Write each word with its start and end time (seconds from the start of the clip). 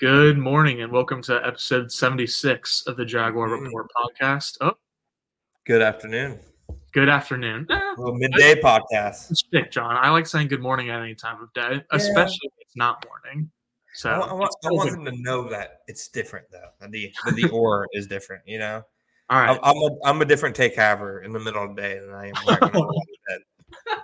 Good 0.00 0.38
morning 0.38 0.80
and 0.82 0.90
welcome 0.90 1.20
to 1.22 1.46
episode 1.46 1.92
76 1.92 2.84
of 2.86 2.96
the 2.96 3.04
Jaguar 3.04 3.48
Report 3.48 3.86
podcast. 3.96 4.56
Oh, 4.60 4.72
Good 5.66 5.82
afternoon. 5.82 6.38
good 6.92 7.08
afternoon. 7.08 7.66
Eh, 7.70 7.80
Well, 7.98 8.14
midday 8.14 8.54
podcast. 8.60 9.34
stick, 9.36 9.70
John. 9.70 9.96
I 9.96 10.10
like 10.10 10.26
saying 10.26 10.48
good 10.48 10.62
morning 10.62 10.88
at 10.90 11.00
any 11.00 11.14
time 11.14 11.42
of 11.42 11.52
day, 11.52 11.82
especially 11.92 12.38
if 12.44 12.52
it's 12.60 12.76
not 12.76 13.04
morning. 13.06 13.50
So 13.94 14.10
I, 14.10 14.32
want- 14.32 14.54
I 14.64 14.68
I 14.68 14.70
want 14.72 14.90
them 14.92 15.04
to 15.04 15.12
know 15.22 15.48
that 15.50 15.80
it's 15.86 16.08
different 16.08 16.46
though. 16.50 16.68
that 16.80 16.90
The 16.90 17.12
that 17.26 17.34
the 17.34 17.48
or 17.52 17.86
is 17.92 18.06
different. 18.06 18.42
You 18.46 18.58
know, 18.58 18.82
All 19.28 19.38
I'm. 19.38 19.58
I'm 19.62 19.76
a 19.76 19.96
I'm 20.04 20.22
a 20.22 20.24
different 20.24 20.56
take 20.56 20.74
haver 20.76 21.20
in 21.22 21.32
the 21.32 21.40
middle 21.40 21.62
of 21.62 21.74
the 21.76 21.82
day 21.82 21.98
than 21.98 22.14
I 22.14 22.28
am 22.28 22.32
right 22.48 22.60
when 22.60 22.62
I'm 22.62 22.72
going 22.72 22.88
to 22.88 23.16
bed. 23.28 23.98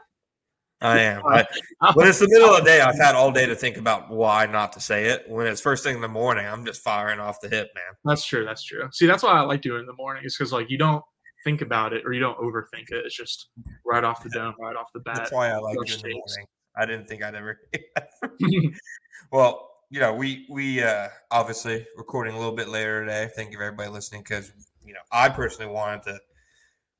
I 0.81 0.99
am. 1.01 1.23
But 1.23 1.49
when 1.95 2.09
it's 2.09 2.19
the 2.19 2.29
middle 2.29 2.51
of 2.51 2.59
the 2.59 2.65
day, 2.65 2.81
I've 2.81 2.99
had 2.99 3.15
all 3.15 3.33
day 3.33 3.47
to 3.47 3.55
think 3.55 3.77
about 3.77 4.11
why 4.11 4.47
not 4.47 4.73
to 4.75 4.81
say 4.81 5.07
it. 5.07 5.25
When 5.29 5.47
it's 5.47 5.61
first 5.61 5.85
thing 5.85 5.97
in 5.97 6.03
the 6.03 6.09
morning, 6.09 6.47
I'm 6.47 6.65
just 6.65 6.83
firing 6.83 7.21
off 7.21 7.41
the 7.41 7.49
hip, 7.49 7.71
man. 7.75 7.95
That's 8.05 8.25
true. 8.25 8.45
That's 8.45 8.63
true. 8.63 8.89
See, 8.93 9.07
that's 9.07 9.23
why 9.23 9.33
I 9.33 9.41
like 9.43 9.63
doing 9.63 9.79
it 9.79 9.81
in 9.81 9.87
the 9.87 9.95
morning, 9.95 10.23
is 10.25 10.37
because 10.37 10.53
like 10.53 10.71
you 10.71 10.79
don't 10.79 11.03
think 11.45 11.63
about 11.63 11.93
it 11.93 12.05
or 12.05 12.13
you 12.13 12.21
don't 12.21 12.39
overthink 12.39 12.91
it. 12.91 13.05
It's 13.07 13.17
just 13.17 13.51
right 13.85 14.05
off 14.05 14.23
the 14.23 14.31
dome, 14.31 14.55
right 14.61 14.77
off 14.77 14.93
the 14.93 15.01
bat. 15.01 15.17
That's 15.17 15.33
why 15.33 15.51
I 15.51 15.59
like 15.59 15.77
it 15.81 15.95
in 15.95 16.01
the 16.03 16.15
morning. 16.15 16.47
I 16.77 16.85
didn't 16.85 17.09
think 17.09 17.23
I'd 17.23 17.35
ever. 17.35 17.61
well, 19.33 19.71
you 19.91 20.01
know, 20.01 20.13
we 20.13 20.47
we 20.51 20.83
uh 20.83 21.09
obviously 21.31 21.87
recording 21.97 22.35
a 22.35 22.39
little 22.39 22.55
bit 22.55 22.69
later 22.69 23.01
today. 23.01 23.31
Thank 23.35 23.53
you 23.53 23.59
for 23.59 23.65
everybody 23.65 23.91
listening 23.91 24.23
because 24.23 24.53
you 24.85 24.93
know 24.93 25.01
I 25.13 25.29
personally 25.29 25.73
wanted 25.73 26.03
to 26.05 26.21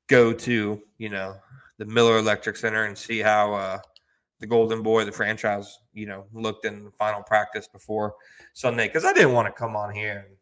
go 0.07 0.31
to 0.31 0.81
you 0.97 1.09
know 1.09 1.35
the 1.77 1.85
Miller 1.85 2.17
Electric 2.17 2.57
Center 2.57 2.85
and 2.85 2.97
see 2.97 3.19
how 3.19 3.53
uh 3.53 3.79
the 4.39 4.47
Golden 4.47 4.83
Boy, 4.83 5.03
the 5.03 5.11
franchise, 5.11 5.79
you 5.93 6.05
know, 6.05 6.25
looked 6.31 6.65
in 6.65 6.83
the 6.83 6.91
final 6.91 7.23
practice 7.23 7.67
before 7.67 8.13
Sunday 8.53 8.87
because 8.87 9.03
I 9.03 9.13
didn't 9.13 9.33
want 9.33 9.47
to 9.47 9.51
come 9.51 9.75
on 9.75 9.93
here 9.93 10.27
and 10.27 10.37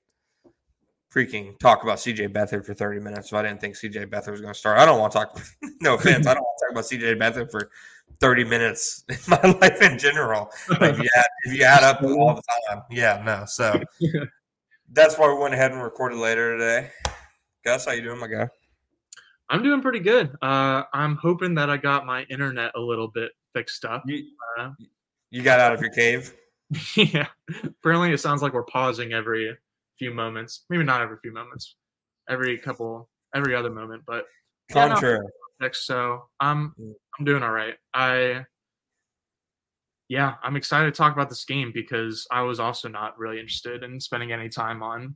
freaking 1.15 1.57
talk 1.59 1.83
about 1.83 1.97
CJ 1.97 2.33
Beathard 2.33 2.65
for 2.65 2.73
30 2.73 2.99
minutes. 2.99 3.29
So 3.29 3.37
I 3.37 3.41
didn't 3.41 3.61
think 3.61 3.75
CJ 3.75 4.07
Beathard 4.07 4.31
was 4.31 4.41
going 4.41 4.53
to 4.53 4.59
start. 4.59 4.79
I 4.79 4.85
don't 4.85 4.99
want 4.99 5.13
to 5.13 5.19
talk, 5.19 5.41
no 5.81 5.95
offense, 5.95 6.27
I 6.27 6.33
don't 6.33 6.43
want 6.43 6.57
to 6.59 6.65
talk 6.65 6.71
about 6.71 6.83
CJ 6.83 7.19
Beathard 7.19 7.51
for 7.51 7.69
30 8.19 8.43
minutes 8.43 9.05
in 9.09 9.17
my 9.27 9.41
life 9.61 9.81
in 9.81 9.97
general. 9.97 10.49
If 10.69 10.99
you 10.99 11.09
add, 11.15 11.25
if 11.45 11.57
you 11.57 11.63
add 11.63 11.83
up 11.83 12.03
all 12.03 12.35
the 12.35 12.43
time, 12.69 12.83
yeah, 12.91 13.21
no. 13.25 13.45
So 13.45 13.81
that's 14.91 15.17
why 15.17 15.33
we 15.33 15.39
went 15.39 15.53
ahead 15.53 15.71
and 15.71 15.81
recorded 15.81 16.17
later 16.17 16.57
today. 16.57 16.91
Gus, 17.63 17.85
how 17.85 17.93
you 17.93 18.01
doing, 18.01 18.19
my 18.19 18.27
guy? 18.27 18.49
I'm 19.49 19.63
doing 19.63 19.81
pretty 19.81 19.99
good. 19.99 20.35
Uh, 20.41 20.83
I'm 20.93 21.15
hoping 21.17 21.53
that 21.55 21.69
I 21.69 21.77
got 21.77 22.05
my 22.05 22.23
internet 22.23 22.71
a 22.75 22.79
little 22.79 23.07
bit 23.07 23.31
fixed 23.53 23.85
up. 23.85 24.03
You, 24.05 24.25
Uh, 24.59 24.71
you 25.31 25.41
got 25.43 25.59
out 25.59 25.73
of 25.73 25.81
your 25.81 25.91
cave? 25.91 26.33
yeah. 26.95 27.27
Apparently, 27.63 28.11
it 28.11 28.19
sounds 28.19 28.41
like 28.41 28.53
we're 28.53 28.63
pausing 28.63 29.13
every 29.13 29.55
few 29.99 30.11
moments. 30.13 30.65
Maybe 30.69 30.83
not 30.83 31.01
every 31.01 31.17
few 31.21 31.31
moments, 31.33 31.75
every 32.29 32.57
couple, 32.57 33.09
every 33.35 33.55
other 33.55 33.69
moment. 33.69 34.03
But 34.07 34.25
Yeah, 34.69 34.87
no. 34.87 34.93
Contrary. 34.93 35.27
next, 35.59 35.85
so 35.85 36.23
I'm. 36.39 36.73
I'm 37.19 37.25
doing 37.25 37.43
all 37.43 37.51
right. 37.51 37.75
I 37.93 38.45
yeah, 40.09 40.35
I'm 40.43 40.55
excited 40.55 40.93
to 40.93 40.97
talk 40.97 41.13
about 41.13 41.29
this 41.29 41.45
game 41.45 41.71
because 41.73 42.27
I 42.31 42.41
was 42.41 42.59
also 42.59 42.87
not 42.87 43.17
really 43.17 43.39
interested 43.39 43.83
in 43.83 43.99
spending 43.99 44.31
any 44.31 44.49
time 44.49 44.83
on 44.83 45.15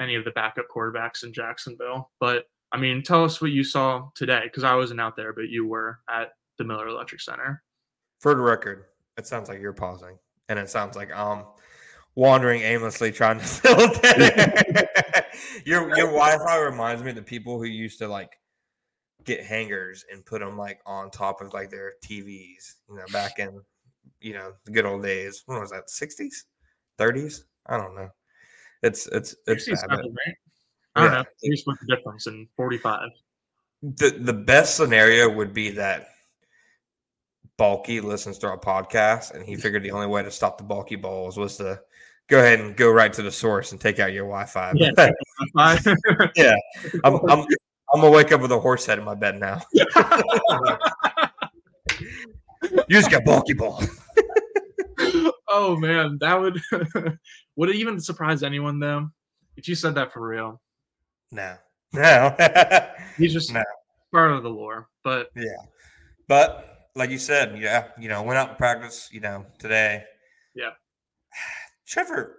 any 0.00 0.14
of 0.14 0.24
the 0.24 0.30
backup 0.32 0.66
quarterbacks 0.74 1.24
in 1.24 1.32
Jacksonville. 1.32 2.10
But 2.20 2.44
I 2.72 2.76
mean, 2.76 3.02
tell 3.02 3.24
us 3.24 3.40
what 3.40 3.50
you 3.50 3.64
saw 3.64 4.08
today 4.14 4.42
because 4.44 4.64
I 4.64 4.74
wasn't 4.74 5.00
out 5.00 5.16
there, 5.16 5.32
but 5.32 5.48
you 5.48 5.66
were 5.66 6.00
at 6.08 6.32
the 6.58 6.64
Miller 6.64 6.88
Electric 6.88 7.20
Center. 7.20 7.62
For 8.20 8.34
the 8.34 8.40
record, 8.40 8.84
it 9.16 9.26
sounds 9.26 9.48
like 9.48 9.60
you're 9.60 9.72
pausing, 9.72 10.18
and 10.48 10.58
it 10.58 10.68
sounds 10.68 10.96
like 10.96 11.10
I'm 11.14 11.44
wandering 12.14 12.62
aimlessly 12.62 13.12
trying 13.12 13.38
to 13.38 13.44
fill 13.44 13.76
it. 13.78 14.88
your 15.64 15.88
your 15.96 16.08
Wi-Fi 16.08 16.58
reminds 16.58 17.02
me 17.02 17.10
of 17.10 17.16
the 17.16 17.22
people 17.22 17.58
who 17.58 17.64
used 17.64 17.98
to 18.00 18.08
like 18.08 18.38
get 19.24 19.44
hangers 19.44 20.04
and 20.12 20.24
put 20.24 20.40
them 20.40 20.56
like 20.56 20.80
on 20.84 21.10
top 21.10 21.40
of 21.40 21.52
like 21.52 21.70
their 21.70 21.94
TVs. 22.04 22.74
You 22.88 22.96
know, 22.96 23.04
back 23.12 23.38
in 23.38 23.60
you 24.20 24.34
know 24.34 24.52
the 24.64 24.72
good 24.72 24.84
old 24.84 25.02
days. 25.02 25.42
When 25.46 25.60
was 25.60 25.70
that? 25.70 25.88
Sixties, 25.88 26.44
thirties? 26.98 27.44
I 27.66 27.78
don't 27.78 27.94
know. 27.94 28.08
It's 28.82 29.06
it's 29.08 29.34
it's 29.46 29.68
60s 29.68 29.88
bad, 29.88 29.98
right? 29.98 30.34
I 30.98 31.02
don't 31.02 31.12
Yeah. 31.12 31.22
know. 31.22 31.56
What 31.64 31.76
the 31.80 31.96
difference 31.96 32.26
in 32.26 32.48
45. 32.56 33.10
the 33.82 34.10
the 34.10 34.32
best 34.32 34.76
scenario 34.76 35.32
would 35.32 35.52
be 35.54 35.70
that 35.70 36.08
bulky 37.56 38.00
listens 38.00 38.38
to 38.38 38.46
our 38.48 38.58
podcast 38.58 39.32
and 39.34 39.44
he 39.44 39.54
figured 39.56 39.82
the 39.84 39.90
only 39.92 40.06
way 40.08 40.22
to 40.22 40.30
stop 40.30 40.58
the 40.58 40.64
bulky 40.64 40.96
balls 40.96 41.36
was 41.36 41.56
to 41.58 41.80
go 42.28 42.38
ahead 42.40 42.58
and 42.60 42.76
go 42.76 42.90
right 42.90 43.12
to 43.12 43.22
the 43.22 43.30
source 43.30 43.70
and 43.72 43.80
take 43.80 43.98
out 44.00 44.12
your 44.12 44.24
wi-fi 44.24 44.72
Yeah, 44.74 44.90
But, 44.96 45.14
45. 45.54 46.30
yeah 46.36 46.54
I'm, 47.04 47.14
I'm 47.28 47.40
i'm 47.94 48.00
gonna 48.00 48.10
wake 48.10 48.32
up 48.32 48.40
with 48.40 48.50
a 48.52 48.58
horse 48.58 48.84
head 48.86 48.98
in 48.98 49.04
my 49.04 49.14
bed 49.14 49.38
now 49.40 49.60
you 49.72 49.80
just 52.90 53.10
got 53.10 53.24
bulky 53.24 53.54
ball 53.54 53.82
oh 55.48 55.76
man, 55.76 56.18
that 56.20 56.34
would 56.40 56.60
would 57.56 57.68
it 57.70 57.76
even 57.76 58.00
surprise 58.00 58.42
anyone 58.42 58.80
though? 58.80 59.08
If 59.56 59.68
you 59.68 59.74
said 59.76 59.94
that 59.94 60.12
for 60.12 60.26
real, 60.26 60.60
no 61.30 61.56
no 61.92 62.34
he's 63.16 63.32
just 63.32 63.52
No. 63.52 63.62
part 64.12 64.32
of 64.32 64.42
the 64.42 64.50
lore. 64.50 64.88
But 65.04 65.30
yeah 65.36 65.56
but 66.26 66.88
like 66.94 67.10
you 67.10 67.18
said 67.18 67.58
yeah 67.58 67.88
you 67.98 68.08
know 68.08 68.22
went 68.22 68.38
out 68.38 68.50
to 68.50 68.54
practice 68.56 69.08
you 69.12 69.20
know 69.20 69.46
today 69.58 70.04
Yeah. 70.54 70.70
trevor 71.86 72.36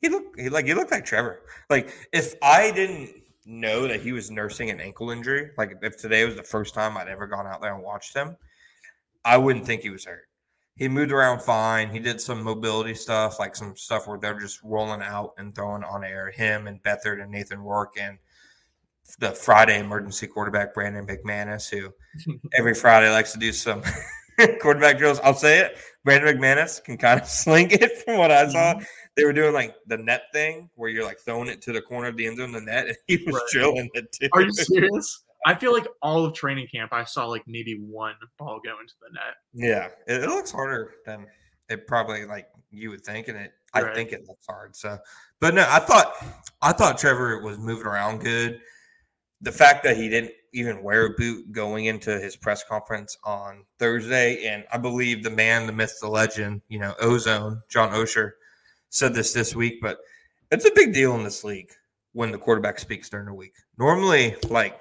he 0.00 0.08
looked 0.08 0.38
he, 0.38 0.48
like 0.48 0.66
he 0.66 0.74
looked 0.74 0.90
like 0.90 1.04
trevor 1.04 1.40
like 1.70 1.92
if 2.12 2.34
i 2.42 2.70
didn't 2.70 3.10
know 3.46 3.88
that 3.88 4.00
he 4.00 4.12
was 4.12 4.30
nursing 4.30 4.68
an 4.70 4.78
ankle 4.80 5.10
injury 5.10 5.50
like 5.56 5.72
if 5.82 5.96
today 5.96 6.24
was 6.26 6.36
the 6.36 6.42
first 6.42 6.74
time 6.74 6.96
i'd 6.98 7.08
ever 7.08 7.26
gone 7.26 7.46
out 7.46 7.62
there 7.62 7.74
and 7.74 7.82
watched 7.82 8.14
him 8.14 8.36
i 9.24 9.36
wouldn't 9.38 9.64
think 9.64 9.80
he 9.80 9.88
was 9.90 10.04
hurt 10.04 10.27
he 10.78 10.88
moved 10.88 11.12
around 11.12 11.40
fine 11.40 11.90
he 11.90 11.98
did 11.98 12.20
some 12.20 12.42
mobility 12.42 12.94
stuff 12.94 13.38
like 13.38 13.54
some 13.54 13.76
stuff 13.76 14.06
where 14.06 14.18
they're 14.18 14.38
just 14.38 14.62
rolling 14.62 15.02
out 15.02 15.34
and 15.38 15.54
throwing 15.54 15.84
on 15.84 16.04
air 16.04 16.30
him 16.30 16.66
and 16.66 16.82
Beathard 16.82 17.22
and 17.22 17.30
nathan 17.30 17.58
rourke 17.58 17.94
and 18.00 18.18
the 19.18 19.30
friday 19.32 19.80
emergency 19.80 20.26
quarterback 20.26 20.74
brandon 20.74 21.06
mcmanus 21.06 21.68
who 21.68 21.92
every 22.54 22.74
Friday 22.74 23.10
likes 23.10 23.32
to 23.32 23.38
do 23.38 23.52
some 23.52 23.82
quarterback 24.60 24.98
drills. 24.98 25.20
I'll 25.20 25.34
say 25.34 25.58
it. 25.60 25.78
Brandon 26.04 26.36
McManus 26.36 26.82
can 26.82 26.96
kind 26.96 27.20
of 27.20 27.26
sling 27.28 27.70
it 27.70 28.02
from 28.02 28.18
what 28.18 28.30
I 28.30 28.48
saw. 28.48 28.74
Mm-hmm. 28.74 28.84
They 29.16 29.24
were 29.24 29.32
doing 29.32 29.52
like 29.52 29.74
the 29.86 29.98
net 29.98 30.24
thing 30.32 30.70
where 30.76 30.88
you're 30.88 31.04
like 31.04 31.18
throwing 31.18 31.48
it 31.48 31.60
to 31.62 31.72
the 31.72 31.82
corner 31.82 32.08
of 32.08 32.16
the 32.16 32.26
end 32.26 32.38
zone, 32.38 32.52
the 32.52 32.60
net, 32.60 32.86
and 32.86 32.96
he 33.06 33.16
was 33.26 33.34
right. 33.34 33.42
drilling 33.50 33.90
it 33.94 34.12
too. 34.12 34.28
Are 34.32 34.42
you 34.42 34.52
serious? 34.52 35.24
I 35.46 35.54
feel 35.54 35.72
like 35.72 35.86
all 36.02 36.24
of 36.24 36.34
training 36.34 36.68
camp, 36.72 36.92
I 36.92 37.04
saw 37.04 37.26
like 37.26 37.44
maybe 37.46 37.78
one 37.80 38.14
ball 38.38 38.60
go 38.64 38.80
into 38.80 38.94
the 39.00 39.12
net. 39.12 39.34
Yeah, 39.54 39.88
it, 40.12 40.24
it 40.24 40.28
looks 40.28 40.50
harder 40.50 40.94
than 41.06 41.26
it 41.68 41.86
probably 41.86 42.24
like 42.24 42.48
you 42.70 42.90
would 42.90 43.04
think, 43.04 43.28
and 43.28 43.38
it 43.38 43.52
right. 43.74 43.84
I 43.84 43.94
think 43.94 44.12
it 44.12 44.26
looks 44.26 44.46
hard. 44.46 44.74
So, 44.76 44.98
but 45.40 45.54
no, 45.54 45.66
I 45.68 45.78
thought 45.78 46.14
I 46.62 46.72
thought 46.72 46.98
Trevor 46.98 47.40
was 47.42 47.58
moving 47.58 47.86
around 47.86 48.20
good. 48.20 48.60
The 49.40 49.52
fact 49.52 49.84
that 49.84 49.96
he 49.96 50.08
didn't 50.08 50.32
even 50.52 50.82
wear 50.82 51.06
a 51.06 51.10
boot 51.10 51.52
going 51.52 51.84
into 51.84 52.18
his 52.18 52.36
press 52.36 52.64
conference 52.64 53.16
on 53.24 53.64
Thursday, 53.78 54.46
and 54.46 54.64
I 54.72 54.78
believe 54.78 55.22
the 55.22 55.30
man, 55.30 55.66
the 55.66 55.72
myth, 55.72 55.96
the 56.00 56.08
legend, 56.08 56.62
you 56.68 56.78
know, 56.78 56.94
Ozone 57.00 57.62
John 57.68 57.90
Oehser 57.90 58.32
said 58.90 59.14
this 59.14 59.32
this 59.32 59.54
week, 59.54 59.80
but 59.80 59.98
it's 60.50 60.64
a 60.64 60.74
big 60.74 60.92
deal 60.92 61.14
in 61.14 61.22
this 61.22 61.44
league 61.44 61.70
when 62.12 62.32
the 62.32 62.38
quarterback 62.38 62.78
speaks 62.78 63.08
during 63.08 63.26
the 63.26 63.34
week. 63.34 63.54
Normally, 63.78 64.34
like 64.48 64.80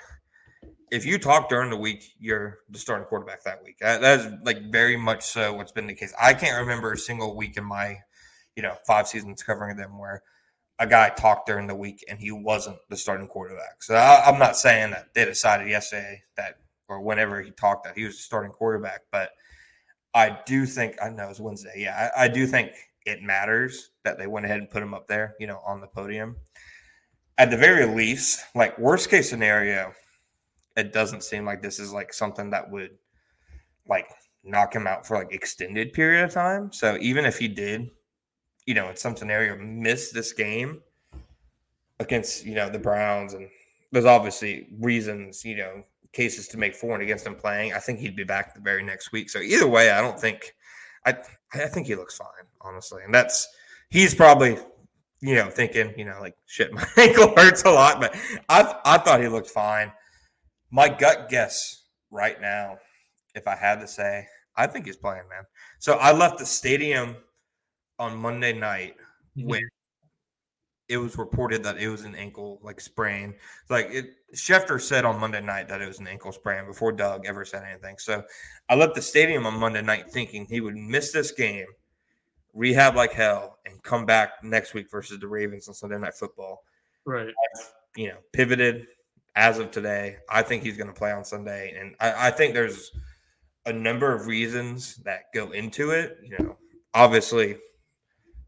if 0.92 1.06
you 1.06 1.18
talk 1.18 1.50
during 1.50 1.70
the 1.70 1.78
week, 1.78 2.14
you're 2.20 2.60
the 2.70 2.80
starting 2.80 3.06
quarterback 3.06 3.44
that 3.44 3.64
week. 3.64 3.78
That 3.80 4.04
is 4.04 4.32
like 4.44 4.72
very 4.72 4.98
much 4.98 5.24
so 5.24 5.54
what's 5.54 5.72
been 5.72 5.88
the 5.88 5.94
case. 5.94 6.14
I 6.20 6.34
can't 6.34 6.62
remember 6.62 6.94
a 6.94 6.98
single 6.98 7.36
week 7.36 7.58
in 7.58 7.64
my, 7.64 7.98
you 8.56 8.64
know, 8.64 8.76
five 8.86 9.08
seasons 9.08 9.44
covering 9.44 9.78
them 9.78 9.98
where 9.98 10.24
a 10.80 10.88
guy 10.88 11.10
talked 11.10 11.48
during 11.48 11.68
the 11.68 11.76
week 11.76 12.06
and 12.08 12.20
he 12.20 12.32
wasn't 12.32 12.78
the 12.90 12.98
starting 12.98 13.28
quarterback. 13.28 13.82
So 13.84 13.96
I, 13.96 14.30
am 14.30 14.40
not 14.40 14.56
saying 14.56 14.92
that 14.92 15.14
they 15.14 15.26
decided 15.26 15.68
yesterday 15.68 16.24
that 16.38 16.56
or 16.88 17.02
whenever 17.02 17.42
he 17.42 17.52
talked 17.52 17.84
that 17.86 17.98
he 17.98 18.06
was 18.06 18.16
the 18.16 18.24
starting 18.24 18.52
quarterback, 18.52 19.02
but 19.12 19.32
I 20.14 20.40
do 20.46 20.66
think 20.66 20.96
I 21.02 21.10
know 21.10 21.30
it's 21.30 21.40
Wednesday. 21.40 21.74
Yeah, 21.78 22.12
I, 22.16 22.26
I 22.26 22.28
do 22.28 22.48
think 22.48 22.72
it 23.06 23.22
matters 23.22 23.92
that 24.04 24.18
they 24.18 24.28
went 24.28 24.46
ahead 24.46 24.60
and 24.60 24.70
put 24.70 24.84
him 24.84 24.94
up 24.94 25.08
there, 25.08 25.36
you 25.40 25.48
know, 25.48 25.60
on 25.66 25.82
the 25.82 25.88
podium. 25.88 26.38
At 27.38 27.52
the 27.52 27.58
very 27.58 27.86
least, 27.86 28.44
like 28.56 28.80
worst 28.80 29.10
case 29.10 29.30
scenario, 29.30 29.94
it 30.78 30.94
doesn't 30.94 31.24
seem 31.24 31.44
like 31.44 31.62
this 31.62 31.80
is 31.80 31.92
like 31.92 32.14
something 32.14 32.52
that 32.52 32.70
would 32.70 32.92
like 33.90 34.08
knock 34.44 34.74
him 34.74 34.88
out 34.88 35.06
for 35.06 35.18
like 35.18 35.34
extended 35.34 35.92
period 35.92 36.24
of 36.24 36.32
time. 36.32 36.72
So 36.72 36.98
even 37.02 37.26
if 37.26 37.38
he 37.38 37.48
did, 37.48 37.90
you 38.66 38.76
know, 38.76 38.90
in 38.90 38.96
some 38.96 39.18
scenario 39.18 39.58
miss 39.58 40.12
this 40.12 40.32
game 40.32 40.82
against, 42.00 42.46
you 42.46 42.54
know, 42.54 42.70
the 42.70 42.80
Browns 42.80 43.34
and 43.34 43.50
there's 43.92 44.06
obviously 44.06 44.68
reasons, 44.80 45.44
you 45.44 45.58
know, 45.58 45.84
cases 46.14 46.48
to 46.50 46.58
make 46.58 46.76
for 46.76 46.94
and 46.94 47.04
against 47.04 47.26
him 47.26 47.36
playing. 47.36 47.74
I 47.74 47.80
think 47.80 48.00
he'd 48.00 48.16
be 48.16 48.24
back 48.24 48.54
the 48.54 48.62
very 48.62 48.84
next 48.84 49.12
week. 49.12 49.30
So 49.30 49.40
either 49.40 49.68
way, 49.68 49.90
I 49.90 50.00
don't 50.00 50.20
think 50.20 50.54
I 51.06 51.18
I 51.54 51.68
think 51.68 51.88
he 51.88 51.96
looks 51.96 52.16
fine, 52.16 52.28
honestly. 52.62 53.02
And 53.04 53.14
that's 53.14 53.48
he's 53.90 54.14
probably 54.14 54.58
you 55.22 55.36
know 55.36 55.50
thinking, 55.50 55.94
you 55.98 56.06
know, 56.06 56.20
like 56.22 56.36
shit, 56.46 56.72
my 56.74 56.86
ankle 56.98 57.34
hurts 57.36 57.64
a 57.64 57.72
lot, 57.72 58.00
but 58.00 58.16
I 58.50 58.80
I 58.86 58.98
thought 59.00 59.22
he 59.22 59.28
looked 59.28 59.50
fine. 59.50 59.92
My 60.72 60.90
gut 60.90 61.30
guess 61.30 61.84
right 62.12 62.40
now, 62.42 62.78
if 63.36 63.48
I 63.48 63.56
had 63.56 63.80
to 63.80 63.88
say, 63.88 64.28
I 64.56 64.68
think 64.68 64.86
he's 64.86 64.98
playing, 64.98 65.30
man. 65.30 65.44
So 65.80 65.94
I 65.94 66.12
left 66.12 66.40
the 66.40 66.46
stadium 66.46 67.16
on 68.00 68.18
Monday 68.18 68.54
night 68.54 68.96
mm-hmm. 69.38 69.48
when 69.50 69.62
it 70.90 70.98
was 70.98 71.18
reported 71.18 71.64
that 71.64 71.78
it 71.78 71.90
was 71.90 72.04
an 72.04 72.16
ankle 72.16 72.60
like 72.64 72.80
sprain. 72.80 73.36
Like 73.70 73.90
it, 73.92 74.06
Schefter 74.36 74.80
said 74.82 75.06
on 75.06 75.20
Monday 75.20 75.42
night 75.42 75.68
that 75.70 75.82
it 75.82 75.88
was 75.88 76.00
an 76.00 76.08
ankle 76.08 76.32
sprain 76.32 76.66
before 76.66 76.92
Doug 76.92 77.26
ever 77.26 77.44
said 77.46 77.64
anything. 77.70 77.98
So 77.98 78.24
I 78.70 78.76
left 78.76 78.96
the 78.96 79.02
stadium 79.02 79.46
on 79.46 79.60
Monday 79.60 79.82
night 79.82 80.10
thinking 80.10 80.46
he 80.46 80.62
would 80.62 80.76
miss 80.76 81.12
this 81.12 81.32
game, 81.32 81.66
rehab 82.54 82.96
like 82.96 83.12
hell, 83.12 83.60
and 83.66 83.82
come 83.84 84.06
back 84.06 84.44
next 84.44 84.74
week 84.74 84.90
versus 84.90 85.20
the 85.20 85.28
Ravens 85.28 85.68
on 85.68 85.74
Sunday 85.74 85.98
Night 85.98 86.16
Football. 86.16 86.64
Right. 87.06 87.28
I've, 87.28 87.74
you 87.96 88.08
know, 88.08 88.18
pivoted, 88.32 88.88
as 89.38 89.60
of 89.60 89.70
today, 89.70 90.18
I 90.28 90.42
think 90.42 90.64
he's 90.64 90.78
going 90.78 90.88
to 90.88 90.94
play 90.94 91.12
on 91.12 91.24
Sunday, 91.24 91.76
and 91.80 91.96
I, 92.00 92.28
I, 92.28 92.32
think 92.32 92.56
there's 92.56 92.92
a 93.68 93.72
number 93.72 94.12
of 94.12 94.26
reasons 94.26 94.96
that 95.06 95.26
go 95.34 95.52
into 95.52 95.92
it. 95.92 96.18
You 96.24 96.38
know, 96.40 96.58
obviously, 96.96 97.56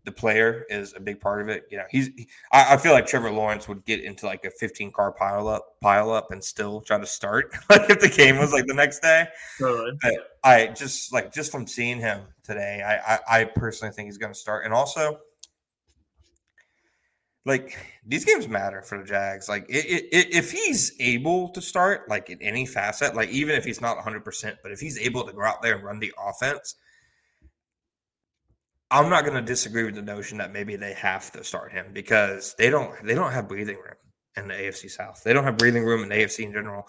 the 0.06 0.12
player 0.12 0.66
is 0.68 0.96
a 0.98 1.00
big 1.00 1.22
part 1.22 1.44
of 1.44 1.50
it. 1.50 1.66
You 1.70 1.78
know, 1.78 1.84
he's. 1.92 2.10
I, 2.52 2.74
I 2.74 2.78
feel 2.78 2.92
like 2.92 3.06
Trevor 3.06 3.30
Lawrence 3.30 3.68
would 3.68 3.86
get 3.86 4.04
into 4.04 4.26
like 4.26 4.44
a 4.46 4.50
15 4.50 4.92
car 4.92 5.12
pile 5.12 5.48
up, 5.48 5.80
pile 5.80 6.10
up, 6.12 6.32
and 6.32 6.44
still 6.44 6.82
try 6.82 6.98
to 6.98 7.06
start 7.06 7.54
like 7.70 7.88
if 7.88 8.00
the 8.00 8.10
game 8.10 8.40
was 8.40 8.52
like 8.52 8.66
the 8.66 8.74
next 8.74 9.02
day. 9.02 9.28
Really? 9.60 9.92
But 10.02 10.14
I 10.44 10.68
just 10.68 11.14
like 11.14 11.32
just 11.32 11.52
from 11.52 11.68
seeing 11.68 12.00
him 12.00 12.22
today, 12.44 12.82
I, 12.82 13.14
I, 13.14 13.42
I 13.42 13.44
personally 13.44 13.94
think 13.94 14.08
he's 14.08 14.18
going 14.18 14.34
to 14.34 14.40
start, 14.40 14.66
and 14.66 14.74
also 14.74 15.20
like 17.50 17.76
these 18.06 18.24
games 18.26 18.48
matter 18.48 18.82
for 18.84 19.00
the 19.00 19.04
Jags. 19.04 19.50
Like 19.50 19.66
it, 19.68 20.06
it, 20.12 20.34
if 20.34 20.52
he's 20.52 20.94
able 21.00 21.50
to 21.50 21.62
start 21.62 22.08
like 22.08 22.30
in 22.30 22.40
any 22.42 22.66
facet, 22.66 23.16
like 23.16 23.30
even 23.30 23.56
if 23.56 23.66
he's 23.66 23.82
not 23.82 23.98
100%, 23.98 24.58
but 24.62 24.72
if 24.72 24.80
he's 24.80 25.00
able 25.00 25.26
to 25.26 25.34
go 25.34 25.42
out 25.42 25.62
there 25.62 25.76
and 25.76 25.84
run 25.84 26.00
the 26.00 26.14
offense, 26.24 26.76
I'm 28.92 29.10
not 29.10 29.24
going 29.26 29.36
to 29.36 29.42
disagree 29.42 29.84
with 29.84 29.96
the 29.96 30.02
notion 30.04 30.38
that 30.38 30.54
maybe 30.54 30.76
they 30.76 30.94
have 30.94 31.32
to 31.32 31.44
start 31.44 31.72
him 31.72 31.88
because 31.92 32.56
they 32.58 32.70
don't 32.70 32.92
they 33.04 33.16
don't 33.16 33.32
have 33.32 33.48
breathing 33.48 33.78
room 33.78 33.96
in 34.38 34.48
the 34.48 34.54
AFC 34.54 34.90
South. 34.90 35.24
They 35.24 35.34
don't 35.34 35.44
have 35.44 35.58
breathing 35.58 35.84
room 35.84 36.04
in 36.04 36.10
the 36.10 36.16
AFC 36.16 36.46
in 36.46 36.54
general. 36.54 36.88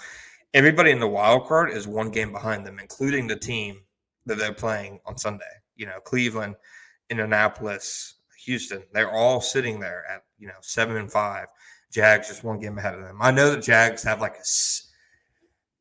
Everybody 0.52 0.90
in 0.90 1.00
the 1.00 1.08
wild 1.08 1.46
card 1.46 1.70
is 1.70 1.88
one 1.88 2.10
game 2.10 2.32
behind 2.32 2.66
them, 2.66 2.78
including 2.78 3.26
the 3.26 3.36
team 3.36 3.80
that 4.26 4.36
they're 4.36 4.52
playing 4.52 5.00
on 5.06 5.16
Sunday. 5.16 5.44
You 5.76 5.86
know, 5.86 6.00
Cleveland, 6.04 6.56
Indianapolis, 7.08 8.16
Houston. 8.44 8.82
They're 8.92 9.12
all 9.12 9.40
sitting 9.40 9.80
there 9.80 10.04
at 10.10 10.22
you 10.40 10.48
know 10.48 10.54
seven 10.60 10.96
and 10.96 11.12
five. 11.12 11.46
Jags 11.92 12.28
just 12.28 12.44
one 12.44 12.60
game 12.60 12.78
ahead 12.78 12.94
of 12.94 13.02
them. 13.02 13.18
I 13.20 13.30
know 13.30 13.50
the 13.50 13.60
Jags 13.60 14.02
have 14.04 14.20
like 14.20 14.36
a 14.36 14.44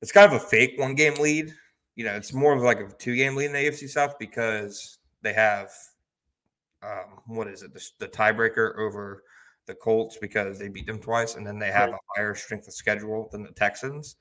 it's 0.02 0.12
kind 0.12 0.32
of 0.32 0.34
a 0.34 0.40
fake 0.40 0.74
one 0.78 0.96
game 0.96 1.16
lead. 1.16 1.54
You 1.96 2.06
know, 2.06 2.16
it's 2.16 2.34
more 2.34 2.54
of 2.54 2.62
like 2.62 2.80
a 2.80 2.90
two 3.00 3.16
game 3.16 3.36
lead 3.36 3.48
in 3.48 3.54
the 3.54 3.60
AFC 3.60 3.90
South 3.90 4.18
because 4.20 5.00
they 5.22 5.34
have 5.34 5.72
um, 6.82 7.20
what 7.28 7.48
is 7.48 7.64
it 7.64 7.74
the, 7.74 7.86
the 8.00 8.08
tiebreaker 8.08 8.78
over 8.78 9.24
the 9.66 9.76
Colts 9.76 10.18
because 10.20 10.58
they 10.58 10.68
beat 10.68 10.88
them 10.88 11.00
twice, 11.00 11.36
and 11.36 11.46
then 11.46 11.60
they 11.60 11.72
have 11.72 11.90
right. 11.90 12.00
a 12.00 12.20
higher 12.20 12.36
strength 12.36 12.68
of 12.68 12.74
schedule 12.74 13.30
than 13.32 13.44
the 13.44 13.52
Texans. 13.52 14.16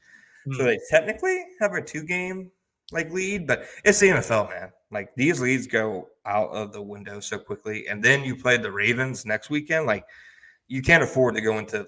Mm-hmm. 0.46 0.55
So 0.55 0.62
hmm. 0.62 0.67
they 0.67 0.79
technically 0.91 1.43
have 1.61 1.73
a 1.75 1.82
two 1.82 2.05
game 2.05 2.50
like 2.91 3.11
lead, 3.12 3.46
but 3.46 3.64
it's 3.84 4.00
the 4.00 4.08
NFL, 4.08 4.50
man. 4.50 4.73
Like 4.91 5.14
these 5.14 5.41
leads 5.41 5.67
go 5.67 6.08
out 6.26 6.50
of 6.50 6.73
the 6.73 6.82
window 6.82 7.20
so 7.20 7.38
quickly, 7.38 7.87
and 7.88 8.02
then 8.02 8.25
you 8.25 8.37
play 8.37 8.56
the 8.56 8.72
Ravens 8.72 9.24
next 9.24 9.51
weekend. 9.51 9.86
Like 9.86 10.05
you 10.69 10.82
can't 10.82 11.03
afford 11.03 11.34
to 11.34 11.41
go 11.41 11.58
into 11.58 11.87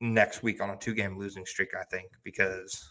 next 0.00 0.42
week 0.42 0.62
on 0.62 0.70
a 0.70 0.76
two 0.76 0.94
game 0.94 1.18
losing 1.18 1.44
streak. 1.46 1.70
I 1.74 1.84
think 1.84 2.10
because 2.22 2.88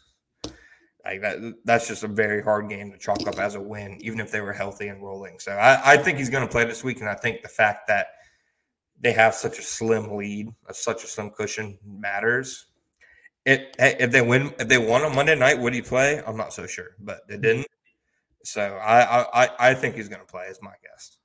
like 1.05 1.21
that 1.21 1.37
that's 1.63 1.87
just 1.87 2.03
a 2.03 2.07
very 2.07 2.41
hard 2.41 2.69
game 2.69 2.91
to 2.91 2.97
chalk 2.97 3.27
up 3.27 3.39
as 3.39 3.55
a 3.55 3.61
win, 3.61 3.97
even 4.01 4.19
if 4.19 4.31
they 4.31 4.41
were 4.41 4.53
healthy 4.53 4.87
and 4.87 5.03
rolling. 5.03 5.39
So 5.39 5.51
I, 5.53 5.93
I 5.93 5.97
think 5.97 6.17
he's 6.17 6.29
going 6.29 6.45
to 6.45 6.51
play 6.51 6.65
this 6.65 6.83
week, 6.83 6.99
and 6.99 7.09
I 7.09 7.15
think 7.15 7.41
the 7.41 7.47
fact 7.47 7.87
that 7.87 8.07
they 8.99 9.11
have 9.11 9.35
such 9.35 9.59
a 9.59 9.61
slim 9.61 10.15
lead, 10.15 10.49
uh, 10.67 10.73
such 10.73 11.03
a 11.03 11.07
slim 11.07 11.29
cushion 11.29 11.77
matters 11.85 12.65
it, 13.45 13.75
if 13.77 14.11
they 14.11 14.21
win, 14.21 14.53
if 14.59 14.67
they 14.67 14.79
won 14.79 15.03
on 15.03 15.15
Monday 15.15 15.35
night, 15.35 15.59
would 15.59 15.73
he 15.73 15.81
play? 15.81 16.21
I'm 16.25 16.35
not 16.35 16.51
so 16.51 16.65
sure, 16.65 16.95
but 16.99 17.27
they 17.27 17.37
didn't. 17.37 17.67
So 18.43 18.61
I 18.61 19.43
I 19.43 19.49
I 19.59 19.73
think 19.75 19.95
he's 19.95 20.09
going 20.09 20.21
to 20.21 20.27
play. 20.27 20.45
Is 20.45 20.59
my 20.61 20.73
guess. 20.81 21.17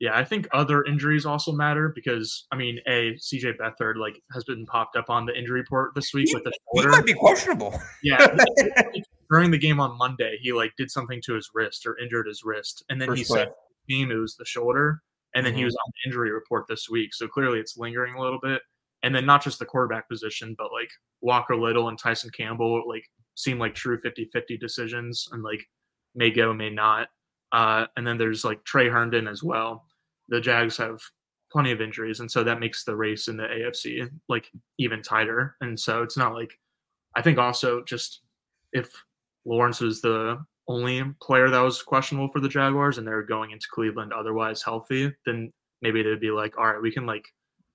Yeah, 0.00 0.16
I 0.16 0.24
think 0.24 0.48
other 0.52 0.84
injuries 0.84 1.24
also 1.24 1.52
matter 1.52 1.92
because 1.94 2.46
I 2.52 2.56
mean, 2.56 2.78
a 2.86 3.14
CJ 3.14 3.56
Beathard 3.58 3.96
like 3.96 4.20
has 4.32 4.44
been 4.44 4.66
popped 4.66 4.96
up 4.96 5.08
on 5.08 5.24
the 5.24 5.36
injury 5.36 5.60
report 5.60 5.94
this 5.94 6.12
week 6.12 6.28
he, 6.28 6.34
with 6.34 6.44
the 6.44 6.52
shoulder. 6.72 6.90
He 6.90 6.96
might 6.96 7.06
be 7.06 7.14
questionable. 7.14 7.80
Yeah, 8.02 8.36
during 9.30 9.50
the 9.50 9.58
game 9.58 9.80
on 9.80 9.96
Monday, 9.96 10.36
he 10.40 10.52
like 10.52 10.72
did 10.76 10.90
something 10.90 11.20
to 11.26 11.34
his 11.34 11.50
wrist 11.54 11.86
or 11.86 11.96
injured 11.98 12.26
his 12.26 12.42
wrist, 12.44 12.84
and 12.88 13.00
then 13.00 13.08
First 13.08 13.18
he 13.18 13.24
play. 13.24 13.44
said 13.44 13.52
it 13.88 14.18
was 14.18 14.36
the 14.36 14.44
shoulder, 14.44 15.00
and 15.34 15.46
then 15.46 15.52
mm-hmm. 15.52 15.60
he 15.60 15.64
was 15.64 15.74
on 15.74 15.92
the 15.92 16.08
injury 16.08 16.32
report 16.32 16.66
this 16.68 16.88
week. 16.90 17.14
So 17.14 17.28
clearly, 17.28 17.60
it's 17.60 17.76
lingering 17.76 18.14
a 18.14 18.20
little 18.20 18.40
bit 18.40 18.62
and 19.04 19.14
then 19.14 19.26
not 19.26 19.44
just 19.44 19.58
the 19.58 19.66
quarterback 19.66 20.08
position, 20.08 20.54
but 20.56 20.72
like 20.72 20.90
Walker 21.20 21.54
Little 21.54 21.88
and 21.88 21.98
Tyson 21.98 22.30
Campbell 22.30 22.82
like 22.88 23.04
seem 23.34 23.58
like 23.58 23.74
true 23.74 24.00
50-50 24.00 24.58
decisions 24.58 25.28
and 25.30 25.42
like 25.42 25.62
may 26.14 26.30
go, 26.30 26.54
may 26.54 26.70
not. 26.70 27.08
Uh, 27.54 27.86
and 27.96 28.04
then 28.04 28.18
there's 28.18 28.44
like 28.44 28.64
Tre 28.64 28.88
Herndon 28.88 29.28
as 29.28 29.44
well. 29.44 29.86
The 30.28 30.40
Jags 30.40 30.76
have 30.78 31.00
plenty 31.52 31.70
of 31.70 31.80
injuries, 31.80 32.18
and 32.18 32.28
so 32.28 32.42
that 32.42 32.58
makes 32.58 32.82
the 32.82 32.96
race 32.96 33.28
in 33.28 33.36
the 33.36 33.44
AFC 33.44 34.10
like 34.28 34.50
even 34.78 35.02
tighter. 35.02 35.54
And 35.60 35.78
so 35.78 36.02
it's 36.02 36.16
not 36.16 36.34
like 36.34 36.52
I 37.14 37.22
think 37.22 37.38
also 37.38 37.84
just 37.84 38.22
if 38.72 38.90
Lawrence 39.44 39.80
was 39.80 40.00
the 40.00 40.44
only 40.66 41.04
player 41.22 41.48
that 41.48 41.60
was 41.60 41.80
questionable 41.80 42.28
for 42.32 42.40
the 42.40 42.48
Jaguars 42.48 42.98
and 42.98 43.06
they're 43.06 43.22
going 43.22 43.52
into 43.52 43.68
Cleveland 43.70 44.12
otherwise 44.12 44.60
healthy, 44.60 45.12
then 45.24 45.52
maybe 45.80 46.02
they'd 46.02 46.18
be 46.18 46.32
like, 46.32 46.58
all 46.58 46.66
right, 46.66 46.82
we 46.82 46.90
can 46.90 47.06
like 47.06 47.24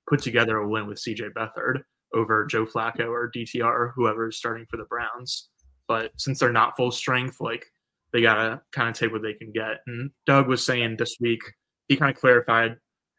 put 0.10 0.22
together 0.22 0.58
a 0.58 0.68
win 0.68 0.88
with 0.88 0.98
CJ 0.98 1.32
Beathard 1.32 1.84
over 2.14 2.46
Joe 2.48 2.66
Flacco 2.66 3.08
or 3.08 3.32
DTR 3.34 3.64
or 3.64 3.94
whoever 3.96 4.28
is 4.28 4.38
starting 4.38 4.66
for 4.70 4.76
the 4.76 4.86
Browns. 4.86 5.48
But 5.88 6.12
since 6.18 6.40
they're 6.40 6.52
not 6.52 6.76
full 6.76 6.92
strength, 6.92 7.40
like 7.40 7.66
they 8.14 8.22
gotta 8.22 8.62
kind 8.72 8.90
of 8.90 8.96
take 8.96 9.12
what 9.12 9.22
they 9.22 9.34
can 9.34 9.52
get. 9.52 9.78
And 9.88 10.12
Doug 10.26 10.48
was 10.48 10.66
saying 10.66 10.98
this 10.98 11.16
week, 11.20 11.42
he 11.88 11.96
kind 11.96 12.14
of 12.14 12.20
clarified 12.20 12.76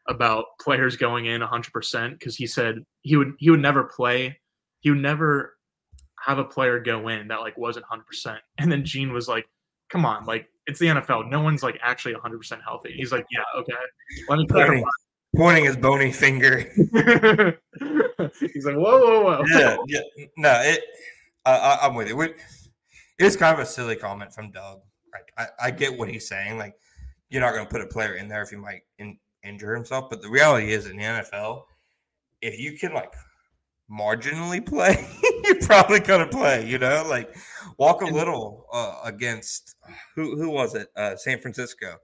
about 0.07 0.45
players 0.59 0.97
going 0.97 1.25
in 1.25 1.41
100% 1.41 2.11
because 2.11 2.35
he 2.35 2.47
said 2.47 2.79
he 3.01 3.15
would 3.15 3.33
he 3.39 3.49
would 3.49 3.61
never 3.61 3.83
play, 3.83 4.39
he 4.81 4.89
would 4.89 4.99
never 4.99 5.57
have 6.19 6.37
a 6.37 6.43
player 6.43 6.79
go 6.79 7.07
in 7.07 7.27
that 7.29 7.41
like 7.41 7.57
wasn't 7.57 7.85
100%. 7.85 8.37
And 8.57 8.71
then 8.71 8.85
Gene 8.85 9.13
was 9.13 9.27
like, 9.27 9.47
"Come 9.89 10.05
on, 10.05 10.25
like 10.25 10.47
it's 10.67 10.79
the 10.79 10.87
NFL. 10.87 11.29
No 11.29 11.41
one's 11.41 11.63
like 11.63 11.79
actually 11.81 12.13
100% 12.13 12.59
healthy." 12.63 12.93
He's 12.95 13.11
like, 13.11 13.25
"Yeah, 13.31 13.43
okay. 13.59 13.73
Let 14.29 14.39
me 14.39 14.47
pointing, 14.47 14.83
pointing 15.35 15.65
his 15.65 15.77
bony 15.77 16.11
finger. 16.11 16.59
He's 18.39 18.65
like, 18.65 18.75
"Whoa, 18.75 18.99
whoa, 18.99 19.23
whoa." 19.23 19.43
yeah, 19.47 19.77
yeah. 19.87 20.25
No, 20.37 20.61
it. 20.63 20.81
Uh, 21.45 21.77
I, 21.81 21.87
I'm 21.87 21.95
with 21.95 22.07
you. 22.07 22.15
It 23.21 23.25
was 23.25 23.37
kind 23.37 23.53
of 23.53 23.59
a 23.59 23.65
silly 23.65 23.95
comment 23.95 24.33
from 24.33 24.51
Doug. 24.51 24.81
Like, 25.13 25.31
I, 25.37 25.67
I 25.67 25.71
get 25.71 25.97
what 25.97 26.09
he's 26.09 26.27
saying. 26.27 26.57
Like, 26.57 26.75
you're 27.29 27.41
not 27.41 27.53
going 27.53 27.65
to 27.65 27.71
put 27.71 27.81
a 27.81 27.87
player 27.87 28.15
in 28.15 28.27
there 28.27 28.41
if 28.41 28.49
he 28.49 28.55
might 28.55 28.81
in, 28.97 29.17
injure 29.43 29.75
himself. 29.75 30.09
But 30.09 30.21
the 30.21 30.29
reality 30.29 30.71
is, 30.71 30.87
in 30.87 30.97
the 30.97 31.03
NFL, 31.03 31.63
if 32.41 32.59
you 32.59 32.77
can 32.77 32.93
like 32.93 33.13
marginally 33.91 34.65
play, 34.65 35.05
you're 35.43 35.59
probably 35.61 35.99
going 35.99 36.21
to 36.27 36.27
play. 36.37 36.67
You 36.67 36.77
know, 36.79 37.05
like 37.09 37.35
Walker 37.77 38.05
Little 38.05 38.65
uh, 38.73 39.01
against 39.03 39.75
who 40.15 40.37
who 40.37 40.49
was 40.49 40.75
it? 40.75 40.87
Uh, 40.95 41.15
San 41.15 41.39
Francisco 41.39 41.95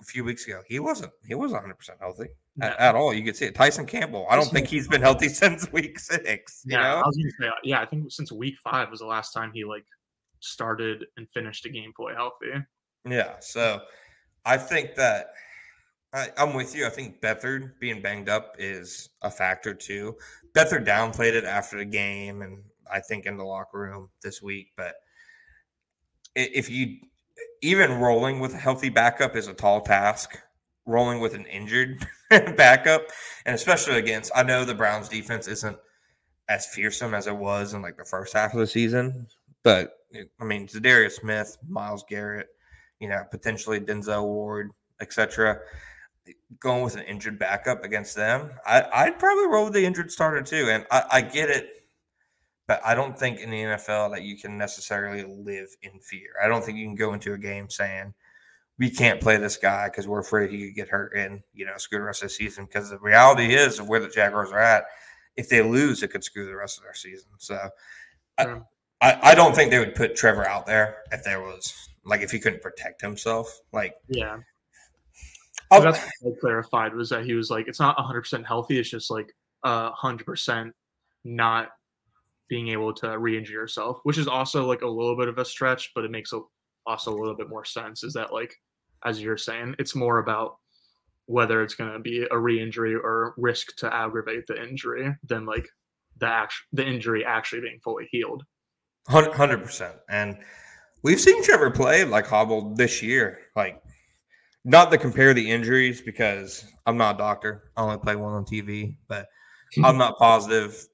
a 0.00 0.04
few 0.04 0.24
weeks 0.24 0.46
ago. 0.46 0.60
He 0.66 0.78
wasn't 0.78 1.12
he 1.26 1.34
wasn't 1.34 1.62
100 1.62 1.74
percent 1.74 1.98
healthy 2.00 2.26
No. 2.56 2.66
at, 2.66 2.78
at 2.80 2.94
all. 2.94 3.12
You 3.14 3.24
could 3.24 3.36
see 3.36 3.46
it. 3.46 3.54
Tyson 3.54 3.86
Campbell. 3.86 4.26
I 4.30 4.36
don't 4.36 4.48
think 4.50 4.68
he's 4.68 4.86
been 4.88 5.02
healthy 5.02 5.28
since 5.42 5.70
week 5.72 5.98
six. 5.98 6.62
You 6.66 6.76
Yeah, 6.76 6.82
know. 6.82 6.96
I 6.96 7.06
was 7.06 7.16
gonna 7.16 7.50
say, 7.50 7.54
yeah, 7.64 7.80
I 7.80 7.86
think 7.86 8.10
since 8.12 8.30
week 8.32 8.54
five 8.62 8.90
was 8.90 9.00
the 9.00 9.06
last 9.06 9.32
time 9.32 9.50
he 9.52 9.64
like 9.64 9.84
started 10.40 11.04
and 11.16 11.28
finished 11.30 11.66
a 11.66 11.70
game 11.70 11.92
fully 11.96 12.14
healthy. 12.14 12.64
Yeah, 13.08 13.36
so 13.40 13.80
I 14.44 14.56
think 14.56 14.94
that 14.96 15.32
I, 16.12 16.28
I'm 16.36 16.54
with 16.54 16.74
you. 16.74 16.86
I 16.86 16.90
think 16.90 17.20
Beathard 17.20 17.78
being 17.80 18.00
banged 18.00 18.28
up 18.28 18.56
is 18.58 19.10
a 19.22 19.30
factor 19.30 19.74
too. 19.74 20.16
Beathard 20.54 20.86
downplayed 20.86 21.34
it 21.34 21.44
after 21.44 21.78
the 21.78 21.84
game, 21.84 22.42
and 22.42 22.62
I 22.90 23.00
think 23.00 23.26
in 23.26 23.36
the 23.36 23.44
locker 23.44 23.78
room 23.78 24.08
this 24.22 24.42
week. 24.42 24.72
But 24.76 24.94
if 26.34 26.70
you 26.70 26.98
even 27.62 27.98
rolling 27.98 28.40
with 28.40 28.54
a 28.54 28.58
healthy 28.58 28.88
backup 28.88 29.36
is 29.36 29.48
a 29.48 29.54
tall 29.54 29.80
task. 29.80 30.38
Rolling 30.86 31.20
with 31.20 31.34
an 31.34 31.44
injured 31.44 32.06
backup, 32.30 33.02
and 33.44 33.54
especially 33.54 33.98
against, 33.98 34.32
I 34.34 34.42
know 34.42 34.64
the 34.64 34.74
Browns 34.74 35.06
defense 35.06 35.46
isn't 35.46 35.76
as 36.48 36.64
fearsome 36.64 37.12
as 37.12 37.26
it 37.26 37.36
was 37.36 37.74
in 37.74 37.82
like 37.82 37.98
the 37.98 38.06
first 38.06 38.32
half 38.32 38.54
of 38.54 38.60
the 38.60 38.66
season, 38.66 39.26
but 39.62 39.92
eh, 40.14 40.24
I 40.40 40.44
mean, 40.44 40.66
Za'Darius 40.66 41.12
Smith, 41.12 41.56
Myles 41.68 42.04
Garrett, 42.08 42.48
you 43.00 43.08
know, 43.08 43.22
potentially 43.30 43.80
Denzel 43.80 44.24
Ward, 44.24 44.70
etc. 45.00 45.60
Going 46.60 46.82
with 46.82 46.96
an 46.96 47.02
injured 47.04 47.38
backup 47.38 47.84
against 47.84 48.16
them, 48.16 48.50
I, 48.66 48.84
I'd 48.92 49.18
probably 49.18 49.46
roll 49.46 49.64
with 49.64 49.74
the 49.74 49.84
injured 49.84 50.10
starter 50.10 50.42
too. 50.42 50.68
And 50.70 50.86
I, 50.90 51.04
I 51.10 51.20
get 51.22 51.48
it, 51.48 51.68
but 52.66 52.80
I 52.84 52.94
don't 52.94 53.18
think 53.18 53.40
in 53.40 53.50
the 53.50 53.56
NFL 53.56 54.12
that 54.12 54.22
you 54.22 54.36
can 54.36 54.58
necessarily 54.58 55.24
live 55.24 55.68
in 55.82 55.98
fear. 56.00 56.30
I 56.42 56.48
don't 56.48 56.64
think 56.64 56.78
you 56.78 56.86
can 56.86 56.96
go 56.96 57.14
into 57.14 57.32
a 57.32 57.38
game 57.38 57.70
saying 57.70 58.12
we 58.78 58.90
can't 58.90 59.20
play 59.20 59.36
this 59.38 59.56
guy 59.56 59.86
because 59.88 60.06
we're 60.06 60.20
afraid 60.20 60.50
he 60.50 60.66
could 60.66 60.76
get 60.76 60.88
hurt 60.88 61.12
and 61.16 61.40
you 61.52 61.66
know 61.66 61.76
screw 61.76 61.98
the 61.98 62.04
rest 62.04 62.22
of 62.22 62.28
the 62.28 62.34
season. 62.34 62.66
Because 62.66 62.90
the 62.90 62.98
reality 62.98 63.54
is 63.54 63.78
of 63.78 63.88
where 63.88 64.00
the 64.00 64.08
Jaguars 64.08 64.50
are 64.50 64.60
at, 64.60 64.84
if 65.36 65.48
they 65.48 65.62
lose, 65.62 66.02
it 66.02 66.08
could 66.08 66.24
screw 66.24 66.46
the 66.46 66.56
rest 66.56 66.78
of 66.78 66.84
their 66.84 66.94
season. 66.94 67.30
So. 67.38 67.58
Sure. 68.40 68.56
I, 68.56 68.60
I 69.00 69.18
I 69.30 69.34
don't 69.34 69.54
think 69.54 69.70
they 69.70 69.78
would 69.78 69.94
put 69.94 70.16
Trevor 70.16 70.46
out 70.46 70.66
there 70.66 70.98
if 71.12 71.22
there 71.24 71.40
was 71.40 71.74
like 72.04 72.20
if 72.22 72.30
he 72.30 72.38
couldn't 72.38 72.62
protect 72.62 73.00
himself. 73.00 73.60
Like 73.72 73.94
Yeah, 74.08 74.38
oh. 75.70 75.76
I'll- 75.76 75.82
that's 75.82 76.04
what 76.20 76.34
I 76.36 76.40
clarified 76.40 76.94
was 76.94 77.10
that 77.10 77.24
he 77.24 77.34
was 77.34 77.50
like, 77.50 77.68
it's 77.68 77.80
not 77.80 77.96
100 77.98 78.22
percent 78.22 78.46
healthy. 78.46 78.78
It's 78.78 78.90
just 78.90 79.10
like 79.10 79.32
a 79.64 79.90
hundred 79.90 80.24
percent 80.24 80.74
not 81.24 81.70
being 82.48 82.68
able 82.68 82.94
to 82.94 83.18
re-injure 83.18 83.52
yourself, 83.52 84.00
which 84.04 84.16
is 84.16 84.26
also 84.26 84.64
like 84.64 84.80
a 84.82 84.88
little 84.88 85.16
bit 85.16 85.28
of 85.28 85.36
a 85.38 85.44
stretch, 85.44 85.92
but 85.94 86.04
it 86.04 86.10
makes 86.10 86.32
a, 86.32 86.40
also 86.86 87.12
a 87.12 87.18
little 87.18 87.36
bit 87.36 87.50
more 87.50 87.64
sense. 87.64 88.02
Is 88.02 88.14
that 88.14 88.32
like, 88.32 88.54
as 89.04 89.20
you're 89.20 89.36
saying, 89.36 89.74
it's 89.78 89.94
more 89.94 90.18
about 90.18 90.56
whether 91.26 91.62
it's 91.62 91.74
going 91.74 91.92
to 91.92 91.98
be 91.98 92.26
a 92.30 92.38
re-injury 92.38 92.94
or 92.94 93.34
risk 93.36 93.76
to 93.76 93.94
aggravate 93.94 94.46
the 94.46 94.62
injury 94.62 95.14
than 95.24 95.44
like 95.44 95.68
the 96.20 96.26
act- 96.26 96.54
the 96.72 96.86
injury 96.86 97.22
actually 97.24 97.60
being 97.60 97.80
fully 97.84 98.08
healed. 98.10 98.44
Hundred 99.08 99.62
percent. 99.62 99.94
And 100.10 100.36
we've 101.02 101.20
seen 101.20 101.42
Trevor 101.42 101.70
play 101.70 102.04
like 102.04 102.26
hobbled 102.26 102.76
this 102.76 103.02
year. 103.02 103.38
Like, 103.56 103.82
not 104.64 104.90
to 104.90 104.98
compare 104.98 105.32
the 105.32 105.50
injuries 105.50 106.02
because 106.02 106.66
I'm 106.84 106.98
not 106.98 107.14
a 107.14 107.18
doctor. 107.18 107.70
I 107.76 107.82
only 107.82 107.98
play 107.98 108.16
one 108.16 108.34
on 108.34 108.44
TV, 108.44 108.96
but 109.08 109.26
I'm 109.84 109.96
not 109.96 110.18
positive. 110.18 110.86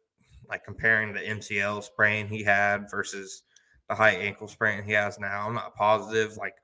Like 0.48 0.64
comparing 0.64 1.12
the 1.12 1.20
MCL 1.20 1.82
sprain 1.82 2.28
he 2.28 2.44
had 2.44 2.90
versus 2.90 3.42
the 3.88 3.94
high 3.94 4.10
ankle 4.10 4.46
sprain 4.46 4.84
he 4.84 4.92
has 4.92 5.18
now. 5.18 5.46
I'm 5.46 5.54
not 5.54 5.74
positive 5.74 6.36
like 6.36 6.54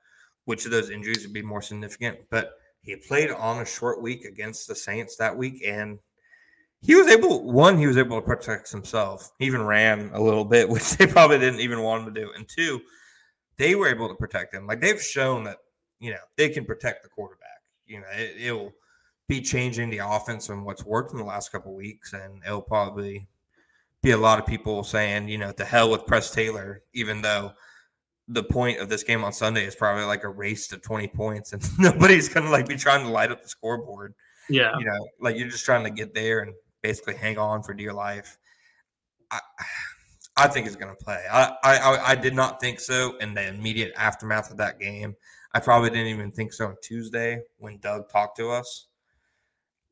which 0.45 0.65
of 0.65 0.71
those 0.71 0.89
injuries 0.89 1.23
would 1.23 1.33
be 1.33 1.41
more 1.41 1.61
significant. 1.61 2.19
But 2.29 2.53
he 2.81 2.95
played 2.95 3.31
on 3.31 3.61
a 3.61 3.65
short 3.65 4.01
week 4.01 4.23
against 4.25 4.67
the 4.67 4.75
Saints 4.75 5.17
that 5.17 5.35
week, 5.35 5.61
and 5.65 5.99
he 6.81 6.95
was 6.95 7.07
able 7.07 7.51
one 7.51 7.77
he 7.77 7.87
was 7.87 7.97
able 7.97 8.19
to 8.19 8.25
protect 8.25 8.71
himself. 8.71 9.31
He 9.39 9.45
even 9.45 9.63
ran 9.63 10.11
a 10.13 10.21
little 10.21 10.45
bit 10.45 10.69
which 10.69 10.91
they 10.97 11.07
probably 11.07 11.39
didn't 11.39 11.59
even 11.59 11.81
want 11.81 12.07
him 12.07 12.13
to 12.13 12.21
do. 12.21 12.31
And 12.35 12.47
two 12.47 12.81
they 13.57 13.75
were 13.75 13.87
able 13.87 14.07
to 14.07 14.15
protect 14.15 14.53
him. 14.53 14.65
Like 14.65 14.81
they've 14.81 15.01
shown 15.01 15.43
that 15.45 15.57
you 15.99 16.11
know 16.11 16.19
they 16.37 16.49
can 16.49 16.65
protect 16.65 17.03
the 17.03 17.09
quarterback. 17.09 17.61
You 17.85 17.99
know 18.01 18.07
it, 18.13 18.35
it'll 18.39 18.73
be 19.27 19.41
changing 19.41 19.89
the 19.89 19.99
offense 19.99 20.49
and 20.49 20.65
what's 20.65 20.85
worked 20.85 21.13
in 21.13 21.17
the 21.17 21.23
last 21.23 21.51
couple 21.51 21.73
weeks 21.73 22.13
and 22.13 22.41
it'll 22.45 22.61
probably 22.61 23.27
be 24.03 24.11
a 24.11 24.17
lot 24.17 24.39
of 24.39 24.45
people 24.45 24.83
saying 24.83 25.29
you 25.29 25.37
know 25.37 25.53
to 25.53 25.63
hell 25.63 25.89
with 25.89 26.05
press 26.05 26.31
taylor 26.31 26.81
even 26.93 27.21
though 27.21 27.53
the 28.27 28.43
point 28.43 28.79
of 28.79 28.89
this 28.89 29.03
game 29.03 29.23
on 29.23 29.31
sunday 29.31 29.63
is 29.65 29.73
probably 29.73 30.03
like 30.03 30.25
a 30.25 30.29
race 30.29 30.67
to 30.67 30.77
20 30.77 31.07
points 31.07 31.53
and 31.53 31.63
nobody's 31.79 32.27
gonna 32.27 32.49
like 32.49 32.67
be 32.67 32.75
trying 32.75 33.05
to 33.05 33.09
light 33.09 33.31
up 33.31 33.41
the 33.41 33.47
scoreboard. 33.47 34.13
Yeah, 34.49 34.77
you 34.77 34.83
know, 34.83 35.07
like 35.21 35.37
you're 35.37 35.47
just 35.47 35.63
trying 35.63 35.85
to 35.85 35.89
get 35.89 36.13
there 36.13 36.41
and 36.41 36.53
basically 36.81 37.15
hang 37.15 37.37
on 37.37 37.63
for 37.63 37.73
dear 37.73 37.93
life. 37.93 38.37
I, 39.29 39.39
I 40.37 40.47
think 40.47 40.65
he's 40.65 40.75
going 40.75 40.95
to 40.95 41.03
play. 41.03 41.23
I, 41.31 41.53
I, 41.63 41.97
I 42.11 42.15
did 42.15 42.33
not 42.33 42.59
think 42.59 42.79
so 42.79 43.17
in 43.17 43.33
the 43.33 43.47
immediate 43.47 43.93
aftermath 43.95 44.51
of 44.51 44.57
that 44.57 44.79
game. 44.79 45.15
I 45.53 45.59
probably 45.59 45.89
didn't 45.89 46.07
even 46.07 46.31
think 46.31 46.53
so 46.53 46.67
on 46.67 46.75
Tuesday 46.81 47.41
when 47.57 47.79
Doug 47.79 48.09
talked 48.09 48.37
to 48.37 48.49
us. 48.49 48.87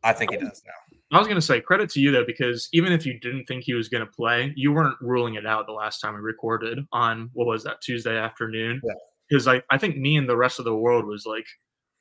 I 0.03 0.13
think 0.13 0.31
he 0.31 0.37
oh. 0.37 0.41
does 0.41 0.61
now. 0.65 0.97
I 1.11 1.17
was 1.17 1.27
going 1.27 1.39
to 1.39 1.45
say 1.45 1.59
credit 1.59 1.89
to 1.91 1.99
you 1.99 2.11
though, 2.11 2.25
because 2.25 2.69
even 2.71 2.93
if 2.93 3.05
you 3.05 3.19
didn't 3.19 3.45
think 3.45 3.63
he 3.63 3.73
was 3.73 3.89
going 3.89 4.05
to 4.05 4.11
play, 4.11 4.53
you 4.55 4.71
weren't 4.71 4.95
ruling 5.01 5.35
it 5.35 5.45
out 5.45 5.65
the 5.65 5.73
last 5.73 5.99
time 5.99 6.13
we 6.13 6.19
recorded 6.19 6.79
on 6.91 7.29
what 7.33 7.47
was 7.47 7.63
that 7.63 7.81
Tuesday 7.81 8.17
afternoon? 8.17 8.79
Yeah. 8.83 8.93
Because 9.27 9.47
I, 9.47 9.61
I 9.71 9.77
think 9.77 9.97
me 9.97 10.17
and 10.17 10.29
the 10.29 10.37
rest 10.37 10.59
of 10.59 10.65
the 10.65 10.75
world 10.75 11.05
was 11.05 11.25
like 11.25 11.45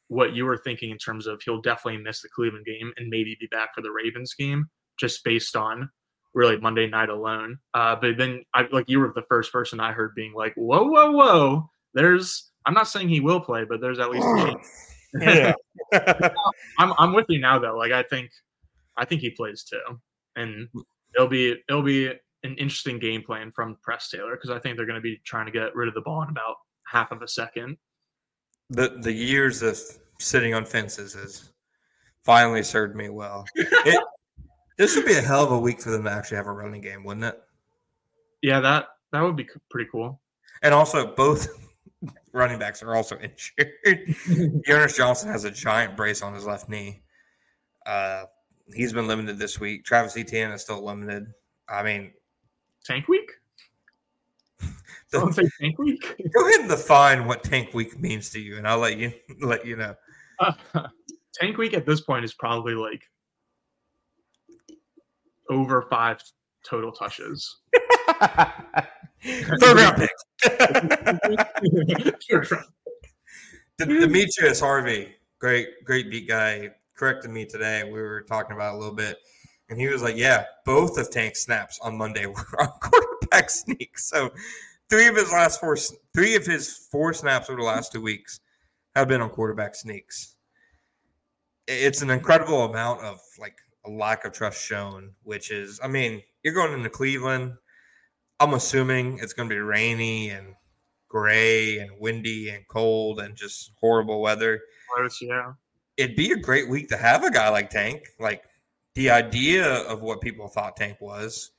what 0.09 0.35
you 0.35 0.45
were 0.45 0.59
thinking 0.59 0.90
in 0.90 0.99
terms 0.99 1.26
of 1.26 1.40
he'll 1.42 1.61
definitely 1.61 2.02
miss 2.02 2.21
the 2.21 2.28
Cleveland 2.28 2.66
game 2.66 2.92
and 2.97 3.09
maybe 3.09 3.37
be 3.40 3.47
back 3.47 3.75
for 3.75 3.80
the 3.80 3.90
Ravens 3.90 4.35
game, 4.35 4.66
just 4.99 5.25
based 5.25 5.57
on 5.57 5.90
really 6.35 6.59
Monday 6.59 6.87
night 6.87 7.09
alone. 7.09 7.59
Uh, 7.75 7.97
but 7.97 8.17
then 8.17 8.45
I 8.55 8.67
like 8.71 8.88
you 8.88 9.00
were 9.00 9.12
the 9.14 9.23
first 9.23 9.52
person 9.52 9.81
I 9.81 9.93
heard 9.93 10.14
being 10.14 10.33
like, 10.35 10.55
whoa, 10.55 10.85
whoa, 10.85 11.11
whoa. 11.11 11.71
There's 11.95 12.50
I'm 12.67 12.75
not 12.75 12.88
saying 12.88 13.09
he 13.09 13.21
will 13.21 13.40
play, 13.40 13.64
but 13.64 13.81
there's 13.81 13.99
at 13.99 14.11
least 14.11 14.26
a 14.26 14.47
chance. 14.47 14.95
yeah. 15.21 15.52
I'm 16.78 16.93
I'm 16.99 17.14
with 17.14 17.26
you 17.28 17.40
now 17.40 17.59
though. 17.59 17.76
Like 17.76 17.93
I 17.93 18.02
think 18.02 18.31
I 18.97 19.05
think 19.05 19.21
he 19.21 19.31
plays 19.31 19.64
too. 19.64 19.81
And 20.37 20.69
it'll 21.14 21.28
be 21.28 21.57
it'll 21.69 21.83
be 21.83 22.09
an 22.45 22.55
interesting 22.57 22.99
game 22.99 23.23
plan 23.23 23.50
from 23.50 23.76
Press 23.83 24.11
Taylor 24.11 24.37
because 24.37 24.50
I 24.50 24.59
think 24.59 24.76
they're 24.76 24.87
going 24.87 24.97
to 24.97 25.02
be 25.02 25.21
trying 25.25 25.47
to 25.47 25.52
get 25.52 25.75
rid 25.75 25.88
of 25.88 25.95
the 25.95 26.02
ball 26.02 26.23
in 26.23 26.28
about 26.28 26.57
half 26.87 27.11
of 27.11 27.23
a 27.23 27.28
second. 27.28 27.76
the 28.71 28.99
the 29.00 29.12
years 29.12 29.62
of 29.62 29.78
sitting 30.21 30.55
on 30.55 30.64
fences 30.64 31.14
has 31.14 31.50
finally 32.25 32.62
served 32.62 32.95
me 32.95 33.09
well. 33.09 33.45
It, 33.55 34.05
this 34.78 34.97
would 34.97 35.04
be 35.04 35.14
a 35.14 35.20
hell 35.20 35.44
of 35.44 35.52
a 35.52 35.58
week 35.58 35.80
for 35.82 35.90
them 35.90 36.04
to 36.04 36.11
actually 36.11 36.38
have 36.38 36.47
a 36.47 36.52
running 36.52 36.80
game, 36.80 37.04
wouldn't 37.04 37.25
it? 37.26 37.40
Yeah, 38.42 38.61
that 38.61 38.87
that 39.12 39.20
would 39.20 39.37
be 39.37 39.47
pretty 39.70 39.90
cool. 39.90 40.20
And 40.62 40.73
also, 40.73 41.14
both 41.14 41.49
running 42.32 42.58
backs 42.58 42.82
are 42.82 42.94
also 42.94 43.18
injured. 43.18 44.62
Jonas 44.66 44.97
Johnson 44.97 45.30
has 45.30 45.44
a 45.44 45.50
giant 45.50 45.97
brace 45.97 46.23
on 46.23 46.35
his 46.35 46.47
left 46.47 46.68
knee. 46.68 47.02
Uh, 47.87 48.25
he's 48.75 48.92
been 48.92 49.06
limited 49.08 49.38
this 49.38 49.58
week. 49.61 49.85
Travis 49.85 50.16
Etienne 50.16 50.50
is 50.52 50.62
still 50.62 50.85
limited. 50.85 51.26
I 51.68 51.82
mean, 51.82 52.12
Tank 52.85 53.08
week? 53.08 53.30
the- 54.61 54.68
Don't 55.20 55.35
say 55.35 55.49
tank 55.61 55.78
week. 55.78 56.16
go 56.35 56.47
ahead 56.49 56.61
and 56.61 56.68
define 56.68 57.26
what 57.26 57.42
tank 57.42 57.75
week 57.75 57.99
means 57.99 58.30
to 58.30 58.40
you, 58.40 58.56
and 58.58 58.66
I'll 58.68 58.78
let 58.78 58.97
you 58.99 59.12
let 59.40 59.66
you 59.66 59.76
know. 59.76 59.94
tank 61.35 61.56
week 61.58 61.75
at 61.75 61.87
this 61.87 62.00
point 62.00 62.25
is 62.25 62.35
probably 62.35 62.75
like 62.75 63.02
over 65.49 65.87
five 65.90 66.23
total 66.64 66.93
touches. 66.93 67.59
Third 69.23 69.76
round 69.76 69.97
pick. 69.97 70.11
D- 73.78 74.00
Demetrius 74.00 74.61
Harvey, 74.61 75.14
great, 75.38 75.85
great 75.85 76.11
beat 76.11 76.28
guy, 76.28 76.71
corrected 76.97 77.31
me 77.31 77.45
today. 77.45 77.85
We 77.85 78.00
were 78.00 78.23
talking 78.23 78.57
about 78.57 78.75
it 78.75 78.76
a 78.76 78.78
little 78.78 78.95
bit, 78.95 79.19
and 79.71 79.81
he 79.81 79.88
was 79.88 80.02
like, 80.02 80.17
"Yeah, 80.17 80.45
both 80.64 80.99
of 80.99 81.11
Tank's 81.11 81.45
snaps 81.45 81.78
on 81.83 81.97
Monday 81.97 82.26
were 82.26 82.61
on 82.61 82.69
quarterback 82.81 83.50
sneaks." 83.50 84.09
So, 84.09 84.31
three 84.90 85.07
of 85.07 85.17
his 85.17 85.33
last 85.33 85.61
four, 85.61 85.76
three 86.14 86.35
of 86.35 86.45
his 86.45 86.88
four 86.90 87.12
snaps 87.12 87.49
over 87.49 87.61
the 87.61 87.67
last 87.67 87.93
two 87.93 88.00
weeks 88.00 88.40
have 88.97 89.09
been 89.09 89.21
on 89.21 89.31
quarterback 89.31 89.75
sneaks. 89.75 90.35
It's 91.69 92.02
an 92.02 92.11
incredible 92.11 92.64
amount 92.64 93.02
of 93.02 93.21
like 93.38 93.57
a 93.68 93.68
lack 93.88 94.25
of 94.25 94.33
trust 94.33 94.64
shown, 94.64 95.12
which 95.23 95.50
is, 95.50 95.80
I 95.83 95.88
mean, 95.88 96.23
you're 96.42 96.54
going 96.54 96.73
into 96.73 96.90
Cleveland. 96.90 97.54
I'm 98.40 98.54
assuming 98.54 99.18
it's 99.21 99.33
going 99.33 99.49
to 99.49 99.54
be 99.54 99.61
rainy 99.61 100.30
and 100.30 100.54
gray 101.09 101.78
and 101.78 101.90
windy 101.99 102.50
and 102.50 102.66
cold 102.68 103.21
and 103.21 103.35
just 103.35 103.73
horrible 103.80 104.21
weather. 104.21 104.61
yeah. 105.21 105.52
It'd 105.97 106.16
be 106.16 106.30
a 106.30 106.37
great 106.37 106.68
week 106.68 106.88
to 106.90 106.97
have 106.97 107.25
a 107.25 107.30
guy 107.30 107.49
like 107.49 107.71
Tank. 107.71 108.07
Like 108.21 108.45
the 108.95 109.11
idea 109.11 109.66
of 109.83 110.02
what 110.02 110.21
people 110.21 110.49
thought 110.49 110.76
Tank 110.76 111.00
was. 111.00 111.50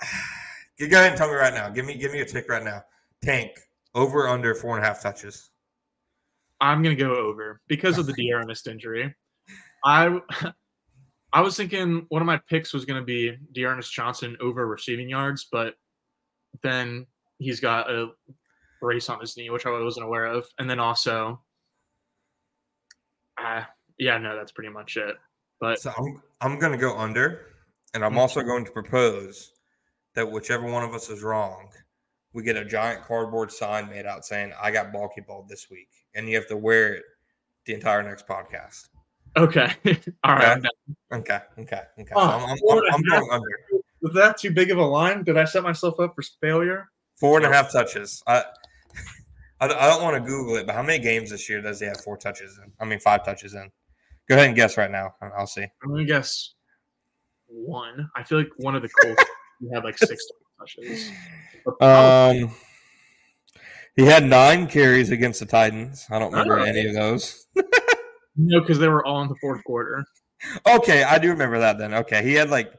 Go 0.78 0.86
ahead 0.86 1.10
and 1.10 1.16
tell 1.16 1.28
me 1.28 1.34
right 1.34 1.52
now. 1.52 1.68
Give 1.68 1.84
me 1.84 1.96
give 1.96 2.12
me 2.12 2.20
a 2.20 2.24
tick 2.24 2.48
right 2.48 2.62
now. 2.62 2.84
Tank 3.24 3.50
over 3.96 4.28
under 4.28 4.54
four 4.54 4.76
and 4.76 4.84
a 4.84 4.88
half 4.88 5.02
touches. 5.02 5.50
I'm 6.60 6.82
gonna 6.84 6.94
go 6.94 7.14
over 7.14 7.60
because 7.66 7.98
of 7.98 8.06
the 8.06 8.12
D'Ernest 8.12 8.68
injury. 8.68 9.12
I 9.84 10.20
I 11.32 11.40
was 11.40 11.56
thinking 11.56 12.06
one 12.08 12.22
of 12.22 12.26
my 12.26 12.40
picks 12.48 12.72
was 12.72 12.84
gonna 12.84 13.02
be 13.02 13.36
D'Ernest 13.52 13.92
Johnson 13.92 14.36
over 14.40 14.66
receiving 14.66 15.08
yards, 15.08 15.46
but 15.50 15.74
then 16.62 17.06
he's 17.38 17.60
got 17.60 17.90
a 17.90 18.10
brace 18.80 19.08
on 19.08 19.20
his 19.20 19.36
knee, 19.36 19.50
which 19.50 19.66
I 19.66 19.70
wasn't 19.70 20.06
aware 20.06 20.26
of, 20.26 20.46
and 20.58 20.68
then 20.68 20.80
also, 20.80 21.42
uh, 23.36 23.62
yeah, 23.98 24.18
no, 24.18 24.36
that's 24.36 24.52
pretty 24.52 24.70
much 24.70 24.96
it. 24.96 25.16
But 25.60 25.80
so 25.80 25.92
I'm 25.98 26.22
I'm 26.40 26.58
gonna 26.58 26.78
go 26.78 26.96
under, 26.96 27.46
and 27.94 28.04
I'm 28.04 28.18
also 28.18 28.42
going 28.42 28.64
to 28.64 28.70
propose 28.70 29.52
that 30.14 30.30
whichever 30.30 30.66
one 30.70 30.82
of 30.82 30.94
us 30.94 31.10
is 31.10 31.22
wrong, 31.22 31.68
we 32.32 32.42
get 32.42 32.56
a 32.56 32.64
giant 32.64 33.04
cardboard 33.04 33.52
sign 33.52 33.88
made 33.88 34.06
out 34.06 34.24
saying 34.24 34.52
"I 34.60 34.70
got 34.70 34.92
bulky 34.92 35.20
ball 35.20 35.44
this 35.48 35.68
week," 35.70 35.88
and 36.14 36.28
you 36.28 36.36
have 36.36 36.48
to 36.48 36.56
wear 36.56 36.94
it 36.94 37.04
the 37.66 37.74
entire 37.74 38.02
next 38.02 38.26
podcast. 38.26 38.88
Okay, 39.36 39.72
all 40.24 40.34
right. 40.34 40.62
Okay, 41.12 41.40
okay, 41.58 41.82
okay. 41.98 42.12
Oh, 42.14 42.26
so 42.26 42.32
I'm, 42.32 42.42
I'm, 42.42 42.50
I'm, 42.50 42.94
I'm 42.94 43.02
going 43.02 43.28
under. 43.30 43.46
Was 44.00 44.14
that 44.14 44.38
too 44.38 44.50
big 44.50 44.70
of 44.70 44.78
a 44.78 44.84
line? 44.84 45.24
Did 45.24 45.36
I 45.36 45.44
set 45.44 45.62
myself 45.62 45.98
up 46.00 46.14
for 46.14 46.22
failure? 46.40 46.88
Four 47.16 47.38
and 47.38 47.46
a 47.46 47.52
half 47.52 47.72
touches. 47.72 48.22
I, 48.26 48.44
I, 49.60 49.66
I 49.66 49.86
don't 49.88 50.02
want 50.02 50.14
to 50.16 50.20
Google 50.20 50.56
it, 50.56 50.66
but 50.66 50.74
how 50.74 50.82
many 50.82 51.02
games 51.02 51.30
this 51.30 51.48
year 51.48 51.60
does 51.60 51.80
he 51.80 51.86
have 51.86 52.00
four 52.00 52.16
touches 52.16 52.58
in? 52.64 52.72
I 52.80 52.84
mean, 52.84 53.00
five 53.00 53.24
touches 53.24 53.54
in. 53.54 53.70
Go 54.28 54.36
ahead 54.36 54.48
and 54.48 54.56
guess 54.56 54.76
right 54.76 54.90
now. 54.90 55.14
I'll 55.36 55.46
see. 55.46 55.66
I'm 55.82 55.90
gonna 55.90 56.04
guess 56.04 56.54
one. 57.46 58.08
I 58.14 58.22
feel 58.22 58.38
like 58.38 58.50
one 58.58 58.76
of 58.76 58.82
the 58.82 58.88
Colts 59.02 59.24
had 59.72 59.84
like 59.84 59.98
six 59.98 60.24
touches. 60.58 61.10
Um, 61.80 62.54
he 63.96 64.04
had 64.04 64.24
nine 64.24 64.66
carries 64.68 65.10
against 65.10 65.40
the 65.40 65.46
Titans. 65.46 66.06
I 66.10 66.18
don't 66.18 66.30
remember 66.30 66.60
oh. 66.60 66.64
any 66.64 66.86
of 66.86 66.94
those. 66.94 67.46
No, 68.38 68.60
because 68.60 68.78
they 68.78 68.88
were 68.88 69.04
all 69.04 69.20
in 69.22 69.28
the 69.28 69.36
fourth 69.40 69.62
quarter. 69.64 70.04
Okay, 70.66 71.02
I 71.02 71.18
do 71.18 71.30
remember 71.30 71.58
that 71.58 71.76
then. 71.78 71.92
Okay, 71.92 72.22
he 72.22 72.34
had 72.34 72.50
like 72.50 72.72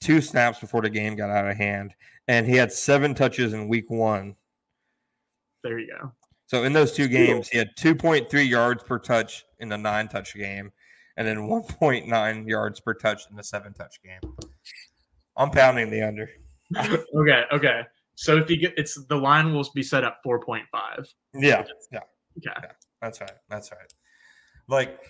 two 0.00 0.20
snaps 0.20 0.60
before 0.60 0.82
the 0.82 0.90
game 0.90 1.16
got 1.16 1.30
out 1.30 1.48
of 1.48 1.56
hand, 1.56 1.94
and 2.28 2.46
he 2.46 2.56
had 2.56 2.70
seven 2.70 3.14
touches 3.14 3.54
in 3.54 3.66
week 3.68 3.90
one. 3.90 4.36
There 5.62 5.78
you 5.78 5.88
go. 5.98 6.12
So 6.46 6.64
in 6.64 6.74
those 6.74 6.92
two 6.92 7.08
games, 7.08 7.48
he 7.48 7.56
had 7.56 7.74
2.3 7.76 8.48
yards 8.48 8.82
per 8.82 8.98
touch 8.98 9.46
in 9.60 9.70
the 9.70 9.78
nine 9.78 10.08
touch 10.08 10.34
game, 10.34 10.70
and 11.16 11.26
then 11.26 11.38
1.9 11.38 12.48
yards 12.48 12.80
per 12.80 12.92
touch 12.92 13.22
in 13.30 13.36
the 13.36 13.42
seven 13.42 13.72
touch 13.72 13.96
game. 14.02 14.20
I'm 15.36 15.50
pounding 15.50 15.90
the 15.90 16.02
under. 16.02 16.28
okay, 16.76 17.44
okay. 17.50 17.80
So 18.16 18.36
if 18.36 18.50
you 18.50 18.58
get, 18.58 18.74
it's 18.76 19.02
the 19.06 19.16
line 19.16 19.54
will 19.54 19.66
be 19.74 19.82
set 19.82 20.04
at 20.04 20.22
4.5. 20.24 20.62
Yeah, 21.34 21.64
yeah, 21.90 22.00
okay. 22.00 22.04
Yeah, 22.42 22.60
that's 23.00 23.20
right. 23.22 23.32
That's 23.48 23.72
right. 23.72 23.92
Like 24.68 25.00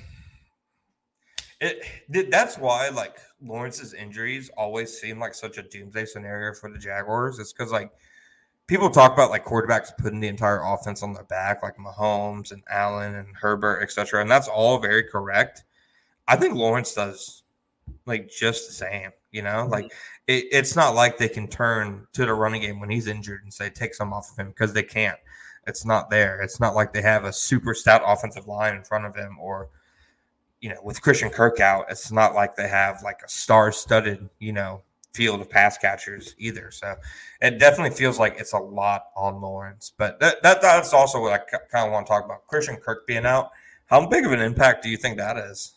it. 1.60 2.30
That's 2.30 2.58
why 2.58 2.88
like 2.88 3.18
Lawrence's 3.42 3.94
injuries 3.94 4.50
always 4.56 4.98
seem 4.98 5.18
like 5.18 5.34
such 5.34 5.58
a 5.58 5.62
doomsday 5.62 6.06
scenario 6.06 6.54
for 6.54 6.70
the 6.70 6.78
Jaguars. 6.78 7.38
It's 7.38 7.52
because 7.52 7.72
like 7.72 7.90
people 8.66 8.90
talk 8.90 9.12
about 9.12 9.30
like 9.30 9.44
quarterbacks 9.44 9.96
putting 9.96 10.20
the 10.20 10.28
entire 10.28 10.62
offense 10.62 11.02
on 11.02 11.12
their 11.12 11.24
back, 11.24 11.62
like 11.62 11.76
Mahomes 11.76 12.52
and 12.52 12.62
Allen 12.70 13.14
and 13.14 13.28
Herbert, 13.36 13.82
etc. 13.82 14.20
And 14.20 14.30
that's 14.30 14.48
all 14.48 14.78
very 14.78 15.04
correct. 15.04 15.64
I 16.26 16.36
think 16.36 16.54
Lawrence 16.54 16.94
does 16.94 17.42
like 18.06 18.30
just 18.30 18.68
the 18.68 18.74
same. 18.74 19.10
You 19.30 19.42
know, 19.42 19.50
mm-hmm. 19.50 19.72
like 19.72 19.92
it, 20.26 20.46
it's 20.52 20.76
not 20.76 20.94
like 20.94 21.18
they 21.18 21.28
can 21.28 21.48
turn 21.48 22.06
to 22.12 22.24
the 22.24 22.34
running 22.34 22.62
game 22.62 22.80
when 22.80 22.90
he's 22.90 23.08
injured 23.08 23.42
and 23.42 23.52
say 23.52 23.68
take 23.68 23.94
some 23.94 24.12
off 24.12 24.30
of 24.30 24.38
him 24.38 24.48
because 24.48 24.72
they 24.72 24.82
can't. 24.82 25.18
It's 25.66 25.84
not 25.84 26.10
there. 26.10 26.40
It's 26.40 26.60
not 26.60 26.74
like 26.74 26.92
they 26.92 27.02
have 27.02 27.24
a 27.24 27.32
super 27.32 27.74
stout 27.74 28.02
offensive 28.04 28.46
line 28.46 28.76
in 28.76 28.84
front 28.84 29.04
of 29.04 29.14
him 29.14 29.38
or 29.40 29.68
you 30.64 30.70
know, 30.70 30.80
with 30.82 31.02
Christian 31.02 31.28
Kirk 31.28 31.60
out, 31.60 31.84
it's 31.90 32.10
not 32.10 32.34
like 32.34 32.56
they 32.56 32.68
have 32.68 33.02
like 33.02 33.20
a 33.22 33.28
star-studded, 33.28 34.30
you 34.38 34.54
know, 34.54 34.80
field 35.12 35.42
of 35.42 35.50
pass 35.50 35.76
catchers 35.76 36.34
either. 36.38 36.70
So 36.70 36.94
it 37.42 37.58
definitely 37.58 37.94
feels 37.94 38.18
like 38.18 38.36
it's 38.38 38.54
a 38.54 38.58
lot 38.58 39.08
on 39.14 39.42
Lawrence. 39.42 39.92
But 39.98 40.18
that, 40.20 40.42
that 40.42 40.62
that's 40.62 40.94
also 40.94 41.20
what 41.20 41.34
I 41.34 41.38
kind 41.70 41.86
of 41.86 41.92
want 41.92 42.06
to 42.06 42.10
talk 42.10 42.24
about. 42.24 42.46
Christian 42.46 42.76
Kirk 42.76 43.06
being 43.06 43.26
out, 43.26 43.50
how 43.84 44.06
big 44.06 44.24
of 44.24 44.32
an 44.32 44.40
impact 44.40 44.82
do 44.82 44.88
you 44.88 44.96
think 44.96 45.18
that 45.18 45.36
is? 45.36 45.74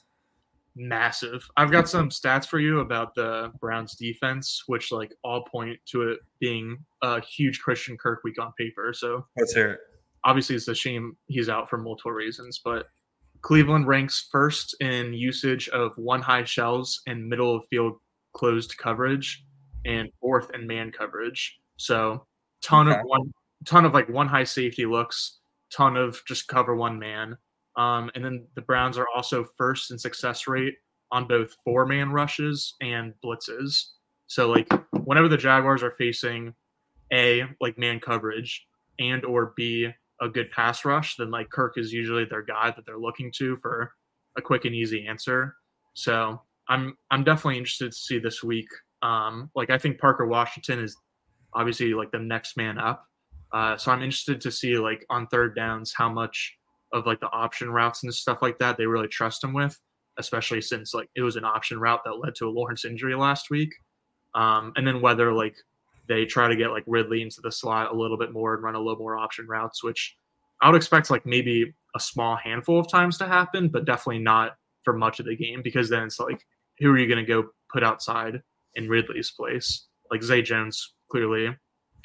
Massive. 0.80 1.48
I've 1.58 1.72
got 1.72 1.90
some 1.90 2.10
stats 2.10 2.46
for 2.46 2.60
you 2.60 2.82
about 2.82 3.16
the 3.16 3.52
Browns 3.60 3.96
defense, 3.96 4.63
which 4.68 4.92
like 4.92 5.12
all 5.24 5.44
point 5.44 5.80
to 5.88 6.04
it 6.04 6.20
being 6.40 6.78
a 7.02 7.20
huge 7.22 7.62
Christian 7.62 7.98
Kirk 7.98 8.22
week 8.24 8.40
on 8.40 8.54
paper. 8.58 8.94
So 8.94 9.26
let's 9.38 9.54
hear 9.54 9.72
it. 9.72 9.80
Obviously, 10.24 10.56
it's 10.56 10.68
a 10.68 10.76
shame 10.76 11.18
he's 11.28 11.50
out 11.50 11.70
for 11.70 11.78
multiple 11.78 12.12
reasons, 12.12 12.62
but 12.63 12.88
Cleveland 13.42 13.88
ranks 13.88 14.28
first 14.32 14.76
in 14.82 15.13
usage 15.13 15.68
of 15.70 15.98
one 15.98 16.22
high 16.22 16.44
shells 16.44 17.02
and 17.08 17.28
middle 17.28 17.56
of 17.56 17.66
field 17.70 18.00
closed 18.34 18.78
coverage, 18.78 19.44
and 19.86 20.10
fourth 20.22 20.52
in 20.54 20.68
man 20.68 20.92
coverage. 20.92 21.60
So 21.78 22.26
ton 22.62 22.88
okay. 22.88 23.00
of 23.00 23.06
one, 23.06 23.34
ton 23.66 23.86
of 23.86 23.94
like 23.94 24.08
one 24.10 24.28
high 24.28 24.44
safety 24.44 24.86
looks, 24.86 25.40
ton 25.72 25.98
of 25.98 26.22
just 26.28 26.48
cover 26.48 26.76
one 26.76 27.00
man. 27.00 27.38
Um, 27.78 28.10
and 28.16 28.26
then 28.26 28.48
the 28.56 28.62
Browns 28.62 28.98
are 28.98 29.08
also 29.16 29.46
first 29.58 29.92
in 29.92 30.00
success 30.00 30.48
rate 30.48 30.74
on 31.12 31.28
both 31.28 31.56
four 31.63 31.86
man 31.86 32.12
rushes 32.12 32.76
and 32.82 33.13
blitzes. 33.24 33.84
So 34.26 34.50
like 34.50 34.68
whenever 35.06 35.30
the 35.30 35.38
Jaguars 35.38 35.84
are 35.84 35.92
facing 35.92 36.54
a 37.13 37.44
like 37.62 37.78
man 37.78 38.00
coverage 38.00 38.66
and 39.00 39.24
or 39.24 39.54
b 39.56 39.90
a 40.20 40.28
good 40.28 40.52
pass 40.52 40.84
rush, 40.84 41.16
then 41.16 41.32
like 41.32 41.50
Kirk 41.50 41.74
is 41.78 41.94
usually 41.94 42.26
their 42.26 42.42
guy 42.42 42.72
that 42.72 42.86
they're 42.86 42.98
looking 42.98 43.32
to 43.38 43.56
for 43.58 43.92
a 44.38 44.42
quick 44.42 44.66
and 44.66 44.76
easy 44.76 45.06
answer. 45.06 45.56
So 45.94 46.42
I'm 46.68 46.98
I'm 47.12 47.24
definitely 47.24 47.58
interested 47.58 47.92
to 47.92 47.98
see 47.98 48.20
this 48.20 48.44
week. 48.44 48.68
Um, 49.04 49.52
like 49.56 49.70
I 49.70 49.78
think 49.78 50.00
Parker 50.00 50.26
Washington 50.26 50.80
is 50.80 50.98
obviously 51.54 51.94
like 51.94 52.12
the 52.12 52.20
next 52.20 52.58
man 52.58 52.78
up. 52.80 53.06
Uh, 53.54 53.78
so 53.78 53.92
I'm 53.92 54.02
interested 54.02 54.42
to 54.42 54.52
see 54.52 54.78
like 54.78 55.06
on 55.10 55.28
third 55.28 55.56
downs 55.56 55.94
how 55.96 56.10
much 56.10 56.58
of 56.93 57.06
like 57.06 57.19
the 57.19 57.30
option 57.32 57.69
routes 57.69 58.04
and 58.04 58.13
stuff 58.13 58.41
like 58.41 58.58
that 58.60 58.78
they 58.78 58.86
really 58.86 59.08
trust 59.08 59.43
him 59.43 59.54
with, 59.54 59.78
especially 60.17 60.62
since 60.62 60.93
like 60.93 61.10
it 61.15 61.21
was 61.21 61.36
an 61.36 61.45
option 61.45 61.80
route 61.80 62.02
that 62.06 62.19
led 62.19 62.36
to 62.36 62.47
a 62.47 62.50
Lawrence 62.50 62.86
injury 62.86 63.15
last 63.15 63.50
week. 63.50 63.73
Um, 64.36 64.73
and 64.76 64.88
then 64.88 65.02
whether 65.02 65.34
like 65.34 65.56
they 66.08 66.26
try 66.26 66.47
to 66.47 66.56
get 66.56 66.71
like 66.71 66.84
Ridley 66.88 67.21
into 67.21 67.41
the 67.41 67.52
slot 67.52 67.91
a 67.91 67.95
little 67.95 68.17
bit 68.17 68.32
more 68.32 68.54
and 68.54 68.63
run 68.63 68.76
a 68.76 68.80
little 68.80 69.00
more 69.00 69.17
option 69.17 69.47
routes, 69.47 69.84
which 69.84 70.15
I 70.62 70.69
would 70.69 70.78
expect 70.78 71.10
like 71.10 71.26
maybe 71.26 71.73
a 71.95 72.00
small 72.00 72.36
handful 72.36 72.80
of 72.80 72.89
times 72.89 73.17
to 73.17 73.26
happen, 73.26 73.67
but 73.67 73.86
definitely 73.86 74.19
not 74.19 74.56
for 74.84 74.93
much 74.93 75.19
of 75.19 75.26
the 75.26 75.36
game 75.36 75.62
because 75.62 75.89
then 75.89 76.04
it's 76.04 76.19
like, 76.19 76.45
who 76.80 76.91
are 76.91 76.97
you 76.97 77.08
going 77.08 77.23
to 77.23 77.26
go 77.26 77.50
put 77.71 77.84
outside 77.84 78.41
in 78.76 78.88
Ridley's 78.88 79.32
place? 79.32 79.88
Like 80.10 80.23
Zay 80.23 80.41
Jones 80.41 80.93
clearly 81.12 81.56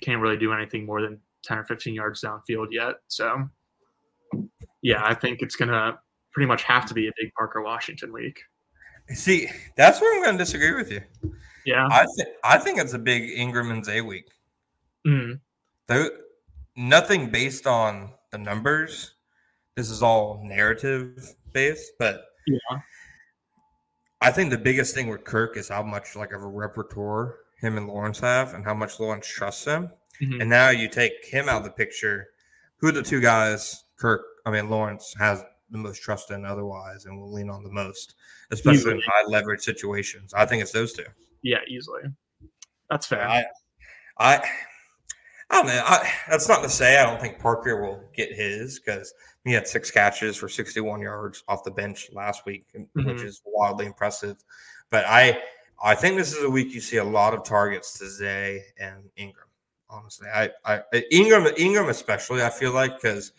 can't 0.01 0.21
really 0.21 0.37
do 0.37 0.53
anything 0.53 0.85
more 0.85 1.01
than 1.01 1.21
10 1.45 1.59
or 1.59 1.64
15 1.64 1.95
yards 1.95 2.23
downfield 2.23 2.68
yet. 2.71 2.97
So, 3.09 3.49
yeah, 4.83 5.03
I 5.05 5.14
think 5.14 5.40
it's 5.40 5.57
going 5.57 5.71
to 5.71 5.99
pretty 6.33 6.47
much 6.47 6.62
have 6.64 6.87
to 6.87 6.95
be 6.95 7.09
a 7.09 7.12
big 7.18 7.33
Parker 7.35 7.62
Washington 7.62 8.12
week. 8.12 8.40
See, 9.09 9.49
that's 9.77 10.01
where 10.01 10.16
I'm 10.16 10.23
going 10.23 10.38
to 10.38 10.45
disagree 10.45 10.75
with 10.75 10.90
you. 10.90 11.03
Yeah, 11.64 11.88
I 11.90 12.07
think 12.16 12.29
I 12.45 12.59
think 12.59 12.81
it's 12.81 12.95
a 12.95 12.99
big 12.99 13.23
Engram 13.37 13.71
and 13.71 13.85
Zay 13.85 14.01
week. 14.01 14.29
Mm. 15.07 15.40
Though 15.87 16.09
nothing 16.77 17.31
based 17.31 17.66
on 17.66 18.12
the 18.31 18.38
numbers. 18.38 19.14
This 19.77 19.88
is 19.88 20.03
all 20.03 20.42
narrative 20.45 21.35
based, 21.53 21.92
but 21.99 22.25
yeah, 22.47 22.81
I 24.21 24.31
think 24.31 24.51
the 24.51 24.59
biggest 24.59 24.95
thing 24.95 25.09
with 25.09 25.25
Kirk 25.25 25.57
is 25.57 25.68
how 25.68 25.83
much 25.83 26.16
like 26.16 26.33
of 26.33 26.42
a 26.42 26.49
repertoire 26.49 27.38
him 27.61 27.77
and 27.77 27.87
Lawrence 27.87 28.18
have, 28.21 28.55
and 28.55 28.64
how 28.64 28.75
much 28.75 28.99
Lawrence 28.99 29.27
trusts 29.27 29.64
him. 29.64 29.90
Mhm. 30.21 30.40
And 30.40 30.51
now 30.51 30.71
you 30.71 30.88
take 30.88 31.25
him 31.25 31.49
out 31.49 31.59
of 31.59 31.64
the 31.64 31.71
picture. 31.71 32.29
Who 32.79 32.88
are 32.88 32.92
the 32.92 33.03
two 33.03 33.21
guys 33.21 33.85
Kirk? 34.03 34.23
I 34.45 34.51
mean 34.51 34.69
Lawrence 34.69 35.15
has 35.19 35.45
the 35.71 35.79
most 35.79 36.03
trust 36.03 36.31
in 36.33 36.45
otherwise, 36.45 37.07
and 37.07 37.19
will 37.19 37.33
lean 37.33 37.49
on 37.49 37.62
the 37.62 37.71
most, 37.71 38.17
especially 38.51 38.91
in 38.93 39.01
high 39.07 39.25
leverage 39.27 39.62
situations. 39.62 40.35
I 40.35 40.45
think 40.45 40.61
it's 40.62 40.73
those 40.73 40.93
two. 40.93 41.05
Yeah, 41.43 41.59
easily. 41.67 42.03
That's 42.91 43.07
fair. 43.07 43.27
I, 43.27 43.45
I, 44.19 44.43
I 45.51 45.55
don't 45.62 45.67
know. 45.67 45.83
I, 45.87 46.11
that's 46.29 46.49
not 46.49 46.62
to 46.62 46.69
say 46.69 46.99
I 46.99 47.05
don't 47.05 47.21
think 47.21 47.38
Parker 47.38 47.81
will 47.81 48.05
get 48.15 48.33
his 48.35 48.81
because 48.81 49.15
he 49.45 49.53
had 49.53 49.67
six 49.67 49.91
catches 49.91 50.37
for 50.37 50.49
61 50.49 51.01
yards 51.01 51.43
off 51.49 51.65
the 51.65 51.71
bench 51.71 52.11
last 52.12 52.45
week, 52.45 52.67
which 52.75 53.07
Mhm. 53.07 53.25
is 53.25 53.41
wildly 53.47 53.87
impressive. 53.87 54.37
But 54.91 55.05
I, 55.07 55.41
I 55.83 55.95
think 55.95 56.17
this 56.17 56.37
is 56.37 56.45
a 56.45 56.51
week 56.51 56.75
you 56.75 56.81
see 56.81 56.99
a 56.99 57.05
lot 57.05 57.33
of 57.35 57.45
targets 57.45 57.99
to 57.99 58.09
Zay 58.11 58.62
and 58.79 59.09
Engram. 59.19 59.49
Honestly, 59.88 60.29
I, 60.33 60.51
I 60.65 60.83
Engram, 61.12 61.47
Engram 61.57 61.88
especially, 61.88 62.43
I 62.43 62.51
feel 62.51 62.73
like 62.73 63.01
because 63.01 63.33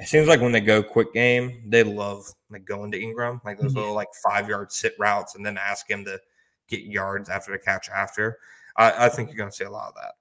it 0.00 0.08
seems 0.08 0.28
like 0.28 0.40
when 0.40 0.52
they 0.52 0.60
go 0.60 0.82
quick 0.82 1.12
game, 1.14 1.62
they 1.66 1.82
love 1.82 2.26
like 2.50 2.64
going 2.64 2.90
to 2.92 2.98
Engram, 3.00 3.42
like 3.44 3.58
those 3.58 3.72
Mhm. 3.72 3.76
little 3.76 3.94
like 3.94 4.08
five 4.22 4.48
yard 4.48 4.70
sit 4.72 4.94
routes, 4.98 5.34
and 5.34 5.44
then 5.44 5.56
ask 5.58 5.88
him 5.90 6.04
to 6.04 6.20
get 6.68 6.82
yards 6.82 7.28
after 7.28 7.52
the 7.52 7.58
catch 7.58 7.88
after. 7.88 8.38
I, 8.76 9.06
I 9.06 9.08
think 9.08 9.28
you're 9.28 9.38
going 9.38 9.50
to 9.50 9.56
see 9.56 9.64
a 9.64 9.70
lot 9.70 9.88
of 9.88 9.94
that. 9.94 10.14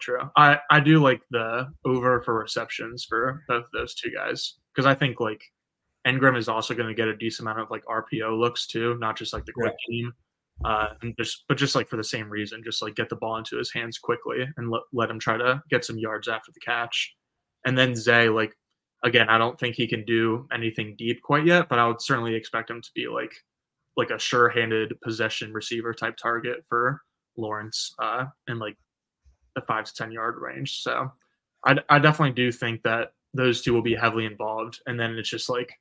True. 0.00 0.30
I 0.36 0.58
I 0.70 0.80
do 0.80 0.98
like 0.98 1.20
the 1.30 1.72
over 1.84 2.22
for 2.22 2.34
receptions 2.38 3.04
for 3.04 3.44
both 3.48 3.66
those 3.72 3.94
two 3.94 4.10
guys 4.10 4.54
because 4.74 4.86
I 4.86 4.94
think 4.94 5.20
like 5.20 5.42
Engram 6.06 6.38
is 6.38 6.48
also 6.48 6.74
going 6.74 6.88
to 6.88 6.94
get 6.94 7.06
a 7.08 7.16
decent 7.16 7.46
amount 7.46 7.60
of 7.60 7.70
like 7.70 7.84
RPO 7.84 8.38
looks 8.38 8.66
too, 8.66 8.96
not 8.98 9.16
just 9.16 9.32
like 9.34 9.44
the 9.44 9.52
quick 9.52 9.74
game. 9.90 10.12
Uh, 10.64 10.88
and 11.02 11.14
just 11.18 11.44
but 11.48 11.56
just 11.58 11.74
like 11.74 11.88
for 11.88 11.96
the 11.98 12.04
same 12.04 12.28
reason, 12.30 12.62
just 12.64 12.80
like 12.82 12.94
get 12.94 13.08
the 13.10 13.16
ball 13.16 13.36
into 13.36 13.56
his 13.58 13.72
hands 13.72 13.98
quickly 13.98 14.46
and 14.56 14.70
let, 14.70 14.82
let 14.92 15.10
him 15.10 15.18
try 15.18 15.36
to 15.36 15.62
get 15.70 15.84
some 15.84 15.98
yards 15.98 16.28
after 16.28 16.50
the 16.52 16.60
catch. 16.60 17.14
And 17.66 17.76
then 17.76 17.94
Zay, 17.94 18.28
like 18.30 18.54
again, 19.04 19.28
I 19.28 19.38
don't 19.38 19.58
think 19.58 19.76
he 19.76 19.86
can 19.86 20.04
do 20.04 20.46
anything 20.52 20.94
deep 20.96 21.22
quite 21.22 21.46
yet, 21.46 21.68
but 21.68 21.78
I 21.78 21.86
would 21.86 22.02
certainly 22.02 22.34
expect 22.34 22.70
him 22.70 22.80
to 22.82 22.90
be 22.94 23.08
like 23.08 23.32
like 23.96 24.10
a 24.10 24.18
sure-handed 24.18 24.98
possession 25.02 25.52
receiver 25.52 25.92
type 25.92 26.16
target 26.16 26.64
for 26.68 27.00
Lawrence 27.36 27.94
uh, 27.98 28.26
in 28.46 28.58
like 28.58 28.76
the 29.54 29.62
five 29.62 29.84
to 29.84 29.94
ten 29.94 30.12
yard 30.12 30.36
range. 30.38 30.82
So 30.82 31.10
I, 31.66 31.76
I 31.88 31.98
definitely 31.98 32.34
do 32.34 32.52
think 32.52 32.82
that 32.82 33.12
those 33.34 33.62
two 33.62 33.72
will 33.72 33.82
be 33.82 33.94
heavily 33.94 34.26
involved. 34.26 34.80
And 34.86 34.98
then 34.98 35.12
it's 35.12 35.28
just 35.28 35.48
like 35.48 35.72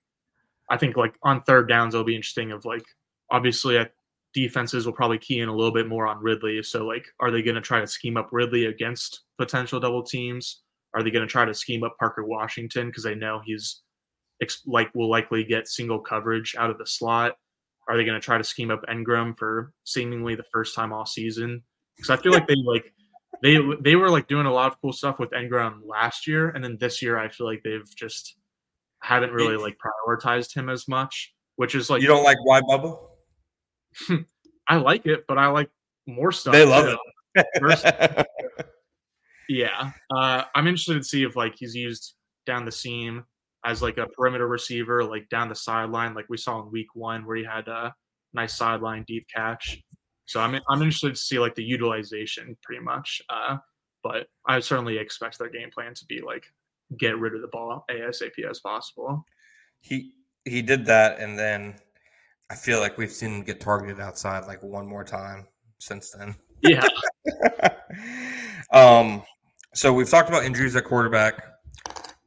I 0.69 0.77
think 0.77 0.97
like 0.97 1.15
on 1.23 1.41
third 1.43 1.67
downs 1.67 1.93
it'll 1.93 2.05
be 2.05 2.15
interesting 2.15 2.51
of 2.51 2.65
like 2.65 2.86
obviously 3.32 3.77
uh, 3.77 3.86
defenses 4.34 4.86
will 4.86 4.93
probably 4.93 5.17
key 5.17 5.39
in 5.39 5.49
a 5.49 5.55
little 5.55 5.73
bit 5.73 5.88
more 5.88 6.08
on 6.08 6.21
Ridley. 6.21 6.62
So 6.63 6.86
like 6.86 7.05
are 7.19 7.32
they 7.32 7.41
going 7.41 7.55
to 7.55 7.62
try 7.62 7.79
to 7.79 7.88
scheme 7.88 8.17
up 8.17 8.29
Ridley 8.32 8.65
against 8.65 9.21
potential 9.38 9.79
double 9.79 10.03
teams? 10.03 10.62
Are 10.93 11.04
they 11.04 11.12
going 11.12 11.25
to 11.25 11.32
try 11.32 11.45
to 11.45 11.54
scheme 11.54 11.84
up 11.84 11.95
Parker 11.99 12.25
Washington 12.25 12.88
because 12.88 13.04
they 13.04 13.15
know 13.15 13.41
he's 13.43 13.82
like 14.65 14.93
will 14.95 15.10
likely 15.10 15.43
get 15.43 15.67
single 15.67 15.99
coverage 15.99 16.56
out 16.58 16.69
of 16.69 16.78
the 16.78 16.86
slot? 16.86 17.36
Are 17.88 17.97
they 17.97 18.06
going 18.06 18.19
to 18.19 18.23
try 18.23 18.38
to 18.38 18.43
scheme 18.43 18.71
up 18.71 18.84
Engram 18.89 19.38
for 19.38 19.73
seemingly 19.84 20.36
the 20.36 20.43
first 20.52 20.75
time 20.75 20.93
all 20.93 21.06
season? 21.06 21.63
Because 21.95 22.10
I 22.10 22.21
feel 22.21 22.32
like 22.32 22.47
they 22.47 22.56
like 22.56 22.93
they 23.41 23.58
they 23.82 23.95
were 23.95 24.10
like 24.10 24.28
doing 24.28 24.45
a 24.45 24.54
lot 24.54 24.71
of 24.71 24.82
cool 24.82 24.93
stuff 24.93 25.19
with 25.19 25.32
Engram 25.32 25.82
last 25.86 26.28
year, 26.28 26.49
and 26.49 26.63
then 26.63 26.78
this 26.80 27.02
year 27.02 27.17
I 27.17 27.30
feel 27.30 27.47
like 27.47 27.62
they've 27.63 27.95
just 27.95 28.36
haven't 29.02 29.32
really 29.32 29.58
like 29.58 29.78
prioritized 29.78 30.54
him 30.54 30.69
as 30.69 30.88
much, 30.88 31.34
which 31.56 31.75
is 31.75 31.89
like 31.89 32.02
You 32.02 32.08
don't 32.08 32.23
like 32.23 32.38
wide 32.45 32.63
bubble? 32.67 33.17
I 34.67 34.78
like 34.78 35.06
it, 35.06 35.25
but 35.28 35.38
I 35.38 35.47
like 35.47 35.69
more 36.06 36.32
stuff. 36.32 36.54
They 36.54 36.65
love. 36.65 36.97
It. 37.36 38.28
Yeah, 39.49 39.91
uh, 40.15 40.43
I'm 40.53 40.67
interested 40.67 40.93
to 40.93 41.03
see 41.03 41.23
if 41.23 41.35
like 41.35 41.55
he's 41.57 41.75
used 41.75 42.13
down 42.45 42.65
the 42.65 42.71
seam 42.71 43.25
as 43.65 43.81
like 43.81 43.97
a 43.97 44.07
perimeter 44.07 44.47
receiver, 44.47 45.03
like 45.03 45.27
down 45.29 45.49
the 45.49 45.55
sideline, 45.55 46.13
like 46.13 46.27
we 46.29 46.38
saw 46.38 46.62
in 46.62 46.71
Week 46.71 46.88
One, 46.93 47.25
where 47.25 47.35
he 47.35 47.43
had 47.43 47.67
a 47.67 47.93
nice 48.33 48.55
sideline 48.55 49.03
deep 49.07 49.25
catch. 49.33 49.81
So 50.25 50.39
I'm 50.39 50.53
I'm 50.69 50.83
interested 50.83 51.15
to 51.15 51.19
see 51.19 51.39
like 51.39 51.55
the 51.55 51.63
utilization, 51.63 52.55
pretty 52.62 52.83
much. 52.83 53.23
Uh, 53.27 53.57
but 54.03 54.27
I 54.47 54.59
certainly 54.59 54.97
expect 54.99 55.39
their 55.39 55.49
game 55.49 55.71
plan 55.73 55.95
to 55.95 56.05
be 56.05 56.21
like 56.21 56.45
get 56.97 57.17
rid 57.17 57.33
of 57.33 57.41
the 57.41 57.47
ball 57.47 57.85
asap 57.89 58.47
as 58.47 58.59
possible. 58.59 59.25
he 59.81 60.13
he 60.45 60.62
did 60.62 60.85
that, 60.85 61.19
and 61.19 61.38
then 61.38 61.73
I 62.51 62.55
feel 62.55 62.79
like 62.79 62.99
we've 62.99 63.12
seen 63.12 63.33
him 63.33 63.41
get 63.43 63.59
targeted 63.59 63.99
outside 63.99 64.45
like 64.45 64.62
one 64.62 64.88
more 64.88 65.03
time 65.03 65.47
since 65.79 66.12
then. 66.12 66.35
Yeah, 66.62 66.85
um, 68.71 69.23
so 69.73 69.93
we've 69.93 70.10
talked 70.10 70.29
about 70.29 70.43
injuries 70.45 70.75
at 70.75 70.84
quarterback, 70.84 71.43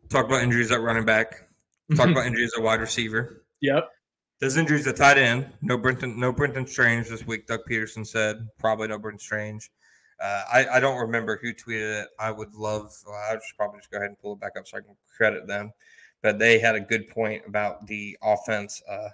talked 0.09 0.29
about 0.29 0.43
injuries 0.43 0.71
at 0.71 0.81
running 0.81 1.05
back, 1.05 1.49
talked 1.97 2.11
about 2.11 2.27
injuries 2.27 2.53
at 2.57 2.63
wide 2.63 2.81
receiver. 2.81 3.45
yep. 3.61 3.91
There's 4.41 4.57
injuries 4.57 4.89
at 4.89 4.97
tight 4.97 5.19
end. 5.19 5.47
No 5.63 5.79
Brenton, 5.79 6.19
no 6.19 6.33
Brenton 6.33 6.67
Strange 6.67 7.09
this 7.09 7.25
week. 7.25 7.47
Doug 7.47 7.61
Pederson 7.71 8.05
said 8.05 8.49
probably 8.59 8.89
no 8.89 8.99
Brenton 8.99 9.21
Strange. 9.21 9.71
Uh, 10.21 10.43
I, 10.53 10.67
I 10.67 10.81
don't 10.81 10.99
remember 10.99 11.39
who 11.41 11.53
tweeted 11.53 12.03
it. 12.03 12.09
I 12.19 12.33
would 12.33 12.53
love. 12.53 12.93
Well, 13.07 13.15
I 13.15 13.35
should 13.35 13.57
probably 13.57 13.79
just 13.79 13.93
go 13.93 13.99
ahead 13.99 14.09
and 14.09 14.19
pull 14.19 14.33
it 14.33 14.41
back 14.41 14.57
up 14.59 14.67
so 14.67 14.79
I 14.79 14.81
can 14.81 14.97
credit 15.17 15.47
them. 15.47 15.73
But 16.23 16.41
they 16.41 16.59
had 16.59 16.75
a 16.75 16.81
good 16.81 17.09
point 17.09 17.45
about 17.47 17.87
the 17.87 18.19
offense 18.21 18.83
uh, 18.91 19.11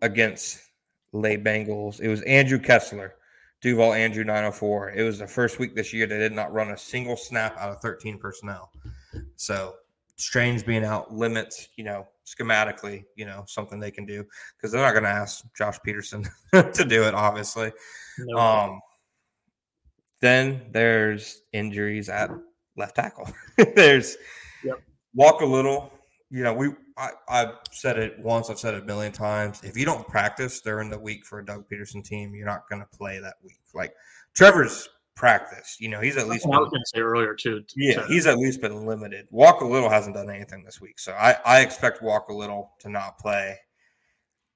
against 0.00 0.70
Lay 1.12 1.36
Bengals. 1.36 2.00
It 2.00 2.08
was 2.08 2.22
Andrew 2.22 2.58
Kessler, 2.58 3.14
Duval 3.62 3.94
Andrew 3.94 4.24
904. 4.24 4.90
It 4.90 5.02
was 5.02 5.18
the 5.18 5.26
first 5.26 5.58
week 5.58 5.74
this 5.74 5.92
year 5.92 6.06
they 6.06 6.18
did 6.18 6.32
not 6.32 6.52
run 6.52 6.70
a 6.70 6.76
single 6.78 7.16
snap 7.16 7.56
out 7.58 7.70
of 7.70 7.80
13 7.80 8.18
personnel. 8.18 8.70
So 9.36 9.74
Strange 10.16 10.64
being 10.64 10.84
out 10.84 11.12
limits, 11.12 11.68
you 11.76 11.84
know, 11.84 12.06
schematically, 12.26 13.04
you 13.16 13.26
know, 13.26 13.44
something 13.46 13.78
they 13.78 13.90
can 13.90 14.06
do 14.06 14.24
because 14.56 14.72
they're 14.72 14.82
not 14.82 14.92
going 14.92 15.04
to 15.04 15.10
ask 15.10 15.44
Josh 15.54 15.78
Pederson 15.86 16.26
to 16.72 16.84
do 16.84 17.02
it, 17.04 17.14
obviously. 17.14 17.70
No, 18.18 18.38
Um, 18.38 18.80
then 20.20 20.62
there's 20.72 21.42
injuries 21.52 22.08
at 22.08 22.30
left 22.76 22.96
tackle. 22.96 23.28
there's 23.74 24.16
Yep. 24.64 24.80
Walker 25.14 25.46
Little. 25.46 25.92
You 26.30 26.42
know, 26.42 26.54
we 26.54 26.70
I, 26.96 27.10
I've 27.28 27.54
said 27.72 27.98
it 27.98 28.18
once. 28.18 28.48
I've 28.48 28.58
said 28.58 28.74
it 28.74 28.82
a 28.82 28.86
million 28.86 29.12
times. 29.12 29.60
If 29.62 29.76
you 29.76 29.84
don't 29.84 30.06
practice 30.08 30.60
during 30.60 30.88
the 30.88 30.98
week 30.98 31.26
for 31.26 31.40
a 31.40 31.44
Doug 31.44 31.68
Pederson 31.68 32.02
team, 32.02 32.34
you're 32.34 32.46
not 32.46 32.68
going 32.70 32.80
to 32.80 32.96
play 32.96 33.18
that 33.20 33.34
week. 33.42 33.60
Like 33.74 33.92
Trevor's 34.34 34.88
practice. 35.16 35.76
You 35.80 35.88
know, 35.88 36.00
he's 36.00 36.16
at 36.16 36.28
least 36.28 36.46
I 36.46 36.50
was 36.50 36.68
going 36.70 36.82
to 36.82 36.88
say 36.94 37.00
earlier 37.00 37.34
too. 37.34 37.64
yeah, 37.74 38.06
he's 38.06 38.26
at 38.26 38.38
least 38.38 38.60
been 38.60 38.86
limited. 38.86 39.26
Walker 39.30 39.66
Little 39.66 39.90
hasn't 39.90 40.14
done 40.14 40.30
anything 40.30 40.62
this 40.62 40.80
week, 40.80 40.98
so 40.98 41.12
I 41.12 41.36
I 41.44 41.60
expect 41.60 42.02
Walker 42.02 42.32
Little 42.32 42.72
to 42.80 42.88
not 42.88 43.18
play. 43.18 43.58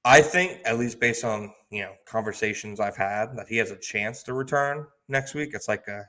I 0.05 0.23
think, 0.23 0.61
at 0.65 0.79
least 0.79 1.01
based 1.01 1.25
on 1.25 1.53
you 1.71 1.83
know 1.83 1.93
conversations 2.07 2.79
I've 2.79 2.97
had, 2.97 3.37
that 3.37 3.49
he 3.49 3.57
has 3.57 3.71
a 3.71 3.77
chance 3.77 4.23
to 4.25 4.35
return 4.35 4.87
next 5.09 5.35
week. 5.35 5.51
It's 5.55 5.69
like 5.69 5.89
a, 5.89 6.05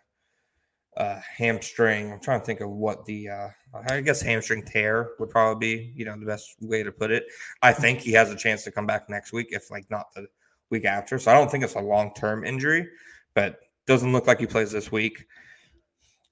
a 0.97 1.19
hamstring. 1.19 2.11
I'm 2.11 2.19
trying 2.19 2.39
to 2.41 2.45
think 2.45 2.59
of 2.59 2.69
what 2.69 3.05
the 3.05 3.29
uh, 3.29 3.47
I 3.89 4.01
guess 4.01 4.21
hamstring 4.21 4.63
tear 4.65 5.11
would 5.19 5.29
probably 5.29 5.77
be 5.77 5.93
you 5.95 6.05
know 6.05 6.17
the 6.17 6.25
best 6.25 6.55
way 6.61 6.83
to 6.83 6.91
put 6.91 7.11
it. 7.11 7.25
I 7.61 7.73
think 7.73 7.99
he 7.99 8.11
has 8.13 8.31
a 8.31 8.35
chance 8.35 8.63
to 8.63 8.71
come 8.71 8.85
back 8.85 9.09
next 9.09 9.31
week, 9.33 9.47
if 9.51 9.71
like 9.71 9.89
not 9.89 10.13
the 10.13 10.27
week 10.69 10.85
after. 10.85 11.17
So 11.19 11.31
I 11.31 11.35
don't 11.35 11.49
think 11.49 11.63
it's 11.63 11.75
a 11.75 11.79
long 11.79 12.13
term 12.13 12.43
injury, 12.43 12.87
but 13.33 13.59
doesn't 13.87 14.11
look 14.11 14.27
like 14.27 14.39
he 14.39 14.47
plays 14.47 14.71
this 14.71 14.91
week. 14.91 15.25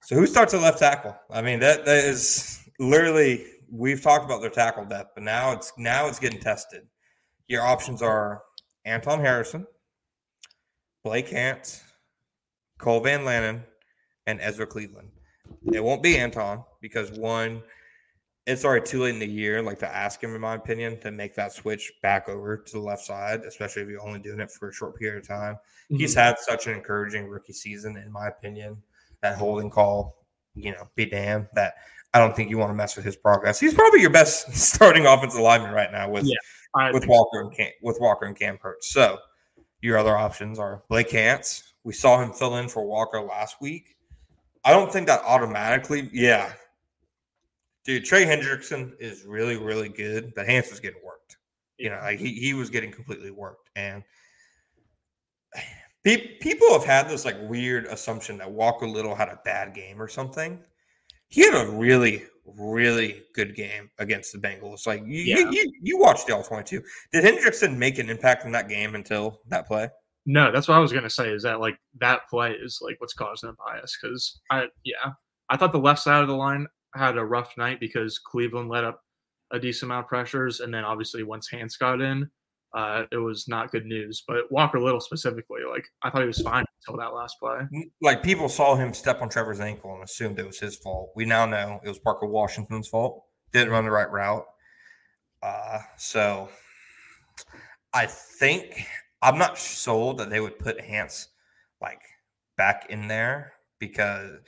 So 0.01 0.15
who 0.15 0.27
starts 0.27 0.53
at 0.53 0.61
left 0.61 0.79
tackle? 0.79 1.15
I 1.31 1.41
mean 1.41 1.59
that 1.59 1.85
that 1.85 2.03
is 2.03 2.69
literally 2.79 3.45
we've 3.71 4.01
talked 4.01 4.25
about 4.25 4.41
their 4.41 4.49
tackle 4.49 4.85
depth, 4.85 5.11
but 5.15 5.23
now 5.23 5.51
it's 5.51 5.71
now 5.77 6.07
it's 6.07 6.19
getting 6.19 6.39
tested. 6.39 6.83
Your 7.47 7.63
options 7.63 8.01
are 8.01 8.43
Anton 8.85 9.19
Harrison, 9.19 9.65
Blake 11.03 11.29
Hance, 11.29 11.83
Cole 12.77 13.01
Van 13.01 13.21
Lanen, 13.21 13.63
and 14.27 14.39
Ezra 14.41 14.65
Cleveland. 14.67 15.09
It 15.73 15.83
won't 15.83 16.03
be 16.03 16.17
Anton 16.17 16.63
because 16.81 17.11
one, 17.11 17.63
it's 18.45 18.65
already 18.65 18.85
too 18.85 19.03
late 19.03 19.13
in 19.13 19.19
the 19.19 19.27
year, 19.27 19.61
like 19.61 19.79
to 19.79 19.87
ask 19.95 20.23
him, 20.23 20.33
in 20.35 20.41
my 20.41 20.55
opinion, 20.55 20.99
to 21.01 21.11
make 21.11 21.35
that 21.35 21.51
switch 21.53 21.91
back 22.01 22.29
over 22.29 22.57
to 22.57 22.71
the 22.71 22.79
left 22.79 23.03
side, 23.03 23.41
especially 23.41 23.83
if 23.83 23.89
you're 23.89 24.01
only 24.05 24.19
doing 24.19 24.39
it 24.39 24.51
for 24.51 24.69
a 24.69 24.73
short 24.73 24.97
period 24.97 25.21
of 25.21 25.27
time. 25.27 25.57
He's 25.89 26.13
Mhm. 26.15 26.19
had 26.23 26.39
such 26.39 26.67
an 26.67 26.73
encouraging 26.73 27.27
rookie 27.27 27.53
season, 27.53 27.97
in 27.97 28.11
my 28.11 28.27
opinion. 28.27 28.81
That 29.21 29.37
holding 29.37 29.69
call, 29.69 30.25
you 30.55 30.71
know, 30.71 30.87
be 30.95 31.05
damned. 31.05 31.47
That 31.53 31.75
I 32.13 32.19
don't 32.19 32.35
think 32.35 32.49
you 32.49 32.57
want 32.57 32.71
to 32.71 32.75
mess 32.75 32.95
with 32.95 33.05
his 33.05 33.15
progress. 33.15 33.59
He's 33.59 33.73
probably 33.73 34.01
your 34.01 34.09
best 34.09 34.51
starting 34.55 35.05
offensive 35.05 35.41
lineman 35.41 35.71
right 35.73 35.91
now 35.91 36.09
with 36.09 36.25
Yeah, 36.25 36.91
with 36.91 37.05
Walker 37.07 37.41
and 37.41 37.51
Cam, 37.55 37.71
with 37.81 37.99
Walker 37.99 38.25
and 38.25 38.35
Cam 38.37 38.57
Hurts. 38.59 38.87
So 38.91 39.19
your 39.81 39.97
other 39.97 40.17
options 40.17 40.57
are 40.57 40.83
Blake 40.89 41.11
Hance. 41.11 41.73
We 41.83 41.93
saw 41.93 42.21
him 42.21 42.33
fill 42.33 42.57
in 42.57 42.67
for 42.69 42.83
Walker 42.83 43.21
last 43.21 43.61
week. 43.61 43.95
I 44.63 44.71
don't 44.71 44.91
think 44.91 45.07
that 45.07 45.21
automatically, 45.25 46.09
yeah. 46.11 46.51
Dude, 47.85 48.05
Trey 48.05 48.25
Hendrickson 48.25 48.91
is 48.99 49.25
really, 49.25 49.57
really 49.57 49.89
good, 49.89 50.33
but 50.35 50.45
Hance 50.45 50.69
was 50.69 50.79
getting 50.79 51.01
worked. 51.03 51.37
You 51.77 51.89
know, 51.89 51.99
like 52.01 52.19
he, 52.19 52.33
he 52.33 52.53
was 52.53 52.69
getting 52.69 52.91
completely 52.91 53.31
worked. 53.31 53.69
And 53.75 54.03
Pe- 56.03 56.37
people 56.39 56.71
have 56.71 56.85
had 56.85 57.09
this 57.09 57.25
like 57.25 57.37
weird 57.49 57.85
assumption 57.85 58.37
that 58.37 58.49
Walker 58.49 58.87
Little 58.87 59.15
had 59.15 59.29
a 59.29 59.39
bad 59.43 59.73
game 59.73 60.01
or 60.01 60.07
something. 60.07 60.59
He 61.27 61.41
had 61.41 61.53
a 61.67 61.71
really, 61.71 62.23
really 62.45 63.23
good 63.33 63.55
game 63.55 63.89
against 63.99 64.31
the 64.33 64.39
Bengals. 64.39 64.87
Like 64.87 65.01
you, 65.05 65.21
Yeah. 65.21 65.37
you, 65.37 65.51
you, 65.51 65.73
you 65.81 65.97
watched 65.97 66.27
the 66.27 66.35
all 66.35 66.43
twenty-two. 66.43 66.81
Did 67.11 67.23
Hendrickson 67.23 67.77
make 67.77 67.99
an 67.99 68.09
impact 68.09 68.45
in 68.45 68.51
that 68.53 68.69
game 68.69 68.95
until 68.95 69.41
that 69.47 69.67
play? 69.67 69.89
No, 70.25 70.51
that's 70.51 70.67
what 70.67 70.75
I 70.75 70.79
was 70.79 70.93
gonna 70.93 71.09
say. 71.09 71.31
Is 71.31 71.43
that 71.43 71.59
like 71.59 71.77
that 71.99 72.27
play 72.29 72.51
is 72.51 72.79
like 72.81 72.99
what's 72.99 73.13
causing 73.13 73.49
the 73.49 73.55
bias? 73.65 73.97
Because 74.01 74.39
I 74.51 74.67
yeah, 74.83 75.11
I 75.49 75.57
thought 75.57 75.71
the 75.71 75.79
left 75.79 76.01
side 76.01 76.21
of 76.21 76.27
the 76.27 76.35
line 76.35 76.67
had 76.95 77.17
a 77.17 77.25
rough 77.25 77.57
night 77.57 77.79
because 77.79 78.19
Cleveland 78.19 78.69
let 78.69 78.83
up 78.83 79.01
a 79.51 79.59
decent 79.59 79.89
amount 79.89 80.05
of 80.05 80.09
pressures, 80.09 80.59
and 80.59 80.73
then 80.73 80.83
obviously 80.83 81.23
once 81.23 81.49
Hance 81.49 81.77
got 81.77 82.01
in, 82.01 82.29
uh, 82.75 83.05
it 83.11 83.17
was 83.17 83.47
not 83.47 83.71
good 83.71 83.85
news. 83.85 84.23
But 84.27 84.51
Walker 84.51 84.79
Little 84.79 84.99
specifically, 84.99 85.61
like 85.69 85.85
I 86.03 86.09
thought 86.09 86.21
he 86.21 86.27
was 86.27 86.41
fine 86.41 86.65
until 86.81 86.99
that 86.99 87.13
last 87.13 87.37
play. 87.39 87.61
Like 88.01 88.21
people 88.21 88.49
saw 88.49 88.75
him 88.75 88.93
step 88.93 89.21
on 89.21 89.29
Trevor's 89.29 89.59
ankle 89.59 89.93
and 89.93 90.03
assumed 90.03 90.39
it 90.39 90.45
was 90.45 90.59
his 90.59 90.75
fault. 90.77 91.11
We 91.15 91.25
now 91.25 91.45
know 91.45 91.79
it 91.83 91.87
was 91.87 91.99
Parker 91.99 92.27
Washington's 92.27 92.87
fault. 92.87 93.23
Didn't 93.51 93.71
run 93.71 93.85
the 93.85 93.91
right 93.91 94.09
route. 94.11 94.45
Uh, 95.41 95.79
so 95.97 96.49
I 97.93 98.05
think 98.05 98.85
I'm 99.21 99.37
not 99.37 99.57
sold 99.57 100.17
that 100.19 100.29
they 100.29 100.39
would 100.39 100.59
put 100.59 100.81
Hance 100.81 101.29
like 101.81 102.01
back 102.57 102.87
in 102.89 103.07
there 103.07 103.53
because 103.79 104.39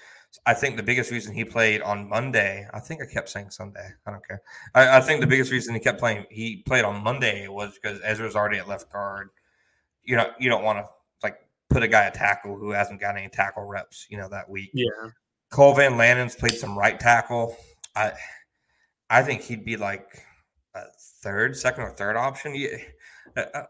I 0.45 0.53
think 0.53 0.77
the 0.77 0.83
biggest 0.83 1.11
reason 1.11 1.33
he 1.33 1.43
played 1.43 1.81
on 1.81 2.07
Monday, 2.07 2.67
I 2.73 2.79
think 2.79 3.01
I 3.01 3.05
kept 3.05 3.29
saying 3.29 3.49
Sunday. 3.49 3.89
I 4.05 4.11
don't 4.11 4.25
care. 4.25 4.41
I, 4.73 4.97
I 4.97 5.01
think 5.01 5.19
the 5.19 5.27
biggest 5.27 5.51
reason 5.51 5.73
he 5.73 5.79
kept 5.79 5.99
playing, 5.99 6.25
he 6.29 6.63
played 6.65 6.85
on 6.85 7.03
Monday 7.03 7.47
was 7.47 7.77
because 7.81 7.99
Ezra's 8.03 8.35
already 8.35 8.57
at 8.57 8.67
left 8.67 8.91
guard. 8.91 9.29
You 10.03 10.15
know, 10.17 10.31
you 10.39 10.49
don't 10.49 10.63
want 10.63 10.79
to 10.79 10.85
like 11.21 11.37
put 11.69 11.83
a 11.83 11.87
guy 11.87 12.05
at 12.05 12.13
tackle 12.13 12.57
who 12.57 12.71
hasn't 12.71 13.01
got 13.01 13.17
any 13.17 13.29
tackle 13.29 13.65
reps, 13.65 14.07
you 14.09 14.17
know, 14.17 14.29
that 14.29 14.49
week. 14.49 14.71
Yeah, 14.73 15.09
Cole 15.51 15.75
Van 15.75 15.97
Lanen's 15.97 16.35
played 16.35 16.53
some 16.53 16.77
right 16.77 16.99
tackle. 16.99 17.57
I 17.95 18.13
I 19.09 19.21
think 19.23 19.41
he'd 19.41 19.65
be 19.65 19.75
like 19.75 20.23
a 20.73 20.83
third, 21.21 21.57
second 21.57 21.83
or 21.83 21.91
third 21.91 22.15
option. 22.15 22.55
Yeah. 22.55 22.77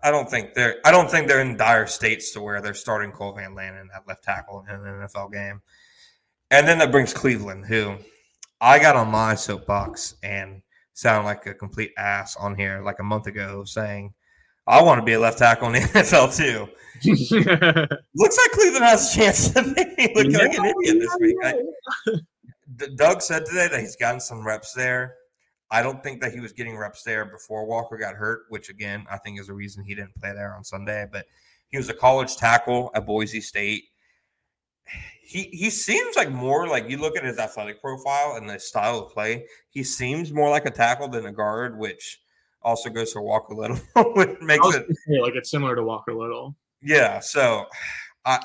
I- 0.04 0.12
don't 0.12 0.30
think 0.30 0.54
they're 0.54 0.78
I 0.86 0.92
don't 0.92 1.10
think 1.10 1.28
they're 1.28 1.42
in 1.42 1.58
dire 1.58 1.88
states 1.88 2.32
to 2.34 2.42
where 2.42 2.62
they're 2.62 2.74
starting 2.74 3.12
Cole 3.12 3.34
Van 3.34 3.56
Lanen 3.56 3.88
at 3.96 4.08
left 4.08 4.24
tackle 4.24 4.66
in 4.70 4.76
an 4.76 4.82
NFL 5.08 5.32
game. 5.32 5.62
And 6.50 6.68
then 6.68 6.80
that 6.80 6.92
brings 6.92 7.14
Cleveland, 7.14 7.66
who 7.66 7.96
I 8.60 8.80
got 8.80 8.96
on 8.96 9.10
my 9.10 9.36
soapbox 9.36 10.16
and 10.24 10.62
sound 10.94 11.26
like 11.26 11.46
a 11.46 11.54
complete 11.54 11.92
ass 11.98 12.36
on 12.36 12.56
here 12.56 12.82
like 12.84 13.00
a 13.00 13.04
month 13.04 13.28
ago 13.28 13.64
saying 13.64 14.14
I 14.68 14.82
want 14.84 15.00
to 15.00 15.06
be 15.06 15.14
a 15.14 15.20
left 15.20 15.40
tackle 15.40 15.68
in 15.68 15.74
the 15.74 15.80
NFL 15.90 16.36
too. 16.38 16.68
Looks 18.16 18.38
like 18.38 18.52
Cleveland 18.52 18.86
has 18.86 19.14
a 19.14 19.20
chance 19.20 19.50
to 19.52 19.64
make 19.64 19.98
me 19.98 20.12
look 20.14 20.32
like 20.34 20.54
an 20.58 20.66
idiot 20.66 21.00
this 21.00 21.18
week. 21.20 21.36
I, 21.44 21.56
Doug 22.96 23.22
said 23.22 23.46
today 23.46 23.68
that 23.70 23.80
he's 23.80 23.96
gotten 23.96 24.20
some 24.20 24.46
reps 24.46 24.74
there. 24.74 25.16
I 25.72 25.82
don't 25.82 26.04
think 26.04 26.22
that 26.22 26.34
he 26.34 26.40
was 26.42 26.52
getting 26.52 26.78
reps 26.78 27.04
there 27.04 27.24
before 27.26 27.66
Walker 27.66 27.98
got 27.98 28.16
hurt, 28.16 28.42
which 28.50 28.70
again 28.70 29.06
I 29.10 29.18
think 29.18 29.40
is 29.40 29.48
the 29.48 29.54
reason 29.54 29.84
he 29.84 29.96
didn't 29.96 30.16
play 30.16 30.34
there 30.34 30.54
on 30.54 30.64
Sunday. 30.64 31.08
But 31.12 31.26
he 31.70 31.78
was 31.78 31.88
a 31.90 31.94
college 31.94 32.36
tackle 32.36 32.92
at 32.94 33.06
Boise 33.06 33.40
State. 33.42 33.84
He 35.24 35.44
he 35.54 35.70
seems 35.70 36.16
like 36.18 36.30
more 36.30 36.68
like 36.68 36.90
you 36.90 36.98
look 36.98 37.16
at 37.16 37.24
his 37.24 37.40
athletic 37.40 37.80
profile 37.82 38.36
and 38.36 38.50
the 38.50 38.60
style 38.60 39.00
of 39.00 39.14
play. 39.14 39.46
He 39.70 39.84
seems 39.84 40.34
more 40.34 40.50
like 40.50 40.66
a 40.66 40.72
tackle 40.72 41.08
than 41.08 41.26
a 41.26 41.32
guard, 41.32 41.78
which 41.78 42.20
also 42.62 42.90
goes 42.90 43.14
for 43.14 43.22
Walker 43.22 43.56
Little, 43.56 43.78
which 44.16 44.38
makes 44.42 44.68
it 44.76 44.86
say, 45.08 45.22
like 45.22 45.36
it's 45.36 45.50
similar 45.50 45.76
to 45.76 45.84
Walker 45.84 46.14
Little. 46.14 46.56
yeah. 46.82 47.20
So, 47.22 47.66
I 48.26 48.40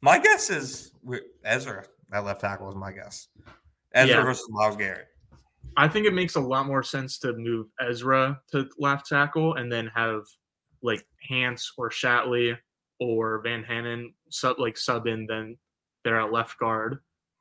my 0.00 0.18
guess 0.18 0.50
is 0.50 0.92
Ezra 1.44 1.84
at 2.12 2.24
left 2.24 2.40
tackle 2.42 2.68
is 2.68 2.76
my 2.76 2.92
guess. 2.92 3.26
Ezra 3.92 4.18
Yeah. 4.18 4.22
versus 4.22 4.46
Myles 4.50 4.76
Garrett. 4.76 5.08
I 5.76 5.88
think 5.88 6.06
it 6.06 6.14
makes 6.14 6.36
a 6.36 6.40
lot 6.40 6.66
more 6.66 6.82
sense 6.82 7.18
to 7.20 7.32
move 7.32 7.66
Ezra 7.80 8.40
to 8.52 8.68
left 8.78 9.08
tackle 9.08 9.54
and 9.54 9.70
then 9.70 9.88
have 9.94 10.22
like 10.82 11.04
Hance 11.28 11.72
or 11.76 11.90
Shatley 11.90 12.56
or 13.00 13.40
Van 13.42 13.64
Lanen 13.64 14.14
sub 14.30 14.58
like 14.58 14.76
sub 14.76 15.06
in 15.06 15.26
then 15.26 15.56
they're 16.04 16.20
at 16.20 16.32
left 16.32 16.58
guard. 16.58 16.98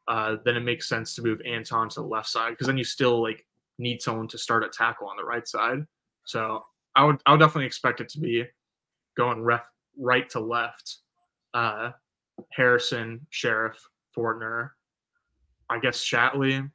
Uh, 0.08 0.38
then 0.44 0.58
it 0.58 0.62
makes 0.62 0.90
sense 0.90 1.16
to 1.16 1.22
move 1.22 1.42
Anton 1.46 1.90
to 1.90 2.02
the 2.02 2.08
left 2.08 2.28
side 2.28 2.52
because 2.52 2.68
then 2.68 2.78
you 2.78 2.84
still 2.84 3.22
like 3.22 3.46
need 3.78 4.02
someone 4.02 4.28
to 4.30 4.38
start 4.38 4.64
at 4.64 4.74
tackle 4.74 5.08
on 5.08 5.18
the 5.18 5.24
right 5.24 5.48
side. 5.48 5.86
So 6.26 6.64
I 6.96 7.04
would 7.04 7.22
I 7.26 7.32
would 7.32 7.40
definitely 7.40 7.68
expect 7.68 8.02
it 8.02 8.10
to 8.10 8.20
be 8.20 8.46
going 9.16 9.44
ref, 9.44 9.68
right 9.98 10.30
to 10.32 10.40
left. 10.40 10.98
Uh, 11.54 11.92
Harrison, 12.52 13.26
Scherff, 13.32 13.76
Fortner, 14.16 14.72
I 15.70 15.80
guess 15.80 16.04
Shatley, 16.04 16.70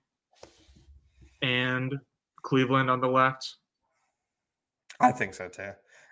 and 1.42 1.94
Cleveland 2.42 2.90
on 2.90 3.00
the 3.00 3.08
left. 3.08 3.56
I 5.00 5.12
think 5.12 5.34
so 5.34 5.48
too. 5.48 5.70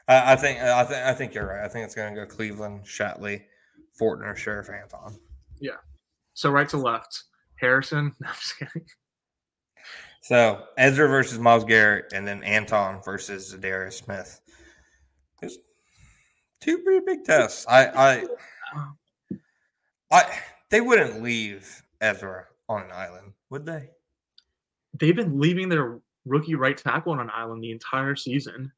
I, 0.09 0.33
I 0.33 0.37
think 0.37 0.61
I 0.61 0.85
think 0.85 1.05
I 1.05 1.15
think 1.15 1.35
you're 1.35 1.47
right. 1.47 1.65
I 1.65 1.69
think 1.69 1.85
it's 1.85 1.95
going 1.95 2.15
to 2.15 2.21
go 2.21 2.27
Cleveland, 2.27 2.85
Shatley, 2.85 3.43
Fortner, 4.01 4.37
Scherff, 4.37 4.69
Anton. 4.71 5.19
Yeah. 5.61 5.77
So 6.35 6.51
right 6.51 6.69
to 6.69 6.77
left. 6.77 7.25
Harrison. 7.57 8.13
No, 8.21 8.29
I'm 8.29 8.35
just 8.35 8.59
kidding. 8.59 8.87
So 10.23 10.65
Ezra 10.77 11.09
versus 11.09 11.39
Myles 11.39 11.65
Garrett, 11.65 12.13
and 12.13 12.27
then 12.27 12.43
Anton 12.43 13.01
versus 13.05 13.53
Darius 13.53 13.99
Smith. 13.99 14.41
There's 15.41 15.59
two 16.61 16.79
pretty 16.79 17.05
big 17.07 17.25
tests. 17.25 17.65
I 17.69 17.87
I 17.87 18.25
I 20.11 20.41
they 20.71 20.81
wouldn't 20.81 21.23
leave 21.23 21.83
Ezra 22.01 22.47
on 22.69 22.83
an 22.83 22.93
island, 22.93 23.33
would 23.51 23.65
they? 23.65 23.91
They've 24.99 25.17
been 25.17 25.39
leaving 25.41 25.69
their 25.69 25.99
rookie 26.25 26.55
right 26.55 26.77
tackle 26.77 27.13
on 27.13 27.21
an 27.21 27.31
island 27.35 27.63
the 27.63 27.71
entire 27.71 28.17
season. 28.17 28.73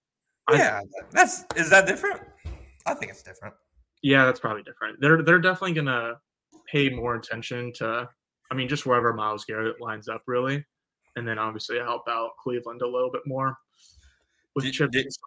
I- 0.48 0.56
Yeah, 0.56 0.80
that's 1.10 1.44
is 1.56 1.70
that 1.70 1.86
different? 1.86 2.20
I 2.86 2.94
think 2.94 3.10
it's 3.12 3.22
different. 3.22 3.54
Yeah, 4.02 4.24
that's 4.24 4.40
probably 4.40 4.62
different. 4.62 5.00
They're 5.00 5.22
they're 5.22 5.38
definitely 5.40 5.74
gonna 5.74 6.14
pay 6.70 6.88
more 6.90 7.14
attention 7.16 7.72
to 7.74 8.08
I 8.50 8.54
mean 8.54 8.68
just 8.68 8.86
wherever 8.86 9.12
Myles 9.12 9.44
Garrett 9.44 9.80
lines 9.80 10.08
up 10.08 10.22
really. 10.26 10.64
And 11.16 11.26
then 11.26 11.38
obviously 11.38 11.78
help 11.78 12.02
out 12.08 12.30
Cleveland 12.42 12.80
a 12.82 12.86
little 12.86 13.10
bit 13.10 13.22
more 13.26 13.56
with 14.54 14.64
Did- 14.64 14.74
chips 14.74 14.92
did- 14.92 15.04
and 15.04 15.12
stuff. 15.12 15.26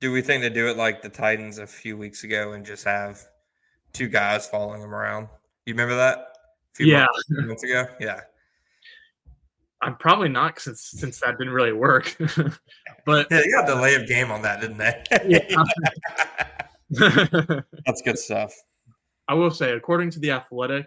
Do 0.00 0.12
we 0.12 0.20
think 0.20 0.42
they 0.42 0.50
do 0.50 0.68
it 0.68 0.76
like 0.76 1.00
the 1.00 1.08
Titans 1.08 1.58
a 1.58 1.66
few 1.66 1.96
weeks 1.96 2.22
ago 2.24 2.52
and 2.52 2.66
just 2.66 2.84
have 2.84 3.18
two 3.94 4.08
guys 4.08 4.46
following 4.46 4.80
them 4.82 4.94
around? 4.94 5.28
You 5.64 5.72
remember 5.72 5.96
that? 5.96 6.18
A 6.18 6.74
few 6.74 6.86
Yeah. 6.86 7.06
months, 7.06 7.24
months 7.46 7.62
ago. 7.62 7.86
Yeah. 7.98 8.20
I'm 9.86 9.96
probably 9.96 10.28
not 10.28 10.58
since 10.60 10.82
since 10.82 11.20
that 11.20 11.38
didn't 11.38 11.52
really 11.52 11.72
work. 11.72 12.16
but 13.06 13.26
Yeah, 13.30 13.40
they 13.40 13.50
got 13.50 13.64
a 13.68 13.74
delay 13.74 13.94
of 13.94 14.06
game 14.06 14.30
on 14.30 14.42
that, 14.42 14.60
didn't 14.60 14.78
they? 14.78 15.02
yeah. 15.26 15.62
That's 17.86 18.02
good 18.02 18.18
stuff. 18.18 18.52
I 19.28 19.34
will 19.34 19.50
say, 19.50 19.72
according 19.72 20.10
to 20.10 20.20
the 20.20 20.30
Athletic, 20.32 20.86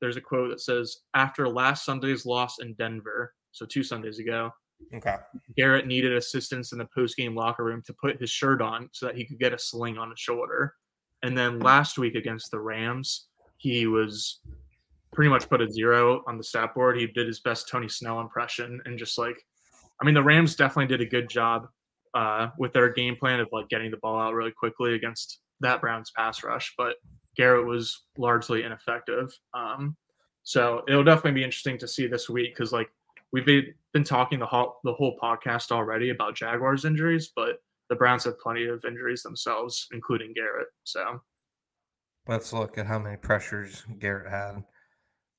there's 0.00 0.16
a 0.16 0.20
quote 0.20 0.50
that 0.50 0.60
says, 0.60 0.98
"After 1.14 1.48
last 1.48 1.84
Sunday's 1.84 2.26
loss 2.26 2.58
in 2.60 2.74
Denver, 2.74 3.34
so 3.52 3.66
two 3.66 3.82
Sundays 3.82 4.18
ago, 4.18 4.52
Okay. 4.94 5.16
Garrett 5.56 5.86
needed 5.86 6.12
assistance 6.14 6.72
in 6.72 6.78
the 6.78 6.88
post-game 6.94 7.34
locker 7.34 7.64
room 7.64 7.82
to 7.86 7.92
put 7.92 8.20
his 8.20 8.30
shirt 8.30 8.62
on 8.62 8.88
so 8.92 9.06
that 9.06 9.16
he 9.16 9.24
could 9.24 9.38
get 9.38 9.52
a 9.52 9.58
sling 9.58 9.98
on 9.98 10.10
his 10.10 10.18
shoulder. 10.18 10.74
And 11.22 11.36
then 11.36 11.60
last 11.60 11.98
week 11.98 12.14
against 12.14 12.50
the 12.50 12.58
Rams, 12.60 13.26
he 13.58 13.86
was 13.86 14.40
pretty 15.12 15.28
much 15.28 15.48
put 15.48 15.60
a 15.60 15.70
zero 15.70 16.22
on 16.26 16.38
the 16.38 16.44
stat 16.44 16.74
board. 16.74 16.98
He 16.98 17.06
did 17.06 17.26
his 17.26 17.40
best 17.40 17.68
Tony 17.68 17.88
Snell 17.88 18.20
impression 18.20 18.80
and 18.84 18.98
just 18.98 19.18
like, 19.18 19.36
I 20.00 20.04
mean, 20.04 20.14
the 20.14 20.22
Rams 20.22 20.56
definitely 20.56 20.86
did 20.86 21.00
a 21.00 21.10
good 21.10 21.28
job 21.28 21.66
uh, 22.14 22.48
with 22.58 22.72
their 22.72 22.92
game 22.92 23.16
plan 23.16 23.40
of 23.40 23.48
like 23.52 23.68
getting 23.68 23.90
the 23.90 23.96
ball 23.98 24.20
out 24.20 24.34
really 24.34 24.52
quickly 24.52 24.94
against 24.94 25.40
that 25.60 25.80
Browns 25.80 26.10
pass 26.16 26.42
rush, 26.42 26.72
but 26.76 26.96
Garrett 27.36 27.66
was 27.66 28.04
largely 28.16 28.62
ineffective. 28.62 29.30
Um, 29.54 29.96
so 30.42 30.82
it'll 30.88 31.04
definitely 31.04 31.32
be 31.32 31.44
interesting 31.44 31.78
to 31.78 31.88
see 31.88 32.06
this 32.06 32.28
week 32.28 32.54
because 32.54 32.72
like 32.72 32.90
we've 33.32 33.46
been, 33.46 34.04
talking 34.04 34.38
the 34.38 34.46
whole 34.46 34.76
the 34.84 34.92
whole 34.92 35.16
podcast 35.22 35.70
already 35.72 36.10
about 36.10 36.34
Jaguars 36.34 36.84
injuries, 36.84 37.32
but 37.34 37.60
the 37.88 37.96
Browns 37.96 38.24
have 38.24 38.38
plenty 38.38 38.66
of 38.66 38.84
injuries 38.84 39.22
themselves, 39.22 39.88
including 39.92 40.32
Garrett. 40.32 40.68
So 40.84 41.20
Let's 42.28 42.52
look 42.52 42.78
at 42.78 42.86
how 42.86 42.98
many 42.98 43.16
pressures 43.16 43.84
Garrett 43.98 44.30
had 44.30 44.62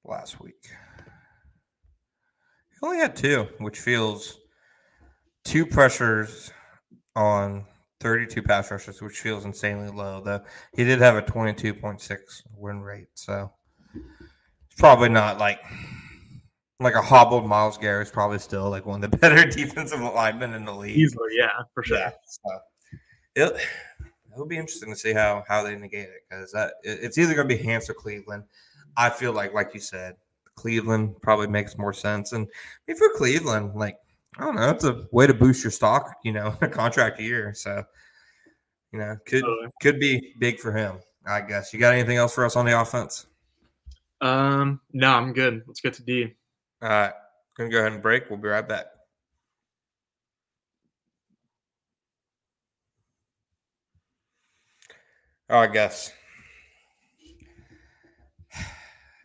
last 0.05 0.39
week. 0.39 0.69
He 2.71 2.77
only 2.81 2.97
had 2.97 3.15
two, 3.15 3.47
which 3.59 3.79
feels 3.79 4.39
two 5.43 5.65
pressures 5.65 6.51
on 7.15 7.65
32 7.99 8.41
pass 8.41 8.71
rushes, 8.71 9.01
which 9.01 9.19
feels 9.19 9.45
insanely 9.45 9.89
low. 9.89 10.21
Though 10.21 10.41
he 10.75 10.83
did 10.83 10.99
have 10.99 11.15
a 11.15 11.21
22.6 11.21 12.17
win 12.55 12.81
rate, 12.81 13.07
so 13.13 13.51
it's 13.93 14.79
probably 14.79 15.09
not 15.09 15.37
like 15.37 15.59
like 16.79 16.95
a 16.95 17.01
hobbled 17.01 17.45
Myles 17.45 17.77
Garrett 17.77 18.07
is 18.07 18.11
probably 18.11 18.39
still 18.39 18.69
like 18.69 18.85
one 18.85 19.03
of 19.03 19.11
the 19.11 19.17
better 19.19 19.47
defensive 19.49 20.01
linemen 20.01 20.53
in 20.53 20.65
the 20.65 20.73
league. 20.73 20.97
easily, 20.97 21.29
yeah, 21.33 21.51
for 21.73 21.83
sure. 21.83 21.97
Yeah. 21.97 22.11
So 22.25 22.59
it, 23.35 23.61
it'll 24.33 24.47
be 24.47 24.57
interesting 24.57 24.89
to 24.89 24.95
see 24.95 25.13
how 25.13 25.43
how 25.47 25.63
they 25.63 25.75
negate 25.75 26.09
it 26.09 26.23
because 26.29 26.51
that 26.53 26.73
it's 26.83 27.17
either 27.17 27.35
going 27.35 27.47
to 27.47 27.55
be 27.55 27.61
Hance 27.61 27.89
or 27.89 27.93
Cleveland. 27.93 28.43
I 28.97 29.09
feel 29.09 29.33
like, 29.33 29.53
like 29.53 29.73
you 29.73 29.79
said, 29.79 30.15
Cleveland 30.55 31.15
probably 31.21 31.47
makes 31.47 31.77
more 31.77 31.93
sense. 31.93 32.33
And 32.33 32.47
if 32.87 32.99
you're 32.99 33.15
Cleveland, 33.17 33.75
like 33.75 33.97
I 34.37 34.45
don't 34.45 34.55
know, 34.55 34.69
it's 34.69 34.83
a 34.83 35.07
way 35.11 35.27
to 35.27 35.33
boost 35.33 35.63
your 35.63 35.71
stock, 35.71 36.15
you 36.23 36.31
know, 36.31 36.55
a 36.61 36.67
contract 36.67 37.19
year. 37.19 37.53
So, 37.53 37.83
you 38.91 38.99
know, 38.99 39.17
could 39.25 39.43
could 39.81 39.99
be 39.99 40.33
big 40.39 40.59
for 40.59 40.71
him, 40.71 40.99
I 41.25 41.41
guess. 41.41 41.73
You 41.73 41.79
got 41.79 41.93
anything 41.93 42.17
else 42.17 42.33
for 42.33 42.45
us 42.45 42.55
on 42.55 42.65
the 42.65 42.79
offense? 42.79 43.27
Um, 44.21 44.79
no, 44.93 45.13
I'm 45.13 45.33
good. 45.33 45.63
Let's 45.67 45.81
get 45.81 45.93
to 45.95 46.03
D. 46.03 46.35
All 46.81 46.89
right. 46.89 47.13
Gonna 47.57 47.69
go 47.69 47.79
ahead 47.79 47.93
and 47.93 48.01
break. 48.01 48.29
We'll 48.29 48.39
be 48.39 48.47
right 48.47 48.67
back. 48.67 48.85
All 55.49 55.59
right, 55.59 55.73
guys. 55.73 56.13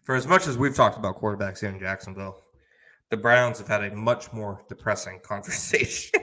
For 0.06 0.14
as 0.14 0.28
much 0.28 0.46
as 0.46 0.56
we've 0.56 0.74
talked 0.74 0.96
about 0.96 1.16
quarterbacks 1.16 1.60
here 1.60 1.68
in 1.68 1.80
Jacksonville, 1.80 2.40
the 3.10 3.16
Browns 3.16 3.58
have 3.58 3.66
had 3.66 3.82
a 3.82 3.94
much 3.94 4.32
more 4.32 4.62
depressing 4.68 5.18
conversation. 5.24 6.20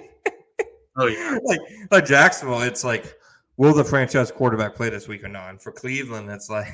oh 0.98 1.08
yeah, 1.08 1.38
like 1.44 1.60
like 1.92 2.06
Jacksonville, 2.06 2.62
it's 2.62 2.86
like, 2.86 3.14
will 3.58 3.74
the 3.74 3.84
franchise 3.84 4.32
quarterback 4.32 4.74
play 4.74 4.90
this 4.90 5.10
week 5.10 5.22
or 5.26 5.28
not? 5.28 5.50
And 5.50 5.62
for 5.62 5.74
Cleveland, 5.74 6.32
it's 6.32 6.50
like, 6.50 6.74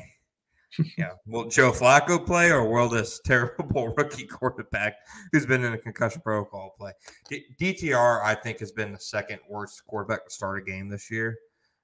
yeah, 0.99 1.13
will 1.25 1.49
Joe 1.49 1.71
Flacco 1.71 2.23
play 2.23 2.51
or 2.51 2.71
will 2.71 2.87
this 2.87 3.19
terrible 3.25 3.91
rookie 3.97 4.27
quarterback 4.27 4.93
who's 5.31 5.47
been 5.47 5.63
in 5.63 5.73
a 5.73 5.79
concussion 5.79 6.21
protocol 6.21 6.75
play? 6.77 6.91
D- 7.27 7.43
DTR, 7.59 8.23
I 8.23 8.35
think, 8.35 8.59
has 8.59 8.71
been 8.71 8.91
the 8.91 8.99
second 8.99 9.39
worst 9.49 9.81
quarterback 9.87 10.25
to 10.25 10.31
start 10.31 10.59
a 10.59 10.61
game 10.61 10.87
this 10.87 11.09
year. 11.09 11.35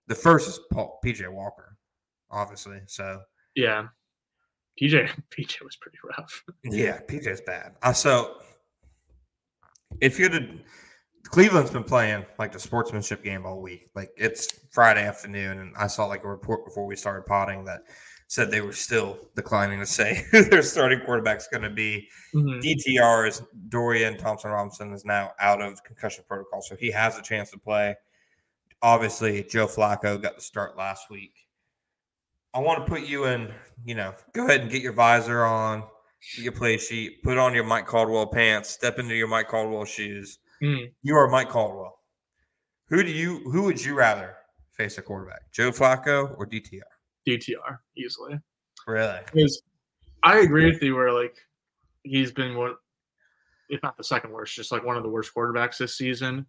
The 0.05 0.13
first 0.13 0.47
is 0.47 0.59
Paul, 0.71 0.99
PJ 1.03 1.27
Walker, 1.33 1.77
obviously. 2.29 2.81
So 2.85 3.21
yeah, 3.55 3.87
PJ 4.81 5.09
PJ 5.31 5.61
was 5.63 5.75
pretty 5.75 5.97
rough. 6.03 6.43
yeah, 6.63 6.99
PJ's 7.07 7.41
bad. 7.41 7.75
Uh, 7.81 7.93
so 7.93 8.37
if 10.01 10.19
you're 10.19 10.29
the 10.29 10.59
Cleveland's 11.25 11.71
been 11.71 11.83
playing 11.83 12.25
like 12.37 12.51
the 12.51 12.59
sportsmanship 12.59 13.23
game 13.23 13.45
all 13.45 13.61
week. 13.61 13.89
Like 13.95 14.11
it's 14.15 14.47
Friday 14.71 15.05
afternoon, 15.05 15.59
and 15.59 15.73
I 15.77 15.87
saw 15.87 16.05
like 16.05 16.23
a 16.23 16.29
report 16.29 16.65
before 16.65 16.85
we 16.85 16.95
started 16.95 17.25
potting 17.25 17.65
that 17.65 17.81
said 18.27 18.49
they 18.49 18.61
were 18.61 18.73
still 18.73 19.19
declining 19.35 19.79
to 19.79 19.85
say 19.85 20.25
who 20.31 20.43
their 20.43 20.61
starting 20.61 20.99
quarterback's 21.01 21.47
going 21.47 21.63
to 21.63 21.69
be. 21.69 22.07
Mm-hmm. 22.33 22.59
DTR 22.59 23.27
is 23.27 23.41
Dorian 23.69 24.17
Thompson 24.17 24.51
Robinson 24.51 24.93
is 24.93 25.05
now 25.05 25.31
out 25.39 25.61
of 25.61 25.83
concussion 25.83 26.23
protocol, 26.27 26.61
so 26.61 26.75
he 26.75 26.91
has 26.91 27.17
a 27.17 27.21
chance 27.21 27.51
to 27.51 27.57
play. 27.57 27.95
Obviously, 28.81 29.43
Joe 29.43 29.67
Flacco 29.67 30.21
got 30.21 30.35
the 30.35 30.41
start 30.41 30.77
last 30.77 31.09
week. 31.09 31.33
I 32.55 32.59
want 32.59 32.85
to 32.85 32.89
put 32.89 33.01
you 33.01 33.25
in, 33.25 33.51
you 33.83 33.95
know, 33.95 34.13
go 34.31 34.47
ahead 34.47 34.61
and 34.61 34.71
get 34.71 34.81
your 34.81 34.93
visor 34.93 35.43
on, 35.43 35.83
get 36.35 36.43
your 36.43 36.53
play 36.53 36.77
sheet, 36.77 37.21
put 37.21 37.37
on 37.37 37.53
your 37.53 37.65
Mike 37.65 37.85
Caldwell 37.85 38.27
pants, 38.27 38.69
step 38.69 38.97
into 38.97 39.13
your 39.13 39.27
Mike 39.27 39.49
Caldwell 39.49 39.83
shoes. 39.83 40.39
Mm. 40.63 40.89
You 41.03 41.17
are 41.17 41.27
Mike 41.27 41.49
Caldwell. 41.49 41.99
Who 42.87 43.03
do 43.03 43.11
you 43.11 43.39
who 43.51 43.63
would 43.63 43.83
you 43.83 43.93
rather 43.93 44.37
face 44.71 44.97
a 44.97 45.01
quarterback? 45.01 45.51
Joe 45.51 45.71
Flacco 45.71 46.33
or 46.37 46.47
DTR? 46.47 46.79
DTR, 47.27 47.79
easily. 47.97 48.39
Really? 48.87 49.19
Because 49.25 49.61
I 50.23 50.37
agree 50.37 50.71
with 50.71 50.81
you 50.81 50.95
where 50.95 51.11
like 51.11 51.35
he's 52.03 52.31
been 52.31 52.55
one 52.55 52.75
if 53.67 53.83
not 53.83 53.97
the 53.97 54.03
second 54.03 54.31
worst, 54.31 54.55
just 54.55 54.71
like 54.71 54.85
one 54.85 54.95
of 54.95 55.03
the 55.03 55.09
worst 55.09 55.31
quarterbacks 55.35 55.77
this 55.77 55.97
season. 55.97 56.45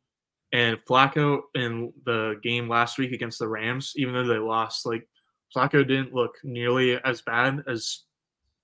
And 0.53 0.79
Flacco 0.89 1.41
in 1.57 1.93
the 2.05 2.39
game 2.45 2.69
last 2.69 2.97
week 2.97 3.11
against 3.11 3.41
the 3.41 3.49
Rams, 3.49 3.95
even 3.97 4.15
though 4.15 4.27
they 4.27 4.39
lost, 4.39 4.87
like 4.87 5.09
Flacco 5.55 5.87
didn't 5.87 6.15
look 6.15 6.35
nearly 6.45 6.99
as 7.05 7.23
bad 7.23 7.63
as 7.69 8.05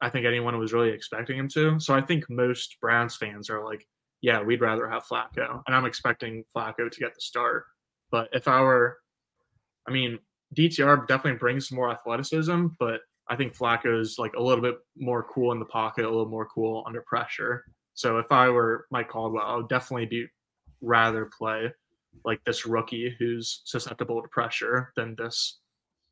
I 0.01 0.11
think 0.11 0.27
anyone 0.27 0.59
was 0.59 0.73
really 0.73 0.91
expecting 0.91 1.39
him 1.39 1.49
to. 1.51 1.79
So 1.79 1.95
I 1.95 2.01
think 2.01 2.29
most 2.29 2.77
Browns 2.81 3.17
fans 3.17 3.49
are 3.49 3.65
like, 3.65 3.87
yeah, 4.21 4.43
we'd 4.43 4.61
rather 4.61 4.89
have 4.89 5.05
Flacco. 5.05 5.63
And 5.67 5.77
I'm 5.77 5.85
expecting 5.85 6.45
Flacco 6.55 6.91
to 6.91 7.01
get 7.01 7.15
the 7.15 7.21
start. 7.21 7.65
But 8.11 8.29
if 8.33 8.49
I 8.49 8.61
were, 8.61 8.99
I 9.89 9.93
mean, 9.93 10.19
DTR 10.57 11.07
definitely 11.07 11.39
brings 11.39 11.73
more 11.73 11.91
athleticism, 11.91 12.67
but 12.79 13.01
I 13.29 13.37
think 13.37 13.57
Flacco 13.57 14.01
is 14.01 14.17
like 14.19 14.35
a 14.35 14.43
little 14.43 14.63
bit 14.63 14.77
more 14.97 15.23
cool 15.23 15.53
in 15.53 15.59
the 15.59 15.65
pocket, 15.65 16.05
a 16.05 16.11
little 16.11 16.29
more 16.29 16.47
cool 16.47 16.85
under 16.87 17.03
pressure. 17.03 17.65
So 17.95 18.19
if 18.19 18.31
I 18.31 18.49
were 18.49 18.87
Mike 18.91 19.09
Caldwell, 19.09 19.45
I 19.47 19.57
would 19.57 19.69
definitely 19.69 20.07
be 20.07 20.27
rather 20.81 21.31
play 21.39 21.73
like 22.25 22.43
this 22.45 22.67
rookie 22.67 23.15
who's 23.19 23.63
susceptible 23.65 24.21
to 24.21 24.29
pressure 24.29 24.93
than 24.97 25.15
this 25.17 25.61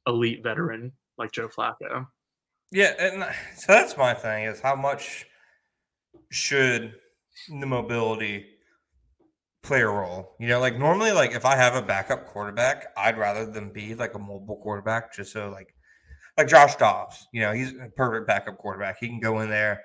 elite 0.07 0.43
veteran 0.43 0.93
like 1.19 1.33
Joe 1.33 1.49
Flacco. 1.49 2.07
Yeah, 2.73 2.95
and 2.99 3.25
so 3.57 3.73
that's 3.73 3.97
my 3.97 4.15
thing 4.15 4.45
is 4.45 4.61
how 4.61 4.77
much 4.77 5.27
should 6.31 6.95
the 7.49 7.67
mobility 7.67 8.47
play 9.63 9.83
a 9.83 9.89
role? 9.89 10.37
You 10.39 10.49
know, 10.49 10.61
like 10.61 10.79
normally, 10.79 11.13
like 11.13 11.33
if 11.33 11.45
I 11.45 11.57
have 11.57 11.75
a 11.75 11.83
backup 11.83 12.27
quarterback, 12.27 12.87
I'd 12.97 13.19
rather 13.19 13.45
than 13.45 13.73
be 13.73 13.95
like 13.95 14.15
a 14.15 14.19
mobile 14.19 14.61
quarterback, 14.63 15.15
just 15.15 15.33
so 15.33 15.51
like 15.51 15.75
like 16.39 16.49
Josh 16.49 16.77
Dobbs. 16.77 17.27
You 17.33 17.43
know, 17.43 17.53
he's 17.53 17.73
a 17.73 17.89
perfect 17.97 18.27
backup 18.27 18.59
quarterback. 18.59 18.99
He 19.01 19.09
can 19.09 19.21
go 19.21 19.41
in 19.41 19.51
there 19.51 19.83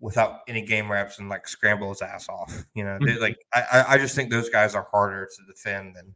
without 0.00 0.40
any 0.46 0.62
game 0.62 0.90
reps 0.90 1.18
and 1.18 1.28
like 1.28 1.48
scramble 1.48 1.88
his 1.88 2.02
ass 2.02 2.28
off. 2.28 2.64
You 2.74 2.84
know, 2.84 2.98
mm-hmm. 3.00 3.20
like 3.20 3.36
I 3.52 3.84
I 3.88 3.98
just 3.98 4.14
think 4.14 4.30
those 4.30 4.48
guys 4.48 4.74
are 4.74 4.86
harder 4.90 5.26
to 5.26 5.52
defend 5.52 5.96
than 5.96 6.14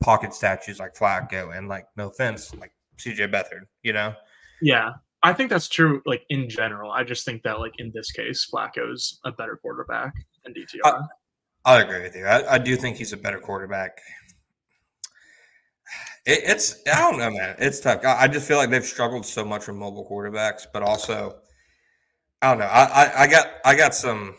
pocket 0.00 0.34
statues 0.34 0.78
like 0.78 0.94
Flacco 0.94 1.56
and 1.56 1.68
like 1.68 1.86
no 1.96 2.08
offense, 2.08 2.54
like 2.54 2.72
CJ 2.98 3.32
Beathard, 3.32 3.66
you 3.82 3.92
know? 3.92 4.14
Yeah. 4.60 4.92
I 5.22 5.32
think 5.32 5.48
that's 5.48 5.68
true, 5.68 6.02
like 6.04 6.24
in 6.28 6.50
general. 6.50 6.92
I 6.92 7.02
just 7.02 7.24
think 7.24 7.42
that, 7.44 7.58
like 7.58 7.72
in 7.78 7.90
this 7.94 8.12
case, 8.12 8.46
Flacco's 8.50 9.20
a 9.24 9.32
better 9.32 9.56
quarterback 9.56 10.12
than 10.44 10.52
DTR. 10.52 10.80
I, 10.84 11.00
I 11.64 11.80
agree 11.80 12.02
with 12.02 12.14
you. 12.14 12.26
I, 12.26 12.54
I, 12.54 12.58
do 12.58 12.76
think 12.76 12.98
he's 12.98 13.14
a 13.14 13.16
better 13.16 13.38
quarterback. 13.38 14.02
It, 16.26 16.40
it's 16.44 16.82
I 16.86 17.10
don't 17.10 17.18
know, 17.18 17.30
man. 17.30 17.56
It's 17.58 17.80
tough. 17.80 18.04
I, 18.04 18.24
I, 18.24 18.28
just 18.28 18.46
feel 18.46 18.58
like 18.58 18.68
they've 18.68 18.84
struggled 18.84 19.24
so 19.24 19.46
much 19.46 19.66
with 19.66 19.76
mobile 19.76 20.06
quarterbacks, 20.06 20.66
but 20.70 20.82
also, 20.82 21.38
I 22.42 22.50
don't 22.50 22.58
know. 22.58 22.66
I, 22.66 23.22
I 23.22 23.26
got 23.26 23.46
I 23.64 23.74
got 23.74 23.94
some 23.94 24.34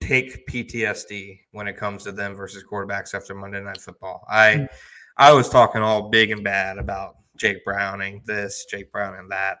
take 0.00 0.48
PTSD 0.48 1.40
when 1.52 1.68
it 1.68 1.76
comes 1.76 2.02
to 2.04 2.12
them 2.12 2.34
versus 2.34 2.64
quarterbacks 2.70 3.14
after 3.14 3.34
Monday 3.34 3.62
Night 3.62 3.80
Football. 3.80 4.26
I 4.28 4.48
mm. 4.48 4.68
I 5.16 5.32
was 5.32 5.48
talking 5.48 5.82
all 5.82 6.08
big 6.08 6.32
and 6.32 6.42
bad 6.42 6.78
about 6.78 7.16
Jake 7.38 7.64
Browning 7.64 8.22
this, 8.26 8.66
Jake 8.70 8.90
Browning 8.92 9.28
that. 9.30 9.58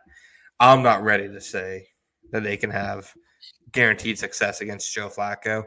I'm 0.60 0.82
not 0.82 1.02
ready 1.02 1.28
to 1.28 1.40
say 1.40 1.86
that 2.32 2.42
they 2.42 2.56
can 2.56 2.70
have 2.70 3.12
guaranteed 3.72 4.18
success 4.18 4.60
against 4.60 4.92
Joe 4.94 5.08
Flacco 5.08 5.64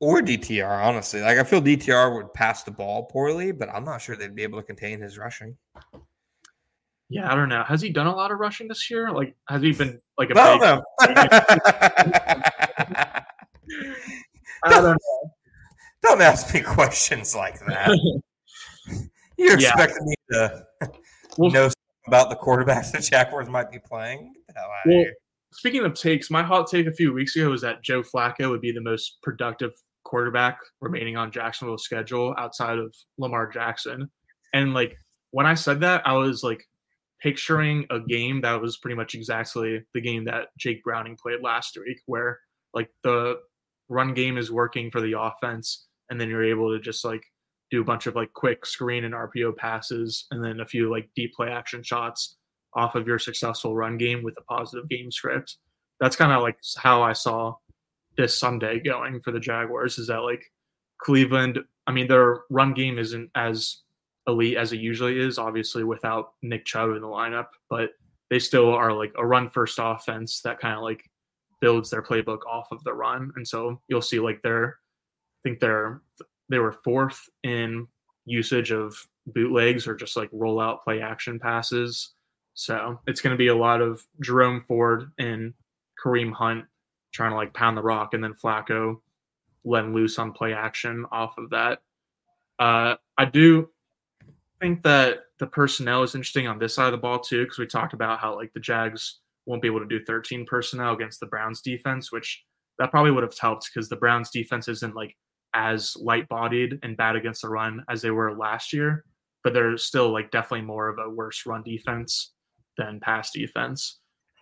or 0.00 0.20
DTR, 0.20 0.84
honestly. 0.84 1.20
Like 1.20 1.38
I 1.38 1.44
feel 1.44 1.60
DTR 1.60 2.14
would 2.14 2.32
pass 2.34 2.62
the 2.62 2.70
ball 2.70 3.04
poorly, 3.04 3.52
but 3.52 3.68
I'm 3.70 3.84
not 3.84 4.00
sure 4.00 4.16
they'd 4.16 4.34
be 4.34 4.42
able 4.42 4.60
to 4.60 4.66
contain 4.66 5.00
his 5.00 5.18
rushing. 5.18 5.56
Yeah, 7.08 7.30
I 7.30 7.34
don't 7.34 7.48
know. 7.48 7.64
Has 7.64 7.82
he 7.82 7.90
done 7.90 8.06
a 8.06 8.14
lot 8.14 8.30
of 8.30 8.38
rushing 8.38 8.68
this 8.68 8.88
year? 8.88 9.10
Like, 9.10 9.34
has 9.48 9.62
he 9.62 9.72
been 9.72 10.00
like 10.16 10.30
a 10.30 10.40
I 10.40 10.58
don't 10.58 10.60
know. 10.60 10.82
I 14.62 14.68
don't 14.68 14.84
know. 14.84 14.96
Don't 16.02 16.20
ask 16.20 16.54
me 16.54 16.60
questions 16.60 17.34
like 17.34 17.58
that. 17.66 17.90
You're 19.40 19.58
yeah. 19.58 19.68
expecting 19.72 20.06
me 20.06 20.14
to 20.32 20.66
well, 21.38 21.50
know 21.50 21.70
about 22.06 22.28
the 22.28 22.36
quarterbacks 22.36 22.92
the 22.92 22.98
Jaguars 23.00 23.48
might 23.48 23.70
be 23.70 23.78
playing? 23.78 24.34
Well, 24.84 25.06
speaking 25.52 25.82
of 25.82 25.94
takes, 25.94 26.30
my 26.30 26.42
hot 26.42 26.70
take 26.70 26.86
a 26.86 26.92
few 26.92 27.14
weeks 27.14 27.34
ago 27.36 27.48
was 27.48 27.62
that 27.62 27.82
Joe 27.82 28.02
Flacco 28.02 28.50
would 28.50 28.60
be 28.60 28.70
the 28.70 28.82
most 28.82 29.16
productive 29.22 29.72
quarterback 30.04 30.58
remaining 30.82 31.16
on 31.16 31.30
Jacksonville's 31.30 31.84
schedule 31.84 32.34
outside 32.36 32.78
of 32.78 32.94
Lamar 33.16 33.50
Jackson. 33.50 34.10
And 34.52 34.74
like 34.74 34.98
when 35.30 35.46
I 35.46 35.54
said 35.54 35.80
that, 35.80 36.06
I 36.06 36.12
was 36.12 36.42
like 36.42 36.62
picturing 37.22 37.86
a 37.88 37.98
game 37.98 38.42
that 38.42 38.60
was 38.60 38.76
pretty 38.76 38.96
much 38.96 39.14
exactly 39.14 39.80
the 39.94 40.02
game 40.02 40.26
that 40.26 40.48
Jake 40.58 40.82
Browning 40.84 41.16
played 41.16 41.40
last 41.42 41.78
week, 41.78 42.00
where 42.04 42.40
like 42.74 42.90
the 43.04 43.36
run 43.88 44.12
game 44.12 44.36
is 44.36 44.50
working 44.50 44.90
for 44.90 45.00
the 45.00 45.18
offense, 45.18 45.86
and 46.10 46.20
then 46.20 46.28
you're 46.28 46.44
able 46.44 46.76
to 46.76 46.78
just 46.78 47.06
like 47.06 47.22
do 47.70 47.80
a 47.80 47.84
bunch 47.84 48.06
of 48.06 48.16
like 48.16 48.32
quick 48.32 48.66
screen 48.66 49.04
and 49.04 49.14
RPO 49.14 49.56
passes, 49.56 50.26
and 50.30 50.44
then 50.44 50.60
a 50.60 50.66
few 50.66 50.90
like 50.90 51.08
deep 51.14 51.34
play 51.34 51.48
action 51.48 51.82
shots 51.82 52.36
off 52.74 52.94
of 52.94 53.06
your 53.06 53.18
successful 53.18 53.74
run 53.74 53.98
game 53.98 54.22
with 54.22 54.36
a 54.38 54.42
positive 54.42 54.88
game 54.88 55.10
script. 55.10 55.56
That's 56.00 56.16
kind 56.16 56.32
of 56.32 56.42
like 56.42 56.58
how 56.76 57.02
I 57.02 57.12
saw 57.12 57.54
this 58.16 58.38
Sunday 58.38 58.80
going 58.80 59.20
for 59.20 59.32
the 59.32 59.40
Jaguars. 59.40 59.98
Is 59.98 60.08
that 60.08 60.18
like 60.18 60.42
Cleveland? 60.98 61.58
I 61.86 61.92
mean, 61.92 62.08
their 62.08 62.42
run 62.50 62.74
game 62.74 62.98
isn't 62.98 63.30
as 63.34 63.78
elite 64.26 64.56
as 64.56 64.72
it 64.72 64.80
usually 64.80 65.18
is, 65.18 65.38
obviously 65.38 65.84
without 65.84 66.32
Nick 66.42 66.64
Chubb 66.64 66.90
in 66.90 67.00
the 67.00 67.06
lineup, 67.08 67.48
but 67.68 67.90
they 68.28 68.38
still 68.38 68.72
are 68.72 68.92
like 68.92 69.12
a 69.18 69.26
run 69.26 69.48
first 69.48 69.78
offense 69.80 70.40
that 70.42 70.60
kind 70.60 70.74
of 70.74 70.82
like 70.82 71.02
builds 71.60 71.90
their 71.90 72.02
playbook 72.02 72.40
off 72.48 72.68
of 72.70 72.82
the 72.84 72.92
run. 72.92 73.32
And 73.36 73.46
so 73.46 73.80
you'll 73.88 74.02
see 74.02 74.20
like 74.20 74.40
their 74.42 74.78
I 75.40 75.48
think 75.48 75.60
they're 75.60 76.02
they 76.50 76.58
were 76.58 76.72
fourth 76.72 77.28
in 77.44 77.86
usage 78.26 78.72
of 78.72 78.94
bootlegs 79.26 79.86
or 79.86 79.94
just 79.94 80.16
like 80.16 80.30
rollout 80.32 80.82
play 80.82 81.00
action 81.00 81.38
passes. 81.38 82.14
So 82.54 83.00
it's 83.06 83.20
going 83.20 83.32
to 83.32 83.38
be 83.38 83.46
a 83.46 83.56
lot 83.56 83.80
of 83.80 84.04
Jerome 84.20 84.64
Ford 84.66 85.12
and 85.18 85.54
Kareem 86.04 86.32
Hunt 86.32 86.64
trying 87.12 87.30
to 87.30 87.36
like 87.36 87.54
pound 87.54 87.76
the 87.76 87.82
rock, 87.82 88.14
and 88.14 88.22
then 88.22 88.34
Flacco 88.34 89.00
letting 89.64 89.94
loose 89.94 90.18
on 90.18 90.32
play 90.32 90.52
action 90.52 91.06
off 91.10 91.36
of 91.38 91.50
that. 91.50 91.80
Uh, 92.58 92.96
I 93.16 93.24
do 93.24 93.68
think 94.60 94.82
that 94.82 95.20
the 95.38 95.46
personnel 95.46 96.02
is 96.02 96.14
interesting 96.14 96.46
on 96.46 96.58
this 96.58 96.74
side 96.74 96.86
of 96.86 96.92
the 96.92 96.98
ball 96.98 97.18
too, 97.18 97.44
because 97.44 97.58
we 97.58 97.66
talked 97.66 97.94
about 97.94 98.18
how 98.18 98.34
like 98.36 98.52
the 98.52 98.60
Jags 98.60 99.20
won't 99.46 99.62
be 99.62 99.68
able 99.68 99.80
to 99.80 99.86
do 99.86 100.04
13 100.04 100.46
personnel 100.46 100.94
against 100.94 101.20
the 101.20 101.26
Browns 101.26 101.60
defense, 101.60 102.12
which 102.12 102.44
that 102.78 102.90
probably 102.90 103.10
would 103.10 103.22
have 103.22 103.36
helped 103.38 103.70
because 103.72 103.88
the 103.88 103.96
Browns 103.96 104.30
defense 104.30 104.68
isn't 104.68 104.94
like 104.94 105.16
as 105.54 105.96
light 105.96 106.28
bodied 106.28 106.78
and 106.82 106.96
bad 106.96 107.16
against 107.16 107.42
the 107.42 107.48
run 107.48 107.84
as 107.88 108.02
they 108.02 108.10
were 108.10 108.36
last 108.36 108.72
year, 108.72 109.04
but 109.42 109.52
they're 109.52 109.76
still 109.76 110.10
like 110.10 110.30
definitely 110.30 110.66
more 110.66 110.88
of 110.88 110.98
a 110.98 111.10
worse 111.10 111.44
run 111.46 111.62
defense 111.62 112.32
than 112.76 113.00
pass 113.00 113.30
defense. 113.30 114.00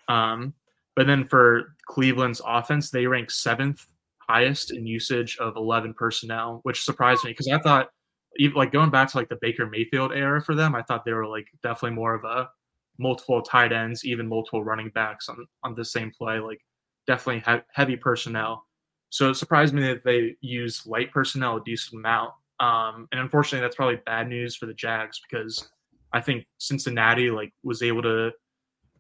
Um, 0.08 0.54
but 0.96 1.06
then 1.06 1.24
for 1.24 1.76
Cleveland's 1.86 2.42
offense, 2.44 2.90
they 2.90 3.06
rank 3.06 3.30
seventh 3.30 3.86
highest 4.28 4.72
in 4.72 4.86
usage 4.86 5.38
of 5.38 5.56
11 5.56 5.94
personnel, 5.94 6.60
which 6.64 6.84
surprised 6.84 7.24
me 7.24 7.30
because 7.30 7.48
I 7.48 7.58
thought, 7.58 7.88
even 8.36 8.56
like 8.56 8.72
going 8.72 8.90
back 8.90 9.08
to 9.10 9.16
like 9.16 9.28
the 9.28 9.38
Baker 9.40 9.66
Mayfield 9.66 10.12
era 10.12 10.40
for 10.40 10.54
them, 10.54 10.74
I 10.74 10.82
thought 10.82 11.04
they 11.04 11.12
were 11.12 11.26
like 11.26 11.46
definitely 11.62 11.96
more 11.96 12.14
of 12.14 12.24
a 12.24 12.48
multiple 12.98 13.42
tight 13.42 13.72
ends, 13.72 14.04
even 14.04 14.28
multiple 14.28 14.64
running 14.64 14.90
backs 14.90 15.28
on 15.28 15.46
on 15.64 15.74
the 15.74 15.84
same 15.84 16.12
play, 16.16 16.38
like 16.38 16.60
definitely 17.06 17.42
he- 17.46 17.62
heavy 17.72 17.96
personnel. 17.96 18.64
So 19.10 19.30
it 19.30 19.34
surprised 19.34 19.74
me 19.74 19.82
that 19.82 20.04
they 20.04 20.36
use 20.40 20.86
light 20.86 21.10
personnel 21.12 21.56
a 21.56 21.64
decent 21.64 22.00
amount. 22.00 22.32
Um, 22.60 23.08
and 23.12 23.20
unfortunately, 23.20 23.60
that's 23.60 23.76
probably 23.76 24.00
bad 24.04 24.28
news 24.28 24.56
for 24.56 24.66
the 24.66 24.74
Jags 24.74 25.20
because 25.28 25.68
I 26.12 26.20
think 26.20 26.46
Cincinnati 26.58 27.30
like 27.30 27.52
was 27.62 27.82
able 27.82 28.02
to 28.02 28.32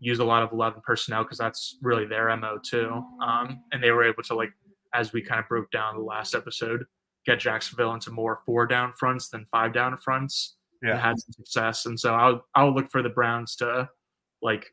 use 0.00 0.20
a 0.20 0.24
lot 0.24 0.42
of 0.42 0.52
11 0.52 0.80
personnel 0.84 1.24
because 1.24 1.38
that's 1.38 1.76
really 1.82 2.06
their 2.06 2.34
mo 2.36 2.58
too. 2.62 3.02
Um, 3.22 3.62
and 3.72 3.82
they 3.82 3.90
were 3.90 4.04
able 4.04 4.22
to 4.24 4.34
like 4.34 4.52
as 4.94 5.12
we 5.12 5.22
kind 5.22 5.40
of 5.40 5.48
broke 5.48 5.70
down 5.70 5.96
the 5.96 6.02
last 6.02 6.34
episode, 6.34 6.84
get 7.26 7.40
Jacksonville 7.40 7.94
into 7.94 8.10
more 8.10 8.40
four 8.46 8.66
down 8.66 8.92
fronts 8.96 9.28
than 9.28 9.44
five 9.46 9.72
down 9.72 9.96
fronts. 9.98 10.56
Yeah. 10.82 10.92
And 10.92 11.00
had 11.00 11.18
some 11.18 11.32
success. 11.32 11.86
And 11.86 11.98
so 11.98 12.14
I'll 12.14 12.46
I'll 12.54 12.72
look 12.72 12.90
for 12.90 13.02
the 13.02 13.08
Browns 13.08 13.56
to 13.56 13.88
like 14.40 14.72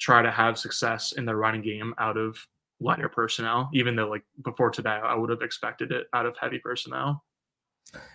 try 0.00 0.22
to 0.22 0.30
have 0.30 0.58
success 0.58 1.12
in 1.12 1.24
the 1.26 1.36
running 1.36 1.62
game 1.62 1.94
out 1.98 2.16
of 2.16 2.38
lighter 2.84 3.08
personnel, 3.08 3.70
even 3.72 3.96
though 3.96 4.08
like 4.08 4.24
before 4.44 4.70
today 4.70 5.00
I 5.02 5.14
would 5.14 5.30
have 5.30 5.42
expected 5.42 5.90
it 5.90 6.06
out 6.12 6.26
of 6.26 6.36
heavy 6.36 6.58
personnel. 6.58 7.24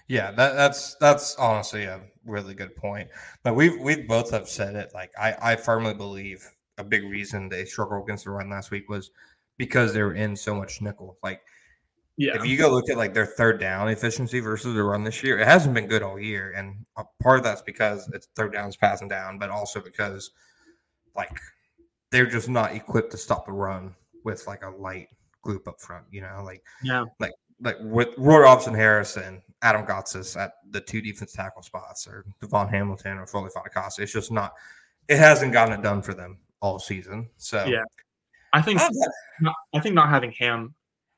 Yeah, 0.08 0.32
that, 0.32 0.56
that's 0.56 0.96
that's 0.96 1.36
honestly 1.36 1.84
a 1.84 2.02
really 2.26 2.54
good 2.54 2.76
point. 2.76 3.10
But 3.44 3.56
we've 3.56 3.80
we've 3.82 4.08
both 4.08 4.32
have 4.32 4.48
said 4.48 4.76
it. 4.76 4.92
Like 4.94 5.12
I, 5.20 5.36
I 5.42 5.56
firmly 5.56 5.94
believe 5.94 6.48
a 6.78 6.84
big 6.84 7.04
reason 7.04 7.50
they 7.50 7.66
struggled 7.66 8.04
against 8.04 8.26
the 8.26 8.32
run 8.32 8.50
last 8.50 8.72
week 8.72 8.90
was 8.90 9.12
because 9.58 9.94
they 9.94 10.02
were 10.02 10.14
in 10.14 10.36
so 10.36 10.56
much 10.56 10.82
nickel. 10.82 11.18
Like, 11.24 11.42
yeah, 12.18 12.36
if 12.36 12.46
you 12.46 12.58
go 12.58 12.70
look 12.70 12.90
at 12.90 12.98
like 12.98 13.14
their 13.14 13.26
third 13.26 13.60
down 13.60 13.90
efficiency 13.90 14.40
versus 14.40 14.76
the 14.76 14.84
run 14.84 15.04
this 15.04 15.24
year, 15.24 15.40
it 15.40 15.48
hasn't 15.48 15.74
been 15.74 15.88
good 15.88 16.04
all 16.04 16.20
year, 16.20 16.54
and 16.56 16.86
a 16.98 17.04
part 17.22 17.40
of 17.40 17.44
that's 17.44 17.62
because 17.62 18.10
it's 18.14 18.28
third 18.36 18.54
downs 18.54 18.76
passing 18.76 19.08
down, 19.08 19.40
but 19.40 19.50
also 19.50 19.82
because 19.82 20.32
like 21.16 21.40
they're 22.12 22.26
just 22.26 22.50
not 22.50 22.74
equipped 22.76 23.12
to 23.12 23.18
stop 23.18 23.46
the 23.46 23.52
run 23.52 23.96
with 24.30 24.48
like 24.48 24.64
a 24.64 24.70
light 24.70 25.10
group 25.42 25.68
up 25.68 25.80
front. 25.82 26.06
You 26.12 26.22
know, 26.22 26.42
like 26.44 26.64
yeah, 26.84 27.06
like 27.20 27.34
like 27.62 27.78
with 27.82 28.10
Roy 28.18 28.40
Robertson-Harris, 28.40 29.18
Adam 29.62 29.86
Gotsis 29.86 30.38
at 30.38 30.54
the 30.70 30.82
two 30.82 31.02
defense 31.02 31.34
tackle 31.34 31.62
spots, 31.62 32.08
or 32.08 32.26
DaVon 32.42 32.70
Hamilton 32.70 33.18
or 33.18 33.28
Foley 33.28 33.50
Fatukasi. 33.50 34.00
It's 34.00 34.14
just 34.14 34.32
not. 34.32 34.54
It 35.08 35.18
hasn't 35.18 35.54
gotten 35.54 35.74
it 35.74 35.84
done 35.84 36.02
for 36.02 36.14
them 36.14 36.38
all 36.62 36.80
season. 36.80 37.30
So 37.38 37.66
yeah, 37.66 37.84
I 38.54 38.62
think 38.62 38.80
not, 39.42 39.56
I 39.74 39.80
think 39.80 39.96
not 39.96 40.10
having 40.10 40.32
Ham 40.34 40.74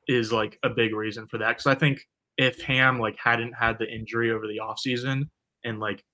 is 0.08 0.32
like 0.32 0.58
a 0.62 0.70
big 0.70 0.94
reason 0.94 1.26
for 1.26 1.38
that 1.38 1.48
because 1.48 1.66
I 1.66 1.74
think 1.74 2.06
if 2.38 2.60
Ham 2.62 2.98
like 2.98 3.16
hadn't 3.22 3.52
had 3.52 3.78
the 3.78 3.92
injury 3.92 4.32
over 4.32 4.46
the 4.46 4.60
offseason 4.60 5.28
and 5.64 5.78
like 5.78 6.04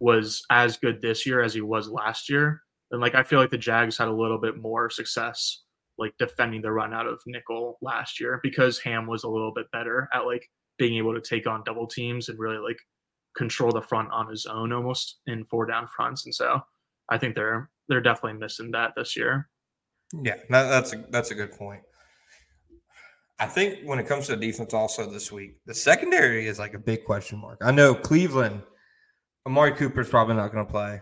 was 0.00 0.44
as 0.50 0.76
good 0.76 1.00
this 1.00 1.26
year 1.26 1.42
as 1.42 1.54
he 1.54 1.60
was 1.60 1.88
last 1.88 2.28
year, 2.28 2.62
then 2.90 3.00
like 3.00 3.14
I 3.14 3.22
feel 3.22 3.38
like 3.38 3.50
the 3.50 3.58
Jags 3.58 3.96
had 3.96 4.08
a 4.08 4.12
little 4.12 4.38
bit 4.38 4.56
more 4.56 4.90
success 4.90 5.62
like 5.98 6.14
defending 6.18 6.62
the 6.62 6.70
run 6.70 6.94
out 6.94 7.06
of 7.06 7.20
nickel 7.26 7.78
last 7.82 8.20
year 8.20 8.40
because 8.42 8.78
Ham 8.80 9.06
was 9.06 9.24
a 9.24 9.28
little 9.28 9.52
bit 9.52 9.66
better 9.72 10.08
at 10.14 10.26
like 10.26 10.48
being 10.78 10.96
able 10.96 11.14
to 11.14 11.20
take 11.20 11.46
on 11.46 11.62
double 11.64 11.86
teams 11.86 12.28
and 12.28 12.38
really 12.38 12.58
like 12.58 12.78
control 13.36 13.72
the 13.72 13.82
front 13.82 14.10
on 14.12 14.28
his 14.28 14.46
own 14.46 14.72
almost 14.72 15.18
in 15.26 15.44
four 15.46 15.66
down 15.66 15.88
fronts. 15.94 16.24
And 16.24 16.34
so 16.34 16.60
I 17.08 17.18
think 17.18 17.34
they're 17.34 17.70
they're 17.88 18.00
definitely 18.00 18.38
missing 18.38 18.70
that 18.72 18.92
this 18.96 19.16
year. 19.16 19.48
Yeah, 20.12 20.36
that, 20.50 20.68
that's 20.68 20.92
a 20.92 21.04
that's 21.10 21.30
a 21.30 21.34
good 21.34 21.52
point. 21.52 21.82
I 23.40 23.46
think 23.46 23.80
when 23.84 23.98
it 23.98 24.06
comes 24.06 24.26
to 24.26 24.36
defense, 24.36 24.74
also 24.74 25.08
this 25.08 25.30
week, 25.30 25.58
the 25.64 25.74
secondary 25.74 26.46
is 26.48 26.58
like 26.58 26.74
a 26.74 26.78
big 26.78 27.04
question 27.04 27.38
mark. 27.38 27.58
I 27.62 27.70
know 27.70 27.94
Cleveland, 27.94 28.62
Amari 29.46 29.72
Cooper's 29.72 30.08
probably 30.08 30.34
not 30.34 30.52
going 30.52 30.66
to 30.66 30.70
play. 30.70 31.00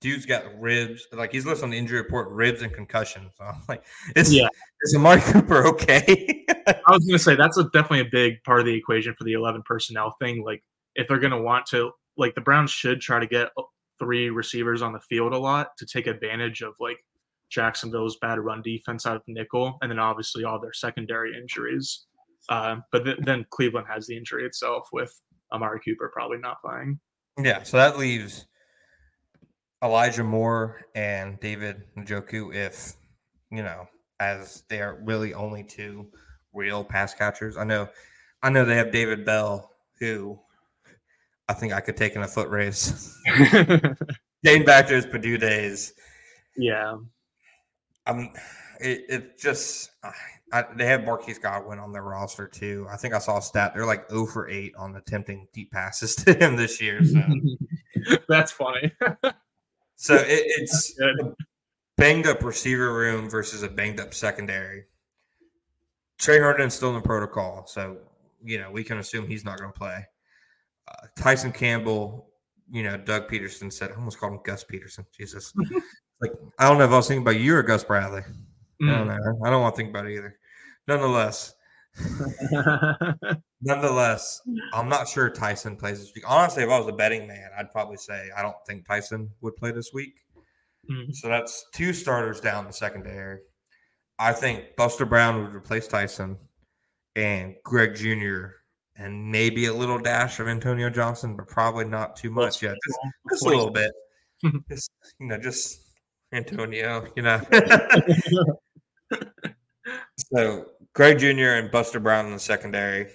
Dude's 0.00 0.24
got 0.24 0.44
ribs, 0.58 1.06
like 1.12 1.32
he's 1.32 1.44
listed 1.44 1.64
on 1.64 1.70
the 1.70 1.78
injury 1.78 1.98
report, 1.98 2.30
ribs 2.30 2.62
and 2.62 2.72
concussion. 2.72 3.30
So 3.36 3.44
I'm 3.48 3.60
like, 3.68 3.84
is, 4.16 4.32
yeah. 4.32 4.48
is 4.82 4.94
Amari 4.94 5.20
Cooper 5.20 5.66
okay? 5.68 6.44
I 6.66 6.92
was 6.92 7.04
going 7.04 7.18
to 7.18 7.18
say 7.18 7.34
that's 7.34 7.58
a, 7.58 7.64
definitely 7.64 8.00
a 8.00 8.10
big 8.10 8.42
part 8.44 8.60
of 8.60 8.66
the 8.66 8.74
equation 8.74 9.14
for 9.18 9.24
the 9.24 9.34
11 9.34 9.62
personnel 9.66 10.14
thing. 10.20 10.42
Like, 10.44 10.62
if 10.94 11.08
they're 11.08 11.18
going 11.18 11.32
to 11.32 11.40
want 11.40 11.66
to, 11.66 11.92
like, 12.16 12.34
the 12.34 12.40
Browns 12.40 12.70
should 12.70 13.00
try 13.00 13.20
to 13.20 13.26
get 13.26 13.50
three 14.00 14.30
receivers 14.30 14.82
on 14.82 14.92
the 14.92 15.00
field 15.00 15.32
a 15.32 15.38
lot 15.38 15.76
to 15.76 15.86
take 15.86 16.08
advantage 16.08 16.62
of 16.62 16.72
like 16.80 16.96
Jacksonville's 17.50 18.16
bad 18.20 18.38
run 18.38 18.62
defense 18.62 19.06
out 19.06 19.16
of 19.16 19.22
nickel, 19.28 19.78
and 19.82 19.90
then 19.90 19.98
obviously 19.98 20.42
all 20.42 20.58
their 20.60 20.72
secondary 20.72 21.36
injuries. 21.36 22.06
Uh, 22.48 22.76
but 22.90 23.04
th- 23.04 23.18
then 23.20 23.44
Cleveland 23.50 23.86
has 23.88 24.06
the 24.06 24.16
injury 24.16 24.46
itself 24.46 24.88
with 24.92 25.12
Amari 25.52 25.80
Cooper 25.84 26.10
probably 26.12 26.38
not 26.38 26.60
playing. 26.64 26.98
Yeah, 27.38 27.62
so 27.62 27.76
that 27.76 27.98
leaves 27.98 28.46
Elijah 29.82 30.24
Moore 30.24 30.82
and 30.94 31.40
David 31.40 31.84
Njoku 31.96 32.54
if 32.54 32.94
you 33.50 33.62
know 33.62 33.86
as 34.20 34.64
they 34.68 34.80
are 34.80 35.00
really 35.02 35.32
only 35.34 35.64
two 35.64 36.06
real 36.52 36.84
pass 36.84 37.14
catchers. 37.14 37.56
I 37.56 37.64
know, 37.64 37.88
I 38.42 38.50
know 38.50 38.64
they 38.64 38.76
have 38.76 38.92
David 38.92 39.24
Bell 39.24 39.70
who 39.98 40.38
I 41.48 41.54
think 41.54 41.72
I 41.72 41.80
could 41.80 41.96
take 41.96 42.14
in 42.14 42.22
a 42.22 42.28
foot 42.28 42.48
race. 42.48 43.18
Dating 44.42 44.64
back 44.64 44.86
to 44.88 44.94
his 44.94 45.06
Purdue 45.06 45.36
days. 45.36 45.94
Yeah. 46.56 46.96
Um, 48.06 48.30
it, 48.80 49.04
it 49.08 49.38
just 49.38 49.90
I, 50.52 50.64
they 50.76 50.86
have 50.86 51.04
Marquise 51.04 51.38
Goodwin 51.38 51.78
on 51.78 51.92
their 51.92 52.02
roster 52.02 52.46
too. 52.46 52.86
I 52.90 52.96
think 52.96 53.14
I 53.14 53.18
saw 53.18 53.38
a 53.38 53.42
stat 53.42 53.72
they're 53.74 53.86
like 53.86 54.08
0 54.10 54.26
for 54.26 54.48
8 54.48 54.72
on 54.78 54.96
attempting 54.96 55.46
deep 55.52 55.70
passes 55.70 56.14
to 56.24 56.34
him 56.34 56.56
this 56.56 56.80
year. 56.80 57.04
So 57.04 57.22
that's 58.28 58.52
funny. 58.52 58.92
So 60.00 60.14
it, 60.14 60.24
it's 60.28 60.98
banged 61.98 62.26
up 62.26 62.42
receiver 62.42 62.94
room 62.94 63.28
versus 63.28 63.62
a 63.62 63.68
banged 63.68 64.00
up 64.00 64.14
secondary. 64.14 64.84
Tre 66.18 66.38
Herndon's 66.38 66.72
still 66.72 66.88
in 66.88 66.94
the 66.94 67.02
protocol, 67.02 67.66
so 67.66 67.98
you 68.42 68.58
know 68.58 68.70
we 68.70 68.82
can 68.82 68.96
assume 68.96 69.28
he's 69.28 69.44
not 69.44 69.58
going 69.58 69.70
to 69.70 69.78
play. 69.78 70.06
Uh, 70.88 71.06
Tyson 71.18 71.52
Campbell, 71.52 72.30
you 72.70 72.82
know, 72.82 72.96
Doug 72.96 73.28
Pederson 73.28 73.70
said, 73.70 73.90
I 73.90 73.96
almost 73.96 74.18
called 74.18 74.32
him 74.32 74.40
Gus 74.42 74.64
Pederson. 74.64 75.04
Jesus. 75.14 75.52
like, 76.22 76.32
I 76.58 76.66
don't 76.66 76.78
know 76.78 76.84
if 76.84 76.92
I 76.92 76.96
was 76.96 77.06
thinking 77.06 77.22
about 77.22 77.38
you 77.38 77.54
or 77.54 77.62
Gus 77.62 77.84
Bradley. 77.84 78.22
Mm. 78.82 78.90
I 78.90 78.96
don't 78.96 79.06
know. 79.06 79.40
I 79.44 79.50
don't 79.50 79.60
want 79.60 79.74
to 79.74 79.76
think 79.76 79.90
about 79.90 80.06
it 80.06 80.16
either. 80.16 80.34
Nonetheless, 80.88 81.54
nonetheless, 83.60 84.40
I'm 84.72 84.88
not 84.88 85.08
sure 85.08 85.30
Tyson 85.30 85.76
plays 85.76 86.00
this 86.00 86.12
week. 86.14 86.24
Honestly, 86.26 86.62
if 86.62 86.70
I 86.70 86.78
was 86.78 86.88
a 86.88 86.92
betting 86.92 87.26
man, 87.26 87.50
I'd 87.58 87.70
probably 87.70 87.96
say 87.96 88.30
I 88.36 88.42
don't 88.42 88.56
think 88.66 88.86
Tyson 88.86 89.30
would 89.40 89.56
play 89.56 89.72
this 89.72 89.90
week. 89.92 90.20
Mm. 90.90 91.14
So 91.14 91.28
that's 91.28 91.66
two 91.74 91.92
starters 91.92 92.40
down 92.40 92.66
the 92.66 92.72
secondary. 92.72 93.40
I 94.18 94.32
think 94.32 94.76
Buster 94.76 95.06
Brown 95.06 95.42
would 95.42 95.54
replace 95.54 95.88
Tyson 95.88 96.38
and 97.16 97.54
Greg 97.64 97.94
Jr 97.94 98.60
and 99.00 99.30
maybe 99.32 99.66
a 99.66 99.74
little 99.74 99.98
dash 99.98 100.38
of 100.40 100.48
Antonio 100.48 100.90
Johnson, 100.90 101.34
but 101.34 101.48
probably 101.48 101.86
not 101.86 102.16
too 102.16 102.30
much 102.30 102.62
yet. 102.62 102.76
Just, 102.86 102.98
just 103.30 103.46
a 103.46 103.48
little 103.48 103.70
bit. 103.70 103.90
just 104.68 104.90
you 105.18 105.26
know, 105.26 105.38
just 105.38 105.80
Antonio, 106.32 107.06
you 107.16 107.22
know. 107.22 107.40
so 110.18 110.66
Greg 110.94 111.18
Jr. 111.18 111.56
and 111.56 111.70
Buster 111.70 112.00
Brown 112.00 112.26
in 112.26 112.32
the 112.32 112.38
secondary. 112.38 113.08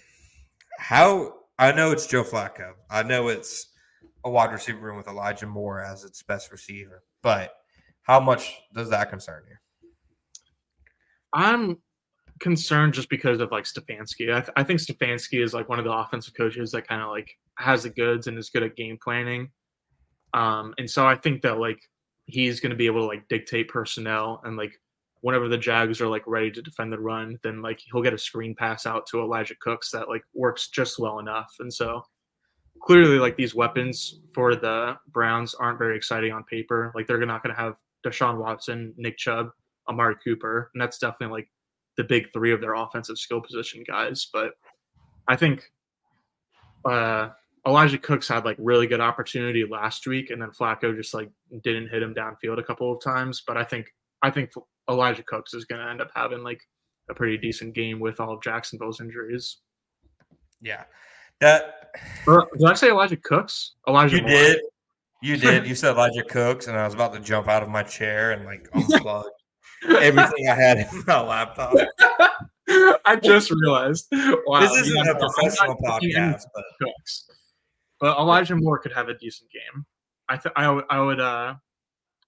How 0.79 1.33
I 1.57 1.71
know 1.71 1.91
it's 1.91 2.07
Joe 2.07 2.23
Flacco. 2.23 2.73
I 2.89 3.03
know 3.03 3.27
it's 3.27 3.67
a 4.23 4.29
wide 4.29 4.51
receiver 4.51 4.79
room 4.79 4.97
with 4.97 5.07
Elijah 5.07 5.45
Moore 5.45 5.81
as 5.81 6.03
its 6.03 6.23
best 6.23 6.51
receiver, 6.51 7.03
but 7.21 7.53
how 8.03 8.19
much 8.19 8.53
does 8.73 8.89
that 8.89 9.09
concern 9.09 9.43
you? 9.49 9.89
I'm 11.33 11.77
concerned 12.39 12.93
just 12.93 13.09
because 13.09 13.39
of 13.39 13.51
like 13.51 13.65
Stefanski. 13.65 14.33
I, 14.33 14.41
th- 14.41 14.53
I 14.55 14.63
think 14.63 14.79
Stefanski 14.79 15.43
is 15.43 15.53
like 15.53 15.69
one 15.69 15.79
of 15.79 15.85
the 15.85 15.91
offensive 15.91 16.33
coaches 16.33 16.71
that 16.71 16.87
kind 16.87 17.01
of 17.01 17.09
like 17.09 17.29
has 17.57 17.83
the 17.83 17.89
goods 17.89 18.27
and 18.27 18.37
is 18.37 18.49
good 18.49 18.63
at 18.63 18.75
game 18.75 18.97
planning. 19.01 19.49
Um, 20.33 20.73
and 20.77 20.89
so 20.89 21.07
I 21.07 21.15
think 21.15 21.41
that 21.43 21.59
like 21.59 21.79
he's 22.25 22.59
going 22.59 22.71
to 22.71 22.75
be 22.75 22.87
able 22.87 23.01
to 23.01 23.07
like 23.07 23.27
dictate 23.27 23.69
personnel 23.69 24.41
and 24.43 24.57
like 24.57 24.73
whenever 25.25 25.49
the 25.49 25.57
Jags 25.57 25.99
are 26.01 26.07
like 26.07 26.21
ready 26.27 26.51
to 26.51 26.61
defend 26.61 26.93
the 26.93 26.99
run, 26.99 27.39
then 27.41 27.59
like 27.59 27.81
he'll 27.91 28.03
get 28.03 28.13
a 28.13 28.17
screen 28.17 28.53
pass 28.53 28.85
out 28.85 29.07
to 29.07 29.19
Elijah 29.19 29.55
Cooks 29.59 29.89
that 29.89 30.07
like 30.07 30.21
works 30.35 30.67
just 30.67 30.99
well 30.99 31.17
enough. 31.17 31.51
And 31.59 31.73
so 31.73 32.03
clearly 32.83 33.17
like 33.17 33.35
these 33.35 33.55
weapons 33.55 34.19
for 34.35 34.55
the 34.55 34.95
Browns 35.07 35.55
aren't 35.55 35.79
very 35.79 35.97
exciting 35.97 36.31
on 36.31 36.43
paper. 36.43 36.91
Like 36.93 37.07
they're 37.07 37.25
not 37.25 37.41
going 37.41 37.55
to 37.55 37.59
have 37.59 37.73
Deshaun 38.05 38.37
Watson, 38.37 38.93
Nick 38.97 39.17
Chubb, 39.17 39.49
Amari 39.89 40.13
Cooper, 40.23 40.69
and 40.75 40.79
that's 40.79 40.99
definitely 40.99 41.39
like 41.39 41.49
the 41.97 42.03
big 42.03 42.31
three 42.31 42.53
of 42.53 42.61
their 42.61 42.75
offensive 42.75 43.17
skill 43.17 43.41
position 43.41 43.83
guys. 43.87 44.29
But 44.31 44.51
I 45.27 45.35
think 45.35 45.71
uh, 46.87 47.29
Elijah 47.65 47.97
Cooks 47.97 48.27
had 48.27 48.45
like 48.45 48.57
really 48.59 48.85
good 48.85 49.01
opportunity 49.01 49.65
last 49.65 50.05
week, 50.05 50.29
and 50.29 50.39
then 50.39 50.51
Flacco 50.51 50.95
just 50.95 51.15
like 51.15 51.31
didn't 51.63 51.87
hit 51.87 52.03
him 52.03 52.13
downfield 52.13 52.59
a 52.59 52.63
couple 52.63 52.93
of 52.93 53.01
times. 53.01 53.41
But 53.47 53.57
I 53.57 53.63
think 53.63 53.87
I 54.21 54.29
think 54.29 54.51
Elijah 54.89 55.23
Cooks 55.23 55.53
is 55.53 55.65
going 55.65 55.81
to 55.81 55.89
end 55.89 56.01
up 56.01 56.11
having 56.15 56.43
like 56.43 56.61
a 57.09 57.13
pretty 57.13 57.37
decent 57.37 57.73
game 57.73 57.99
with 57.99 58.19
all 58.19 58.33
of 58.33 58.41
Jacksonville's 58.41 59.01
injuries. 59.01 59.57
Yeah, 60.61 60.83
that. 61.41 61.91
Or, 62.27 62.47
did 62.57 62.67
I 62.67 62.73
say 62.73 62.89
Elijah 62.89 63.17
Cooks? 63.17 63.73
Elijah. 63.87 64.17
You 64.17 64.21
Moore. 64.23 64.31
did. 64.31 64.59
You 65.21 65.37
did. 65.37 65.67
You 65.67 65.75
said 65.75 65.91
Elijah 65.91 66.23
Cooks, 66.23 66.67
and 66.67 66.77
I 66.77 66.85
was 66.85 66.93
about 66.93 67.13
to 67.13 67.19
jump 67.19 67.47
out 67.47 67.63
of 67.63 67.69
my 67.69 67.83
chair 67.83 68.31
and 68.31 68.45
like 68.45 68.69
unplug 68.71 69.25
everything 69.87 70.49
I 70.49 70.55
had 70.55 70.77
in 70.77 70.87
my 71.07 71.21
laptop. 71.21 71.73
I 73.05 73.15
just 73.21 73.51
realized. 73.51 74.07
Wow, 74.11 74.61
this 74.61 74.71
isn't 74.71 75.07
a 75.07 75.15
professional 75.15 75.77
podcast, 75.77 76.43
but 76.53 76.63
Cooks. 76.81 77.29
But 77.99 78.17
Elijah 78.17 78.55
Moore 78.55 78.79
could 78.79 78.93
have 78.93 79.09
a 79.09 79.17
decent 79.17 79.49
game. 79.51 79.85
I 80.27 80.37
th- 80.37 80.53
I, 80.55 80.65
I 80.89 80.99
would 80.99 81.19
uh 81.19 81.53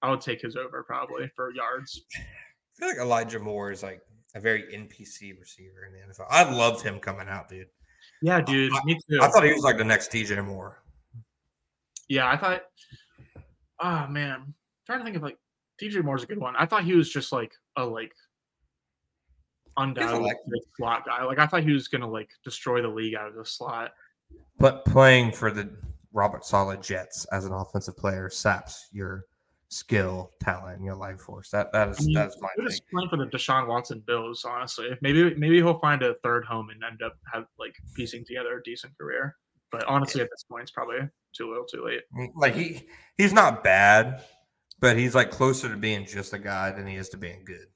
I 0.01 0.09
would 0.09 0.21
take 0.21 0.41
his 0.41 0.55
over 0.55 0.83
probably 0.83 1.29
for 1.35 1.51
yards. 1.53 2.03
I 2.77 2.79
feel 2.79 2.89
like 2.89 2.97
Elijah 2.97 3.39
Moore 3.39 3.71
is 3.71 3.81
like 3.81 4.01
a 4.35 4.39
very 4.39 4.63
NPC 4.63 5.39
receiver 5.39 5.85
in 5.85 5.93
the 5.93 6.13
NFL. 6.13 6.27
I 6.29 6.49
loved 6.49 6.83
him 6.83 6.99
coming 6.99 7.27
out, 7.27 7.49
dude. 7.49 7.67
Yeah, 8.21 8.41
dude. 8.41 8.71
I, 8.73 8.83
me 8.85 8.99
too. 9.09 9.19
I 9.21 9.29
thought 9.29 9.43
he 9.43 9.53
was 9.53 9.63
like 9.63 9.77
the 9.77 9.83
next 9.83 10.11
DJ 10.11 10.43
Moore. 10.45 10.81
Yeah, 12.07 12.29
I 12.29 12.37
thought. 12.37 12.63
Oh 13.79 14.07
man, 14.07 14.31
I'm 14.31 14.53
trying 14.85 14.99
to 14.99 15.05
think 15.05 15.17
of 15.17 15.23
like 15.23 15.37
DJ 15.81 16.03
Moore's 16.03 16.23
a 16.23 16.27
good 16.27 16.39
one. 16.39 16.55
I 16.55 16.65
thought 16.65 16.83
he 16.83 16.95
was 16.95 17.11
just 17.11 17.31
like 17.31 17.53
a 17.75 17.85
like 17.85 18.13
undoubtedly 19.77 20.29
like, 20.29 20.37
slot 20.77 21.05
guy. 21.05 21.23
Like 21.23 21.39
I 21.39 21.47
thought 21.47 21.63
he 21.63 21.73
was 21.73 21.87
gonna 21.87 22.09
like 22.09 22.29
destroy 22.43 22.81
the 22.81 22.87
league 22.87 23.15
out 23.15 23.27
of 23.27 23.35
the 23.35 23.45
slot. 23.45 23.91
But 24.59 24.85
playing 24.85 25.31
for 25.31 25.51
the 25.51 25.69
Robert 26.11 26.45
Saleh 26.45 26.81
Jets 26.81 27.25
as 27.31 27.45
an 27.45 27.53
offensive 27.53 27.95
player 27.95 28.29
saps 28.29 28.87
your 28.91 29.25
skill, 29.69 30.31
talent, 30.41 30.77
and 30.77 30.85
your 30.85 30.95
life 30.95 31.19
force. 31.21 31.49
That 31.49 31.71
that 31.73 31.89
is 31.89 31.99
I 31.99 32.03
mean, 32.03 32.13
that's 32.13 32.37
my 32.41 32.49
thing. 32.55 32.67
Just 32.67 32.83
playing 32.89 33.09
for 33.09 33.17
the 33.17 33.25
Deshaun 33.25 33.67
Watson 33.67 34.03
Bills, 34.05 34.45
honestly. 34.45 34.89
Maybe 35.01 35.33
maybe 35.35 35.57
he'll 35.57 35.79
find 35.79 36.03
a 36.03 36.15
third 36.23 36.45
home 36.45 36.69
and 36.69 36.83
end 36.83 37.01
up 37.01 37.17
have 37.33 37.45
like 37.59 37.75
piecing 37.95 38.25
together 38.25 38.57
a 38.57 38.63
decent 38.63 38.97
career. 38.97 39.35
But 39.71 39.83
honestly, 39.85 40.19
yeah. 40.19 40.25
at 40.25 40.29
this 40.31 40.43
point, 40.49 40.63
it's 40.63 40.71
probably 40.71 40.99
too 41.35 41.49
little, 41.49 41.65
too 41.65 41.83
late. 41.85 42.01
Mm, 42.17 42.31
like 42.35 42.55
he 42.55 42.87
he's 43.17 43.33
not 43.33 43.63
bad, 43.63 44.23
but 44.79 44.97
he's 44.97 45.15
like 45.15 45.31
closer 45.31 45.69
to 45.69 45.75
being 45.75 46.05
just 46.05 46.33
a 46.33 46.39
guy 46.39 46.71
than 46.71 46.87
he 46.87 46.95
is 46.95 47.09
to 47.09 47.17
being 47.17 47.43
good. 47.45 47.67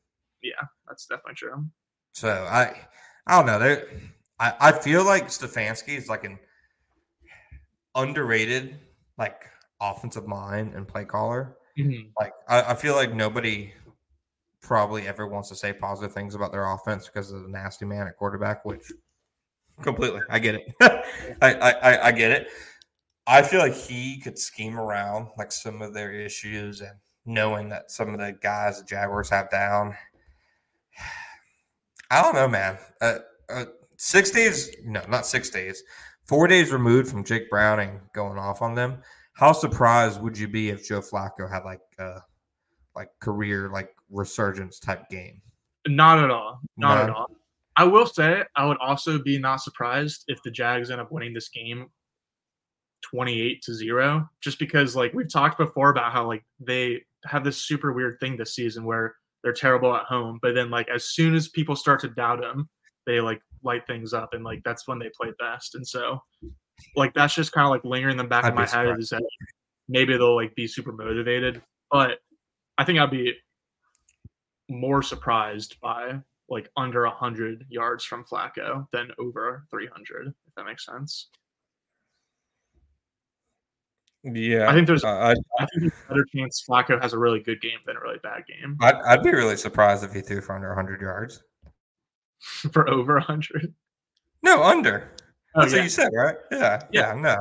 Yeah, 0.41 0.61
that's 0.87 1.05
definitely 1.05 1.35
true. 1.35 1.65
So 2.13 2.29
I 2.29 2.75
I 3.27 3.37
don't 3.37 3.45
know. 3.45 3.59
There 3.59 3.87
I, 4.39 4.53
I 4.59 4.71
feel 4.71 5.03
like 5.03 5.27
Stefanski 5.27 5.97
is 5.97 6.09
like 6.09 6.23
an 6.23 6.39
underrated 7.93 8.79
like 9.17 9.45
offensive 9.81 10.27
mind 10.27 10.73
and 10.73 10.87
play 10.87 11.05
caller. 11.05 11.57
Mm-hmm. 11.77 12.09
Like 12.19 12.33
I, 12.47 12.71
I, 12.71 12.75
feel 12.75 12.95
like 12.95 13.13
nobody 13.13 13.73
probably 14.61 15.07
ever 15.07 15.27
wants 15.27 15.49
to 15.49 15.55
say 15.55 15.73
positive 15.73 16.13
things 16.13 16.35
about 16.35 16.51
their 16.51 16.65
offense 16.71 17.07
because 17.07 17.31
of 17.31 17.43
the 17.43 17.49
nasty 17.49 17.85
man 17.85 18.07
at 18.07 18.17
quarterback, 18.17 18.65
which 18.65 18.91
completely 19.81 20.21
I 20.29 20.39
get 20.39 20.55
it. 20.55 20.73
I, 21.41 21.53
I 21.53 22.07
I 22.07 22.11
get 22.11 22.31
it. 22.31 22.47
I 23.27 23.41
feel 23.41 23.59
like 23.59 23.73
he 23.73 24.19
could 24.19 24.37
scheme 24.37 24.79
around 24.79 25.27
like 25.37 25.51
some 25.51 25.81
of 25.81 25.93
their 25.93 26.11
issues 26.11 26.81
and 26.81 26.91
knowing 27.25 27.69
that 27.69 27.91
some 27.91 28.13
of 28.13 28.19
the 28.19 28.35
guys 28.41 28.79
the 28.79 28.85
Jaguars 28.85 29.29
have 29.29 29.49
down. 29.49 29.95
I 32.11 32.21
don't 32.21 32.35
know, 32.35 32.47
man. 32.47 32.77
Uh, 32.99 33.19
uh, 33.49 33.65
six 33.97 34.31
days, 34.31 34.75
no, 34.83 35.01
not 35.07 35.25
six 35.25 35.49
days, 35.49 35.83
four 36.25 36.47
days 36.47 36.71
removed 36.71 37.09
from 37.09 37.23
Jake 37.23 37.49
Browning 37.49 38.01
going 38.13 38.37
off 38.37 38.61
on 38.61 38.75
them. 38.75 39.01
How 39.41 39.53
surprised 39.53 40.21
would 40.21 40.37
you 40.37 40.47
be 40.47 40.69
if 40.69 40.87
Joe 40.87 41.01
Flacco 41.01 41.51
had 41.51 41.63
like 41.63 41.81
a 41.97 42.19
like 42.95 43.09
career 43.19 43.71
like 43.73 43.89
resurgence 44.11 44.79
type 44.79 45.09
game? 45.09 45.41
Not 45.87 46.23
at 46.23 46.29
all. 46.29 46.59
Not 46.77 46.95
no. 46.95 47.01
at 47.01 47.09
all. 47.09 47.31
I 47.75 47.85
will 47.85 48.05
say 48.05 48.43
I 48.55 48.65
would 48.65 48.77
also 48.77 49.17
be 49.17 49.39
not 49.39 49.59
surprised 49.59 50.25
if 50.27 50.43
the 50.43 50.51
Jags 50.51 50.91
end 50.91 51.01
up 51.01 51.11
winning 51.11 51.33
this 51.33 51.49
game 51.49 51.87
28 53.01 53.63
to 53.63 53.73
0 53.73 54.29
just 54.41 54.59
because 54.59 54.95
like 54.95 55.11
we've 55.15 55.31
talked 55.31 55.57
before 55.57 55.89
about 55.89 56.11
how 56.11 56.27
like 56.27 56.43
they 56.59 57.01
have 57.25 57.43
this 57.43 57.57
super 57.57 57.93
weird 57.93 58.19
thing 58.19 58.37
this 58.37 58.53
season 58.53 58.83
where 58.83 59.15
they're 59.43 59.53
terrible 59.53 59.95
at 59.95 60.03
home 60.03 60.37
but 60.43 60.53
then 60.53 60.69
like 60.69 60.87
as 60.87 61.05
soon 61.05 61.33
as 61.33 61.49
people 61.49 61.75
start 61.75 61.99
to 61.99 62.09
doubt 62.09 62.39
them 62.39 62.69
they 63.07 63.19
like 63.19 63.41
light 63.63 63.87
things 63.87 64.13
up 64.13 64.35
and 64.35 64.43
like 64.43 64.61
that's 64.63 64.87
when 64.87 64.99
they 64.99 65.09
play 65.19 65.31
best 65.39 65.73
and 65.73 65.87
so 65.87 66.21
like 66.95 67.13
that's 67.13 67.33
just 67.33 67.51
kind 67.51 67.65
of 67.65 67.71
like 67.71 67.83
lingering 67.83 68.11
in 68.11 68.17
the 68.17 68.23
back 68.23 68.45
I'd 68.45 68.49
of 68.49 68.55
my 68.55 68.67
head 68.67 68.99
is 68.99 69.09
that 69.09 69.23
maybe 69.87 70.17
they'll 70.17 70.35
like 70.35 70.55
be 70.55 70.67
super 70.67 70.91
motivated 70.91 71.61
but 71.89 72.19
i 72.77 72.83
think 72.83 72.99
i'd 72.99 73.11
be 73.11 73.33
more 74.69 75.01
surprised 75.01 75.79
by 75.81 76.19
like 76.49 76.69
under 76.77 77.03
100 77.03 77.65
yards 77.69 78.03
from 78.03 78.23
flacco 78.23 78.87
than 78.91 79.11
over 79.19 79.65
300 79.69 80.27
if 80.27 80.55
that 80.55 80.65
makes 80.65 80.85
sense 80.85 81.27
yeah, 84.23 84.69
I 84.69 84.73
think 84.75 84.85
there's. 84.85 85.03
Uh, 85.03 85.33
I, 85.59 85.65
think 85.65 85.81
there's 85.81 85.93
a 86.05 86.09
better 86.09 86.25
chance 86.35 86.63
Flacco 86.69 87.01
has 87.01 87.13
a 87.13 87.17
really 87.17 87.39
good 87.39 87.59
game 87.59 87.79
than 87.87 87.97
a 87.97 87.99
really 87.99 88.19
bad 88.21 88.43
game. 88.45 88.77
I'd, 88.79 88.95
I'd 88.97 89.23
be 89.23 89.31
really 89.31 89.57
surprised 89.57 90.03
if 90.03 90.13
he 90.13 90.21
threw 90.21 90.41
for 90.41 90.53
under 90.53 90.67
100 90.67 91.01
yards. 91.01 91.41
for 92.71 92.89
over 92.89 93.15
100? 93.15 93.73
No, 94.43 94.63
under. 94.63 95.11
Oh, 95.55 95.61
That's 95.61 95.73
yeah. 95.73 95.79
what 95.79 95.83
you 95.83 95.89
said, 95.89 96.09
right? 96.13 96.35
Yeah, 96.51 96.81
yeah, 96.91 97.13
yeah 97.13 97.21
no. 97.21 97.37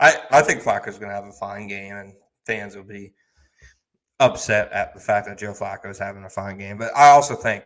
I, 0.00 0.16
I 0.30 0.42
think 0.42 0.62
Flacco's 0.62 0.98
going 0.98 1.10
to 1.10 1.14
have 1.14 1.26
a 1.26 1.32
fine 1.32 1.68
game, 1.68 1.94
and 1.94 2.12
fans 2.46 2.76
will 2.76 2.84
be 2.84 3.12
upset 4.20 4.70
at 4.72 4.94
the 4.94 5.00
fact 5.00 5.26
that 5.26 5.38
Joe 5.38 5.52
Flacco 5.52 5.90
is 5.90 5.98
having 5.98 6.24
a 6.24 6.30
fine 6.30 6.58
game. 6.58 6.78
But 6.78 6.94
I 6.96 7.08
also 7.08 7.34
think, 7.34 7.64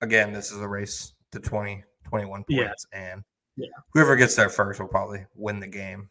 again, 0.00 0.32
this 0.32 0.52
is 0.52 0.60
a 0.60 0.68
race 0.68 1.14
to 1.32 1.40
20, 1.40 1.82
21 2.08 2.44
points, 2.44 2.86
yeah. 2.92 3.12
and 3.12 3.24
yeah. 3.56 3.68
whoever 3.92 4.16
gets 4.16 4.36
there 4.36 4.48
first 4.48 4.80
will 4.80 4.88
probably 4.88 5.24
win 5.34 5.60
the 5.60 5.66
game. 5.66 6.08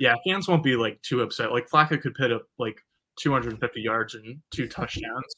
Yeah, 0.00 0.14
fans 0.26 0.48
won't 0.48 0.62
be 0.62 0.76
like 0.76 1.00
too 1.02 1.22
upset. 1.22 1.52
Like 1.52 1.68
Flacco 1.68 2.00
could 2.00 2.14
put 2.14 2.32
up 2.32 2.42
like 2.58 2.80
250 3.18 3.80
yards 3.80 4.14
and 4.14 4.40
two 4.50 4.68
touchdowns. 4.68 5.34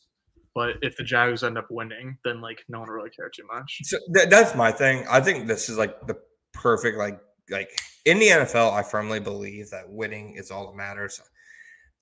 But 0.55 0.77
if 0.83 0.97
the 0.97 1.05
Jags 1.05 1.45
end 1.45 1.59
up 1.59 1.69
winning, 1.71 2.19
then 2.25 2.41
like 2.41 2.65
no 2.69 2.81
one 2.81 2.89
will 2.89 2.97
really 2.97 3.11
care 3.11 3.31
too 3.35 3.47
much. 3.53 3.81
So 3.85 3.99
th- 4.15 4.29
that's 4.29 4.55
my 4.55 4.73
thing. 4.73 5.05
I 5.09 5.21
think 5.21 5.47
this 5.47 5.69
is 5.69 5.79
like 5.79 6.07
the 6.07 6.17
perfect 6.53 6.99
like 6.99 7.21
like 7.51 7.71
in 8.05 8.19
the 8.19 8.29
NFL. 8.29 8.73
I 8.73 8.83
firmly 8.83 9.21
believe 9.21 9.71
that 9.71 9.89
winning 9.89 10.35
is 10.35 10.51
all 10.51 10.67
that 10.67 10.77
matters. 10.77 11.21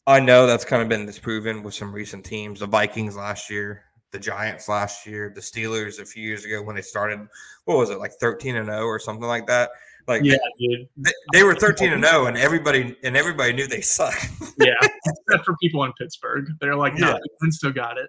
I 0.07 0.21
know 0.21 0.47
that's 0.47 0.65
kind 0.65 0.83
of 0.83 0.89
been 0.89 1.05
disproven 1.05 1.63
with 1.63 1.75
some 1.75 1.93
recent 1.93 2.25
teams. 2.25 2.61
The 2.61 2.67
Vikings 2.67 3.17
last 3.17 3.51
year, 3.51 3.85
the 4.11 4.19
Giants 4.19 4.67
last 4.67 5.07
year, 5.07 5.31
the 5.35 5.43
Steelers 5.43 6.01
a 6.01 6.07
few 6.07 6.23
years 6.23 6.47
ago 6.47 6.63
when 6.63 6.77
they 6.77 6.83
started. 6.83 7.21
What 7.67 7.77
was 7.77 7.91
it 7.91 7.99
like 7.99 8.13
thirteen 8.13 8.57
and 8.57 8.67
zero 8.67 8.81
oh 8.81 8.87
or 8.87 8.99
something 8.99 9.29
like 9.29 9.47
that? 9.49 9.71
Like 10.09 10.25
yeah, 10.25 10.37
dude. 10.59 10.89
They, 10.97 11.13
they 11.35 11.43
were 11.43 11.55
13 11.55 11.93
and 11.93 12.03
0 12.03 12.27
and 12.27 12.39
everybody 12.39 12.97
and 13.05 13.15
everybody 13.15 13.53
knew 13.53 13.67
they 13.67 13.83
suck. 13.83 14.15
yeah. 14.59 14.73
Except 14.83 15.45
for 15.45 15.55
people 15.61 15.85
in 15.85 15.93
Pittsburgh. 15.93 16.49
They're 16.63 16.77
like, 16.77 16.95
no, 16.95 17.11
yeah. 17.11 17.51
still 17.51 17.73
got 17.73 17.99
it. 17.99 18.09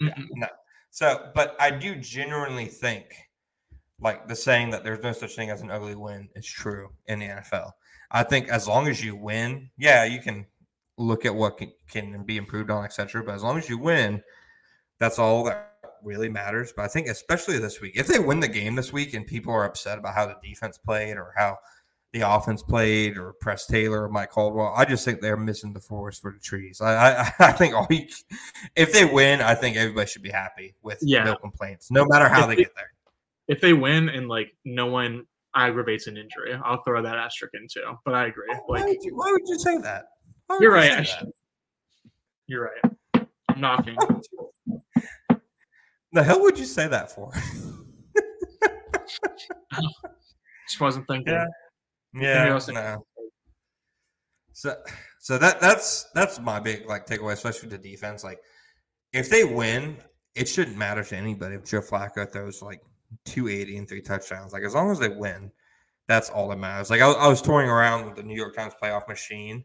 Yeah, 0.00 0.10
mm-hmm. 0.10 0.40
no. 0.40 0.48
So, 0.90 1.30
but 1.34 1.56
I 1.60 1.70
do 1.70 1.96
genuinely 1.96 2.66
think 2.66 3.14
like 4.00 4.28
the 4.28 4.36
saying 4.36 4.70
that 4.70 4.84
there's 4.84 5.02
no 5.02 5.12
such 5.12 5.34
thing 5.36 5.50
as 5.50 5.62
an 5.62 5.70
ugly 5.70 5.94
win 5.94 6.28
is 6.34 6.46
true 6.46 6.90
in 7.06 7.18
the 7.18 7.26
NFL. 7.26 7.72
I 8.10 8.22
think 8.22 8.48
as 8.48 8.68
long 8.68 8.88
as 8.88 9.02
you 9.02 9.16
win, 9.16 9.70
yeah, 9.78 10.04
you 10.04 10.20
can 10.20 10.46
look 10.98 11.24
at 11.24 11.34
what 11.34 11.58
can, 11.58 11.72
can 11.90 12.24
be 12.24 12.36
improved 12.36 12.70
on, 12.70 12.84
etc. 12.84 13.24
But 13.24 13.34
as 13.34 13.42
long 13.42 13.58
as 13.58 13.68
you 13.68 13.78
win, 13.78 14.22
that's 14.98 15.18
all 15.18 15.44
that 15.44 15.72
really 16.02 16.28
matters. 16.28 16.72
But 16.74 16.84
I 16.84 16.88
think 16.88 17.08
especially 17.08 17.58
this 17.58 17.80
week, 17.80 17.96
if 17.96 18.06
they 18.06 18.18
win 18.18 18.40
the 18.40 18.48
game 18.48 18.74
this 18.74 18.92
week 18.92 19.14
and 19.14 19.26
people 19.26 19.52
are 19.52 19.64
upset 19.64 19.98
about 19.98 20.14
how 20.14 20.26
the 20.26 20.36
defense 20.42 20.78
played 20.78 21.16
or 21.16 21.32
how 21.36 21.58
the 22.18 22.28
offense 22.28 22.62
played 22.62 23.16
or 23.18 23.34
Press 23.40 23.66
Taylor 23.66 24.04
or 24.04 24.08
Mike 24.08 24.30
Caldwell, 24.30 24.72
I 24.76 24.84
just 24.84 25.04
think 25.04 25.20
they're 25.20 25.36
missing 25.36 25.72
the 25.72 25.80
forest 25.80 26.22
for 26.22 26.32
the 26.32 26.38
trees. 26.38 26.80
I 26.80 27.22
I, 27.22 27.32
I 27.40 27.52
think 27.52 27.74
all 27.74 27.86
you, 27.90 28.06
if 28.74 28.92
they 28.92 29.04
win, 29.04 29.40
I 29.40 29.54
think 29.54 29.76
everybody 29.76 30.06
should 30.08 30.22
be 30.22 30.30
happy 30.30 30.74
with 30.82 30.98
yeah. 31.02 31.24
no 31.24 31.36
complaints, 31.36 31.90
no 31.90 32.04
matter 32.06 32.28
how 32.28 32.46
they, 32.46 32.56
they 32.56 32.62
get 32.62 32.74
there. 32.74 32.92
If 33.48 33.60
they 33.60 33.72
win 33.72 34.08
and 34.08 34.28
like 34.28 34.56
no 34.64 34.86
one 34.86 35.26
aggravates 35.56 36.06
an 36.06 36.16
injury. 36.16 36.58
I'll 36.62 36.82
throw 36.82 37.02
that 37.02 37.16
asterisk 37.16 37.54
in 37.54 37.66
too. 37.66 37.98
But 38.04 38.14
I 38.14 38.26
agree. 38.26 38.46
Why, 38.66 38.80
Like 38.80 38.88
would 38.88 39.02
you, 39.02 39.16
why 39.16 39.32
would 39.32 39.48
you 39.48 39.58
say 39.58 39.78
that? 39.78 40.04
Why 40.46 40.58
you're 40.60 40.72
right. 40.72 40.92
I 40.92 40.96
that? 40.96 41.26
You're 42.46 42.70
right. 42.70 43.24
I'm 43.48 43.60
knocking. 43.60 43.96
The 46.12 46.22
hell 46.22 46.40
would 46.40 46.58
you 46.58 46.64
say 46.64 46.88
that 46.88 47.12
for? 47.12 47.30
Just 50.66 50.80
wasn't 50.80 51.06
thinking. 51.08 51.34
Yeah. 51.34 51.44
Yeah, 52.20 52.44
I 52.50 52.54
was 52.54 52.66
thinking- 52.66 52.82
no. 52.84 53.04
So, 54.52 54.74
so 55.20 55.36
that 55.38 55.60
that's 55.60 56.04
that's 56.14 56.38
my 56.40 56.58
big 56.60 56.86
like 56.86 57.06
takeaway, 57.06 57.32
especially 57.32 57.68
the 57.68 57.78
defense. 57.78 58.24
Like, 58.24 58.38
if 59.12 59.28
they 59.28 59.44
win, 59.44 59.98
it 60.34 60.48
shouldn't 60.48 60.76
matter 60.78 61.04
to 61.04 61.16
anybody 61.16 61.56
if 61.56 61.64
Joe 61.66 61.80
Flacco 61.82 62.30
throws 62.30 62.62
like 62.62 62.80
280 63.26 63.76
and 63.78 63.88
three 63.88 64.00
touchdowns. 64.00 64.52
Like, 64.54 64.62
as 64.62 64.74
long 64.74 64.90
as 64.90 64.98
they 64.98 65.10
win, 65.10 65.50
that's 66.08 66.30
all 66.30 66.48
that 66.48 66.58
matters. 66.58 66.88
Like, 66.88 67.02
I, 67.02 67.06
was- 67.08 67.16
I 67.20 67.28
was 67.28 67.42
touring 67.42 67.68
around 67.68 68.06
with 68.06 68.16
the 68.16 68.22
New 68.22 68.34
York 68.36 68.56
Times 68.56 68.72
playoff 68.82 69.06
machine. 69.08 69.62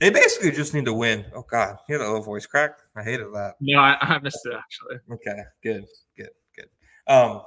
They 0.00 0.10
basically 0.10 0.50
just 0.50 0.74
need 0.74 0.84
to 0.86 0.92
win. 0.92 1.24
Oh 1.34 1.44
God, 1.48 1.76
hear 1.86 1.98
that 1.98 2.04
little 2.04 2.20
voice 2.22 2.44
crack? 2.46 2.72
I 2.96 3.02
hated 3.02 3.28
that. 3.32 3.54
No, 3.60 3.78
I, 3.78 3.96
I 4.00 4.18
missed 4.18 4.44
it 4.44 4.52
actually. 4.54 4.96
Okay, 5.10 5.42
good, 5.62 5.84
good, 6.18 6.30
good. 6.56 6.66
Um, 7.06 7.42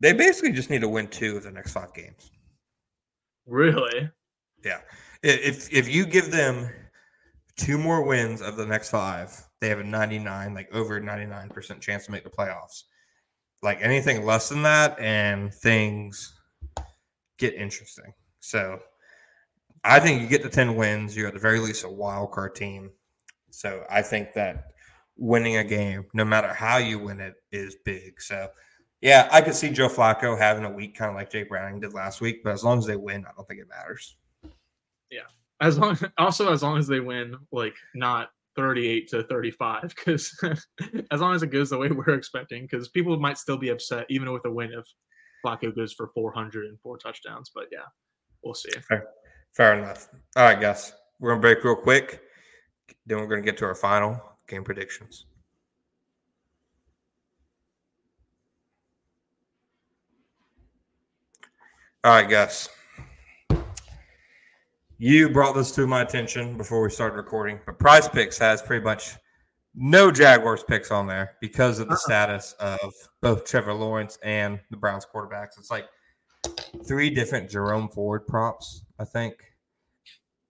they 0.00 0.12
basically 0.12 0.52
just 0.52 0.68
need 0.70 0.80
to 0.80 0.88
win 0.88 1.06
two 1.06 1.36
of 1.36 1.44
the 1.44 1.52
next 1.52 1.72
five 1.72 1.94
games. 1.94 2.32
Really? 3.46 4.10
Yeah. 4.64 4.80
If 5.22 5.72
if 5.72 5.88
you 5.88 6.06
give 6.06 6.30
them 6.30 6.70
two 7.56 7.78
more 7.78 8.02
wins 8.02 8.42
of 8.42 8.56
the 8.56 8.66
next 8.66 8.90
five, 8.90 9.32
they 9.60 9.68
have 9.68 9.78
a 9.78 9.84
99, 9.84 10.54
like 10.54 10.72
over 10.74 11.00
99% 11.00 11.80
chance 11.80 12.06
to 12.06 12.12
make 12.12 12.24
the 12.24 12.30
playoffs. 12.30 12.84
Like 13.62 13.78
anything 13.80 14.24
less 14.24 14.48
than 14.48 14.62
that, 14.62 14.98
and 14.98 15.54
things 15.54 16.34
get 17.38 17.54
interesting. 17.54 18.12
So 18.40 18.80
I 19.84 20.00
think 20.00 20.20
you 20.20 20.28
get 20.28 20.42
to 20.42 20.48
10 20.48 20.74
wins, 20.74 21.16
you're 21.16 21.28
at 21.28 21.34
the 21.34 21.40
very 21.40 21.60
least 21.60 21.84
a 21.84 21.88
wild 21.88 22.32
card 22.32 22.54
team. 22.54 22.90
So 23.50 23.84
I 23.90 24.02
think 24.02 24.32
that 24.34 24.72
winning 25.16 25.56
a 25.56 25.64
game, 25.64 26.06
no 26.14 26.24
matter 26.24 26.52
how 26.52 26.78
you 26.78 26.98
win 26.98 27.20
it, 27.20 27.34
is 27.52 27.76
big. 27.84 28.20
So 28.20 28.48
yeah, 29.02 29.28
I 29.32 29.40
could 29.40 29.54
see 29.54 29.70
Joe 29.70 29.88
Flacco 29.88 30.38
having 30.38 30.64
a 30.64 30.70
week 30.70 30.96
kind 30.96 31.10
of 31.10 31.16
like 31.16 31.28
Jake 31.28 31.48
Browning 31.48 31.80
did 31.80 31.92
last 31.92 32.20
week, 32.20 32.44
but 32.44 32.52
as 32.52 32.62
long 32.62 32.78
as 32.78 32.86
they 32.86 32.96
win, 32.96 33.26
I 33.26 33.32
don't 33.36 33.46
think 33.48 33.60
it 33.60 33.68
matters. 33.68 34.16
Yeah. 35.10 35.22
As 35.60 35.76
long 35.76 35.98
also 36.18 36.52
as 36.52 36.62
long 36.62 36.78
as 36.78 36.86
they 36.86 37.00
win, 37.00 37.36
like 37.50 37.74
not 37.94 38.30
38 38.56 39.08
to 39.08 39.24
35, 39.24 39.94
because 39.96 40.38
as 41.10 41.20
long 41.20 41.34
as 41.34 41.42
it 41.42 41.48
goes 41.48 41.70
the 41.70 41.78
way 41.78 41.88
we're 41.88 42.14
expecting, 42.14 42.62
because 42.62 42.88
people 42.90 43.18
might 43.18 43.38
still 43.38 43.56
be 43.56 43.70
upset 43.70 44.06
even 44.08 44.32
with 44.32 44.44
a 44.44 44.50
win 44.50 44.72
if 44.72 44.86
Flacco 45.44 45.74
goes 45.74 45.92
for 45.92 46.10
404 46.14 46.98
touchdowns. 46.98 47.50
But 47.52 47.66
yeah, 47.72 47.80
we'll 48.44 48.54
see. 48.54 48.70
Fair 49.52 49.78
enough. 49.78 50.08
All 50.36 50.44
right, 50.44 50.60
guys. 50.60 50.92
We're 51.18 51.30
gonna 51.30 51.40
break 51.40 51.62
real 51.64 51.76
quick. 51.76 52.20
Then 53.06 53.18
we're 53.18 53.26
gonna 53.26 53.42
get 53.42 53.56
to 53.58 53.64
our 53.64 53.74
final 53.74 54.20
game 54.48 54.62
predictions. 54.62 55.26
All 62.04 62.10
right, 62.10 62.28
guys. 62.28 62.68
You 64.98 65.28
brought 65.28 65.54
this 65.54 65.70
to 65.72 65.86
my 65.86 66.02
attention 66.02 66.56
before 66.56 66.82
we 66.82 66.90
started 66.90 67.14
recording, 67.14 67.60
but 67.64 67.78
Prize 67.78 68.08
Picks 68.08 68.36
has 68.38 68.60
pretty 68.60 68.84
much 68.84 69.14
no 69.76 70.10
Jaguars 70.10 70.64
picks 70.64 70.90
on 70.90 71.06
there 71.06 71.36
because 71.40 71.78
of 71.78 71.88
the 71.88 71.96
status 71.96 72.56
of 72.58 72.92
both 73.20 73.44
Trevor 73.44 73.72
Lawrence 73.72 74.18
and 74.24 74.58
the 74.72 74.76
Browns 74.76 75.06
quarterbacks. 75.06 75.56
It's 75.58 75.70
like 75.70 75.86
three 76.84 77.08
different 77.08 77.48
Jerome 77.48 77.88
Ford 77.88 78.26
props, 78.26 78.82
I 78.98 79.04
think. 79.04 79.34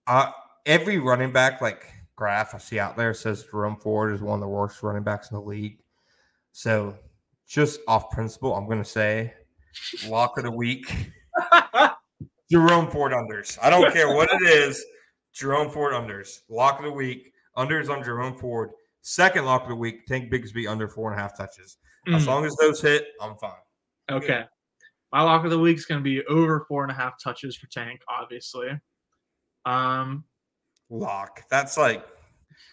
Uh, 0.07 0.31
every 0.65 0.97
running 0.97 1.33
back 1.33 1.61
like 1.61 1.85
graph 2.17 2.55
I 2.55 2.59
see 2.59 2.79
out 2.79 2.97
there 2.97 3.13
says 3.13 3.45
Jerome 3.45 3.77
Ford 3.77 4.15
is 4.15 4.23
one 4.23 4.39
of 4.39 4.41
the 4.41 4.49
worst 4.49 4.83
running 4.83 5.03
backs 5.03 5.31
in 5.31 5.35
the 5.35 5.43
league. 5.43 5.81
So 6.53 6.97
just 7.47 7.81
off 7.87 8.09
principle, 8.09 8.57
I'm 8.57 8.67
gonna 8.67 8.87
say 8.87 9.35
lock 10.09 10.39
of 10.39 10.45
the 10.45 10.51
week. 10.51 10.91
Jerome 12.53 12.91
Ford 12.91 13.13
unders. 13.13 13.59
I 13.63 13.71
don't 13.71 13.93
care 13.93 14.15
what 14.15 14.29
it 14.31 14.43
is. 14.49 14.85
Jerome 15.33 15.71
Ford 15.71 15.95
unders. 15.95 16.41
Lock 16.51 16.79
of 16.79 16.85
the 16.85 16.93
week. 16.93 17.33
Unders 17.57 17.89
on 17.89 18.05
Jerome 18.05 18.37
Ford. 18.37 18.71
Second 19.01 19.47
lock 19.47 19.63
of 19.63 19.69
the 19.71 19.75
week. 19.77 20.07
Tank 20.07 20.31
Bigsby 20.31 20.69
under 20.69 20.87
four 20.89 21.11
and 21.11 21.19
a 21.19 21.23
half 21.23 21.37
touches. 21.37 21.79
As 22.13 22.25
Mm, 22.25 22.27
long 22.27 22.45
as 22.45 22.55
those 22.61 22.81
hit, 22.83 23.07
I'm 23.21 23.37
fine. 23.37 23.53
okay. 24.11 24.45
My 25.13 25.23
lock 25.23 25.45
of 25.45 25.51
the 25.51 25.59
week 25.59 25.77
is 25.79 25.85
going 25.87 26.01
to 26.01 26.05
be 26.05 26.25
over 26.27 26.65
four 26.69 26.83
and 26.83 26.91
a 26.93 26.95
half 26.95 27.15
touches 27.23 27.57
for 27.57 27.67
Tank, 27.69 28.01
obviously. 28.09 28.69
Um, 29.65 30.25
Lock. 30.91 31.43
That's 31.51 31.77
like 31.79 32.05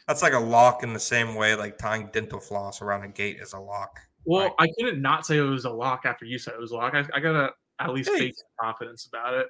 that's 0.08 0.22
like 0.22 0.34
a 0.34 0.40
lock 0.40 0.84
in 0.84 0.92
the 0.94 1.00
same 1.00 1.36
way 1.36 1.54
like 1.56 1.78
tying 1.78 2.10
dental 2.12 2.40
floss 2.40 2.82
around 2.82 3.04
a 3.04 3.08
gate 3.08 3.38
is 3.40 3.54
a 3.54 3.60
lock. 3.60 4.00
well, 4.26 4.44
Right. 4.46 4.54
I 4.60 4.68
couldn't 4.80 5.02
not 5.02 5.26
say 5.26 5.38
it 5.38 5.42
was 5.42 5.66
a 5.66 5.70
lock 5.70 6.02
after 6.06 6.26
you 6.26 6.38
said 6.40 6.54
it 6.56 6.60
was 6.60 6.72
a 6.72 6.76
lock. 6.76 6.94
I, 6.96 7.06
I 7.14 7.20
gotta 7.20 7.52
at 7.80 7.94
least 7.94 8.10
Hey. 8.10 8.20
fake 8.20 8.36
confidence 8.60 9.06
about 9.08 9.36
it. 9.36 9.48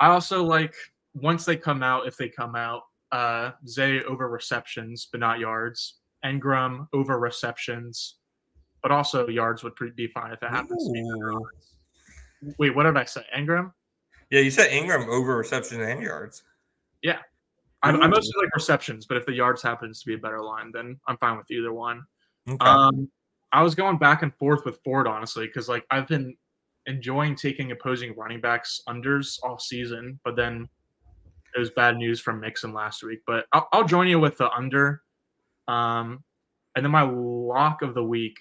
I 0.00 0.08
also 0.08 0.44
like 0.44 0.74
once 1.14 1.44
they 1.44 1.56
come 1.56 1.82
out, 1.82 2.06
if 2.06 2.16
they 2.16 2.28
come 2.28 2.54
out, 2.54 2.82
uh 3.12 3.52
Zay 3.66 4.02
over 4.04 4.28
receptions, 4.28 5.08
but 5.10 5.20
not 5.20 5.38
yards. 5.38 5.94
Engram 6.24 6.88
over 6.92 7.18
receptions, 7.18 8.16
but 8.82 8.90
also 8.90 9.28
yards 9.28 9.62
would 9.62 9.76
pre- 9.76 9.90
be 9.90 10.06
fine 10.08 10.32
if 10.32 10.42
it 10.42 10.50
happens. 10.50 10.86
to 10.86 10.92
be 10.92 11.02
better 11.02 11.32
Ooh. 11.32 11.36
odds. 11.36 12.56
Wait, 12.58 12.74
what 12.74 12.84
did 12.84 12.96
I 12.96 13.04
say? 13.04 13.22
Engram? 13.36 13.72
Yeah, 14.30 14.40
you 14.40 14.50
said 14.50 14.70
Engram 14.70 15.08
over 15.08 15.36
reception 15.36 15.80
and 15.80 16.02
yards. 16.02 16.42
Yeah. 17.02 17.18
I, 17.82 17.90
I 17.90 18.06
mostly 18.08 18.32
like 18.42 18.54
receptions, 18.54 19.06
but 19.06 19.16
if 19.16 19.26
the 19.26 19.32
yards 19.32 19.62
happens 19.62 20.00
to 20.00 20.06
be 20.06 20.14
a 20.14 20.18
better 20.18 20.42
line, 20.42 20.72
then 20.72 20.98
I'm 21.06 21.16
fine 21.18 21.38
with 21.38 21.50
either 21.50 21.72
one. 21.72 22.02
Okay. 22.48 22.66
Um, 22.66 23.08
I 23.52 23.62
was 23.62 23.74
going 23.74 23.98
back 23.98 24.22
and 24.22 24.34
forth 24.34 24.64
with 24.64 24.80
Ford 24.84 25.06
honestly 25.06 25.46
because 25.46 25.68
like 25.68 25.86
I've 25.90 26.08
been 26.08 26.36
enjoying 26.88 27.36
taking 27.36 27.70
opposing 27.70 28.16
running 28.16 28.40
backs 28.40 28.80
unders 28.88 29.38
all 29.42 29.58
season, 29.58 30.18
but 30.24 30.34
then 30.34 30.66
it 31.54 31.58
was 31.58 31.70
bad 31.70 31.96
news 31.96 32.20
from 32.20 32.40
Mixon 32.40 32.72
last 32.72 33.02
week. 33.02 33.20
But 33.26 33.44
I'll, 33.52 33.68
I'll 33.72 33.84
join 33.84 34.08
you 34.08 34.18
with 34.18 34.38
the 34.38 34.50
under. 34.50 35.02
Um, 35.68 36.24
and 36.74 36.84
then 36.84 36.90
my 36.90 37.02
lock 37.02 37.82
of 37.82 37.94
the 37.94 38.02
week, 38.02 38.36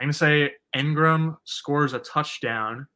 I'm 0.00 0.06
gonna 0.06 0.12
say 0.14 0.52
Engram 0.74 1.36
scores 1.44 1.92
a 1.92 1.98
touchdown, 1.98 2.86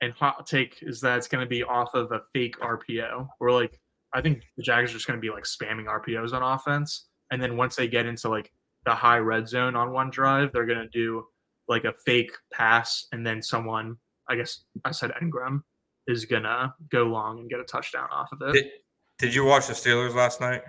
and 0.00 0.12
hot 0.14 0.46
take 0.46 0.78
is 0.82 1.00
that 1.02 1.18
it's 1.18 1.28
gonna 1.28 1.46
be 1.46 1.62
off 1.62 1.94
of 1.94 2.12
a 2.12 2.20
fake 2.32 2.58
RPO. 2.60 3.28
Or 3.40 3.50
like 3.50 3.78
I 4.14 4.22
think 4.22 4.42
the 4.56 4.62
Jags 4.62 4.90
are 4.90 4.94
just 4.94 5.06
gonna 5.06 5.18
be 5.20 5.30
like 5.30 5.44
spamming 5.44 5.86
RPOs 5.86 6.32
on 6.32 6.42
offense, 6.42 7.08
and 7.30 7.42
then 7.42 7.56
once 7.56 7.76
they 7.76 7.88
get 7.88 8.06
into 8.06 8.28
like 8.28 8.52
the 8.86 8.94
high 8.94 9.18
red 9.18 9.48
zone 9.48 9.76
on 9.76 9.92
one 9.92 10.10
drive, 10.10 10.52
they're 10.52 10.66
gonna 10.66 10.88
do 10.92 11.26
like 11.68 11.84
a 11.84 11.92
fake 12.04 12.32
pass, 12.52 13.06
and 13.12 13.26
then 13.26 13.42
someone, 13.42 13.96
I 14.28 14.36
guess 14.36 14.64
I 14.84 14.90
said 14.90 15.12
Engram, 15.22 15.62
is 16.06 16.24
gonna 16.24 16.74
go 16.90 17.04
long 17.04 17.40
and 17.40 17.50
get 17.50 17.60
a 17.60 17.64
touchdown 17.64 18.08
off 18.12 18.30
of 18.32 18.40
it. 18.42 18.52
did, 18.52 18.70
did 19.18 19.34
you 19.34 19.44
watch 19.44 19.66
the 19.66 19.72
Steelers 19.72 20.14
last 20.14 20.40
night? 20.40 20.62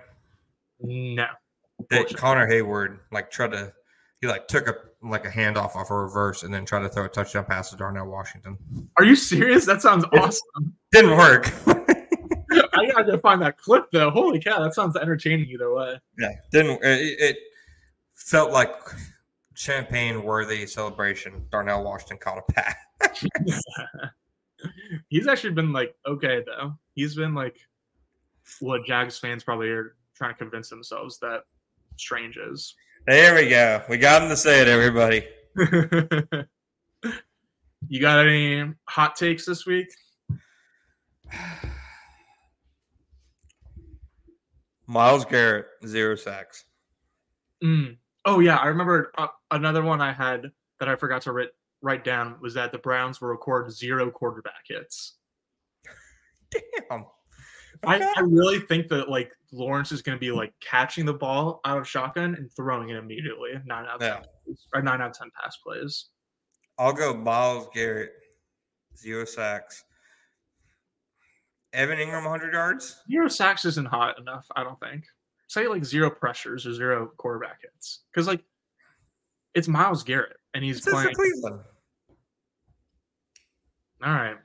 No. 0.80 1.26
That 1.90 2.14
Connor 2.16 2.48
Heyward 2.48 2.98
like 3.12 3.30
tried 3.30 3.52
to 3.52 3.72
he 4.20 4.26
like 4.26 4.48
took 4.48 4.68
a 4.68 4.74
like 5.02 5.26
a 5.26 5.30
handoff 5.30 5.76
off 5.76 5.90
a 5.90 5.94
reverse 5.94 6.42
and 6.42 6.52
then 6.52 6.64
tried 6.64 6.80
to 6.80 6.88
throw 6.88 7.04
a 7.04 7.08
touchdown 7.08 7.44
pass 7.44 7.70
to 7.70 7.76
Darnell 7.76 8.06
Washington. 8.06 8.56
Are 8.96 9.04
you 9.04 9.14
serious? 9.14 9.66
That 9.66 9.82
sounds 9.82 10.04
awesome. 10.12 10.74
Didn't 10.92 11.16
work. 11.16 11.52
I 12.74 12.86
gotta 12.90 13.18
find 13.18 13.42
that 13.42 13.58
clip 13.58 13.86
though. 13.92 14.10
Holy 14.10 14.40
cow, 14.40 14.62
that 14.62 14.74
sounds 14.74 14.96
entertaining 14.96 15.48
either 15.50 15.72
way. 15.72 16.00
yeah, 16.18 16.32
didn't 16.50 16.82
it, 16.82 17.20
it 17.20 17.36
felt 18.14 18.52
like 18.52 18.74
champagne 19.56 20.22
worthy 20.22 20.66
celebration. 20.66 21.44
Darnell 21.50 21.82
Washington 21.82 22.18
caught 22.18 22.38
a 22.38 22.52
pass. 22.52 23.24
He's 25.08 25.26
actually 25.26 25.54
been 25.54 25.72
like 25.72 25.94
okay 26.06 26.42
though. 26.46 26.74
He's 26.94 27.14
been 27.14 27.34
like 27.34 27.58
what 28.60 28.84
Jags 28.86 29.18
fans 29.18 29.42
probably 29.42 29.68
are 29.68 29.96
trying 30.14 30.32
to 30.32 30.38
convince 30.38 30.68
themselves 30.70 31.18
that 31.20 31.40
Strange 31.96 32.36
is. 32.36 32.74
There 33.06 33.34
we 33.34 33.48
go. 33.48 33.82
We 33.88 33.98
got 33.98 34.22
him 34.22 34.28
to 34.28 34.36
say 34.36 34.60
it, 34.62 34.68
everybody. 34.68 35.26
you 37.88 38.00
got 38.00 38.26
any 38.26 38.72
hot 38.84 39.16
takes 39.16 39.46
this 39.46 39.64
week? 39.66 39.88
Myles 44.86 45.24
Garrett, 45.24 45.66
zero 45.86 46.14
sacks. 46.14 46.64
Mm. 47.62 47.96
Oh 48.26 48.40
yeah, 48.40 48.56
I 48.56 48.66
remember 48.66 49.12
uh, 49.16 49.28
another 49.52 49.82
one 49.82 50.00
I 50.02 50.12
had 50.12 50.50
that 50.80 50.88
I 50.88 50.96
forgot 50.96 51.22
to 51.22 51.32
write 51.32 51.48
write 51.82 52.04
down 52.04 52.36
was 52.40 52.52
that 52.54 52.72
the 52.72 52.78
Browns 52.78 53.20
will 53.20 53.28
record 53.28 53.72
zero 53.72 54.10
quarterback 54.10 54.64
hits. 54.68 55.14
Damn. 56.50 57.06
I, 57.84 58.00
I 58.16 58.20
really 58.20 58.60
think 58.60 58.88
that 58.88 59.08
like 59.08 59.30
Lawrence 59.52 59.92
is 59.92 60.02
going 60.02 60.16
to 60.16 60.20
be 60.20 60.32
like 60.32 60.52
catching 60.60 61.04
the 61.04 61.12
ball 61.14 61.60
out 61.64 61.78
of 61.78 61.86
shotgun 61.86 62.34
and 62.34 62.50
throwing 62.56 62.88
it 62.88 62.96
immediately. 62.96 63.50
Nine 63.66 63.84
out 63.86 63.96
of 63.96 64.02
Yeah. 64.02 64.14
ten, 64.14 64.24
plays- 64.44 64.66
or 64.74 64.82
nine 64.82 65.00
out 65.00 65.10
of 65.10 65.18
ten 65.18 65.30
pass 65.40 65.56
plays. 65.58 66.06
I'll 66.78 66.92
go 66.92 67.14
Myles 67.14 67.68
Garrett 67.74 68.12
zero 68.96 69.24
sacks. 69.24 69.84
Evan 71.72 71.98
Engram, 71.98 72.22
100 72.24 72.54
yards. 72.54 73.02
Zero 73.10 73.28
sacks 73.28 73.66
isn't 73.66 73.86
hot 73.88 74.18
enough, 74.18 74.46
I 74.56 74.64
don't 74.64 74.80
think. 74.80 75.04
Say 75.48 75.68
like 75.68 75.84
zero 75.84 76.10
pressures 76.10 76.66
or 76.66 76.74
zero 76.74 77.10
quarterback 77.16 77.62
hits. 77.62 78.00
Because 78.12 78.26
like 78.26 78.42
it's 79.54 79.68
Myles 79.68 80.02
Garrett 80.02 80.36
and 80.54 80.64
he's 80.64 80.82
This 80.82 80.92
playing. 80.92 81.14
Cleveland. 81.14 81.60
All 84.04 84.12
right. 84.12 84.36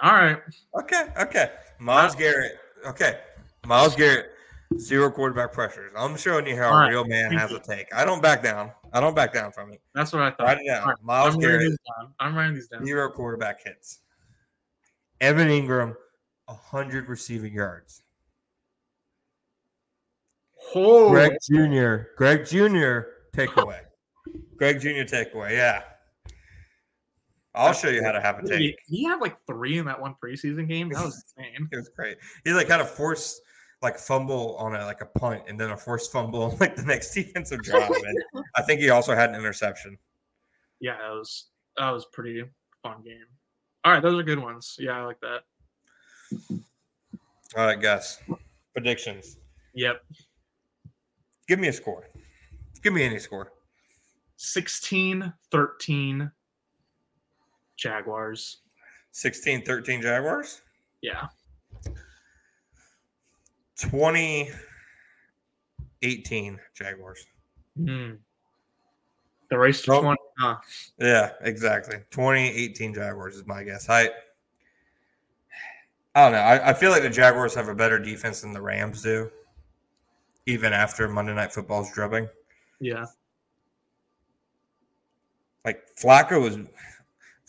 All 0.00 0.12
right. 0.12 0.38
Okay, 0.80 1.06
okay. 1.20 1.50
Myles 1.78 2.14
uh, 2.14 2.18
Garrett. 2.18 2.52
Okay, 2.86 3.18
Myles 3.66 3.96
Garrett. 3.96 4.30
Zero 4.78 5.10
quarterback 5.10 5.52
pressures. 5.52 5.92
I'm 5.96 6.14
showing 6.16 6.46
you 6.46 6.54
how 6.54 6.68
All 6.68 6.74
a 6.76 6.80
right. 6.80 6.90
real 6.90 7.04
man 7.06 7.32
has 7.32 7.50
a 7.52 7.58
take. 7.58 7.86
I 7.94 8.04
don't 8.04 8.22
back 8.22 8.42
down. 8.42 8.70
I 8.92 9.00
don't 9.00 9.16
back 9.16 9.32
down 9.32 9.50
from 9.50 9.72
it. 9.72 9.80
That's 9.94 10.12
what 10.12 10.20
I 10.22 10.30
thought. 10.30 10.40
Write 10.40 10.58
it 10.58 10.66
down. 10.66 10.82
All 10.82 10.88
right. 10.88 10.96
Myles 11.02 11.34
I'm 11.34 11.40
Garrett. 11.40 11.62
down. 11.70 12.12
I'm 12.20 12.34
writing 12.36 12.54
these 12.54 12.68
down. 12.68 12.84
Zero 12.84 13.10
quarterback 13.10 13.64
hits. 13.64 14.00
Evan 15.22 15.48
Engram, 15.48 15.94
100 16.46 17.08
receiving 17.08 17.54
yards. 17.54 18.02
Oh, 20.74 21.10
Greg 21.10 21.32
Jr. 21.42 21.96
Greg 22.16 22.44
Jr. 22.44 23.00
takeaway. 23.34 23.80
Greg 24.56 24.80
Jr. 24.80 25.04
takeaway. 25.04 25.52
Yeah. 25.52 25.82
I'll 27.54 27.72
show 27.72 27.88
you 27.88 28.04
how 28.04 28.12
to 28.12 28.20
have 28.20 28.38
a 28.38 28.42
Did 28.42 28.50
take. 28.50 28.60
he, 28.86 28.98
he 28.98 29.04
had 29.04 29.20
like 29.20 29.36
three 29.46 29.78
in 29.78 29.86
that 29.86 30.00
one 30.00 30.14
preseason 30.22 30.68
game. 30.68 30.90
That 30.90 31.04
was 31.04 31.24
insane. 31.36 31.68
It 31.72 31.76
was 31.76 31.88
great. 31.88 32.18
He 32.44 32.52
like 32.52 32.68
had 32.68 32.80
a 32.80 32.84
forced 32.84 33.40
like 33.82 33.98
fumble 33.98 34.56
on 34.56 34.74
a 34.74 34.84
like 34.84 35.00
a 35.00 35.06
punt 35.06 35.42
and 35.48 35.58
then 35.58 35.70
a 35.70 35.76
forced 35.76 36.12
fumble 36.12 36.42
on 36.42 36.56
like 36.58 36.76
the 36.76 36.82
next 36.82 37.14
defensive 37.14 37.62
drive. 37.62 37.90
And 37.90 38.44
I 38.54 38.62
think 38.62 38.80
he 38.80 38.90
also 38.90 39.14
had 39.14 39.30
an 39.30 39.36
interception. 39.36 39.98
Yeah, 40.80 40.96
that 40.98 41.10
was 41.10 41.46
that 41.76 41.90
was 41.90 42.06
pretty 42.12 42.44
fun 42.82 43.02
game. 43.02 43.26
All 43.84 43.92
right, 43.92 44.02
those 44.02 44.18
are 44.18 44.22
good 44.22 44.38
ones. 44.38 44.76
Yeah, 44.78 45.00
I 45.00 45.04
like 45.04 45.20
that. 45.20 45.40
All 47.56 47.66
right, 47.66 47.80
Gus. 47.80 48.20
Predictions. 48.74 49.38
Yep. 49.74 50.02
Give 51.48 51.58
me 51.58 51.68
a 51.68 51.72
score. 51.72 52.08
Give 52.82 52.92
me 52.92 53.02
any 53.02 53.18
score. 53.18 53.52
16 54.36 55.32
13 55.50 56.30
Jaguars. 57.76 58.58
16 59.12 59.64
13 59.64 60.02
Jaguars. 60.02 60.60
Yeah. 61.00 61.26
20 63.80 64.50
18 66.02 66.60
Jaguars. 66.74 67.26
Hmm. 67.76 68.10
The 69.50 69.58
race 69.58 69.82
to 69.82 69.92
Nope. 69.92 70.02
20. 70.02 70.18
Huh. 70.38 70.56
Yeah, 70.98 71.32
exactly. 71.40 71.96
2018 72.10 72.94
Jaguars 72.94 73.36
is 73.36 73.46
my 73.46 73.64
guess. 73.64 73.88
I 73.88 74.10
I 76.14 76.22
don't 76.22 76.32
know. 76.32 76.38
I, 76.38 76.70
I 76.70 76.74
feel 76.74 76.90
like 76.90 77.02
the 77.02 77.10
Jaguars 77.10 77.54
have 77.54 77.68
a 77.68 77.74
better 77.74 77.98
defense 77.98 78.40
than 78.40 78.52
the 78.52 78.60
Rams 78.60 79.02
do, 79.02 79.30
even 80.48 80.72
after 80.72 81.06
Monday 81.08 81.34
Night 81.34 81.52
Football's 81.52 81.92
drubbing. 81.92 82.26
Yeah. 82.80 83.04
Like 85.64 85.82
Flacco 86.00 86.40
was 86.40 86.58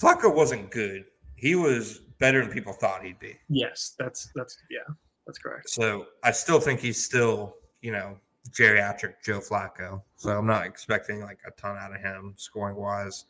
Flacco 0.01 0.33
wasn't 0.35 0.69
good. 0.69 1.05
He 1.35 1.55
was 1.55 2.01
better 2.19 2.41
than 2.43 2.51
people 2.51 2.73
thought 2.73 3.03
he'd 3.03 3.17
be. 3.17 3.37
Yes, 3.47 3.95
that's 3.97 4.29
that's 4.35 4.57
yeah, 4.69 4.93
that's 5.25 5.39
correct. 5.39 5.69
So 5.69 6.07
I 6.23 6.31
still 6.31 6.59
think 6.59 6.81
he's 6.81 7.03
still, 7.03 7.55
you 7.81 7.93
know, 7.93 8.17
geriatric 8.51 9.13
Joe 9.23 9.39
Flacco. 9.39 10.01
So 10.17 10.37
I'm 10.37 10.45
not 10.45 10.65
expecting 10.65 11.21
like 11.21 11.39
a 11.47 11.51
ton 11.51 11.77
out 11.77 11.95
of 11.95 12.01
him 12.01 12.33
scoring 12.35 12.75
wise. 12.75 13.25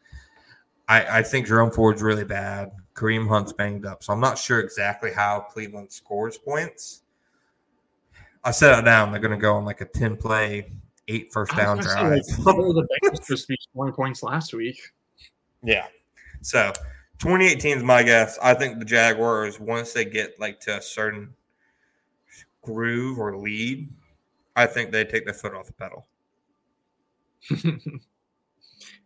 I, 0.87 1.19
I 1.19 1.21
think 1.21 1.45
Jerome 1.45 1.69
Ford's 1.69 2.01
really 2.01 2.23
bad. 2.23 2.71
Kareem 2.95 3.27
Hunt's 3.27 3.53
banged 3.53 3.85
up. 3.85 4.01
So 4.01 4.13
I'm 4.13 4.19
not 4.19 4.39
sure 4.39 4.61
exactly 4.61 5.11
how 5.13 5.41
Cleveland 5.41 5.91
scores 5.91 6.39
points. 6.39 7.03
I 8.43 8.51
set 8.51 8.79
it 8.79 8.85
down. 8.85 9.11
They're 9.11 9.21
going 9.21 9.31
to 9.31 9.37
go 9.37 9.55
on 9.55 9.65
like 9.65 9.81
a 9.81 9.85
10 9.85 10.17
play, 10.17 10.71
eight 11.07 11.31
first 11.31 11.55
down 11.55 11.77
was 11.77 11.85
drive. 11.85 12.23
say, 12.23 12.41
like, 12.41 12.55
the 12.55 12.87
Bengals 13.03 13.23
supposed 13.23 13.43
to 13.43 13.47
be 13.47 13.57
scoring 13.61 13.93
points 13.93 14.23
last 14.23 14.53
week? 14.53 14.79
Yeah. 15.63 15.87
So 16.41 16.71
2018 17.19 17.77
is 17.77 17.83
my 17.83 18.03
guess. 18.03 18.39
I 18.41 18.53
think 18.53 18.79
the 18.79 18.85
Jaguars, 18.85 19.59
once 19.59 19.93
they 19.93 20.05
get 20.05 20.39
like 20.39 20.59
to 20.61 20.77
a 20.77 20.81
certain 20.81 21.33
groove 22.61 23.19
or 23.19 23.37
lead, 23.37 23.89
I 24.55 24.65
think 24.65 24.91
they 24.91 25.03
take 25.03 25.25
their 25.25 25.33
foot 25.33 25.53
off 25.53 25.67
the 25.67 25.73
pedal. 25.73 26.07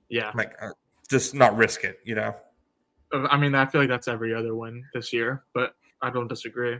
yeah, 0.09 0.31
Like, 0.35 0.55
uh, 0.61 0.69
just 1.09 1.35
not 1.35 1.55
risk 1.55 1.83
it, 1.83 1.99
you 2.03 2.15
know? 2.15 2.35
I 3.13 3.37
mean, 3.37 3.53
I 3.53 3.65
feel 3.67 3.81
like 3.81 3.89
that's 3.89 4.07
every 4.07 4.33
other 4.33 4.55
win 4.55 4.83
this 4.93 5.13
year, 5.13 5.43
but 5.53 5.75
I 6.01 6.09
don't 6.09 6.27
disagree. 6.27 6.77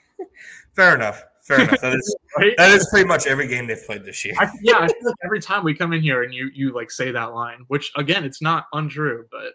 Fair 0.74 0.94
enough. 0.94 1.24
Fair 1.48 1.62
enough. 1.62 1.80
That 1.80 1.94
is 1.94 2.16
Right? 2.38 2.54
that 2.58 2.70
is 2.72 2.86
pretty 2.90 3.08
much 3.08 3.26
every 3.26 3.48
game 3.48 3.66
they've 3.66 3.84
played 3.84 4.04
this 4.04 4.22
year. 4.24 4.34
I, 4.38 4.50
yeah, 4.60 4.76
I 4.76 4.86
feel 4.86 4.96
like 5.02 5.14
every 5.24 5.40
time 5.40 5.64
we 5.64 5.74
come 5.74 5.92
in 5.94 6.02
here 6.02 6.22
and 6.22 6.32
you 6.32 6.50
you 6.54 6.72
like 6.72 6.90
say 6.90 7.10
that 7.10 7.34
line, 7.34 7.64
which 7.68 7.90
again, 7.96 8.22
it's 8.24 8.42
not 8.42 8.66
untrue, 8.74 9.26
but 9.30 9.54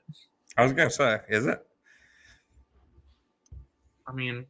I 0.58 0.64
was 0.64 0.74
gonna 0.74 0.90
say, 0.90 1.20
is 1.30 1.46
it? 1.46 1.66
I 4.08 4.12
mean, 4.12 4.46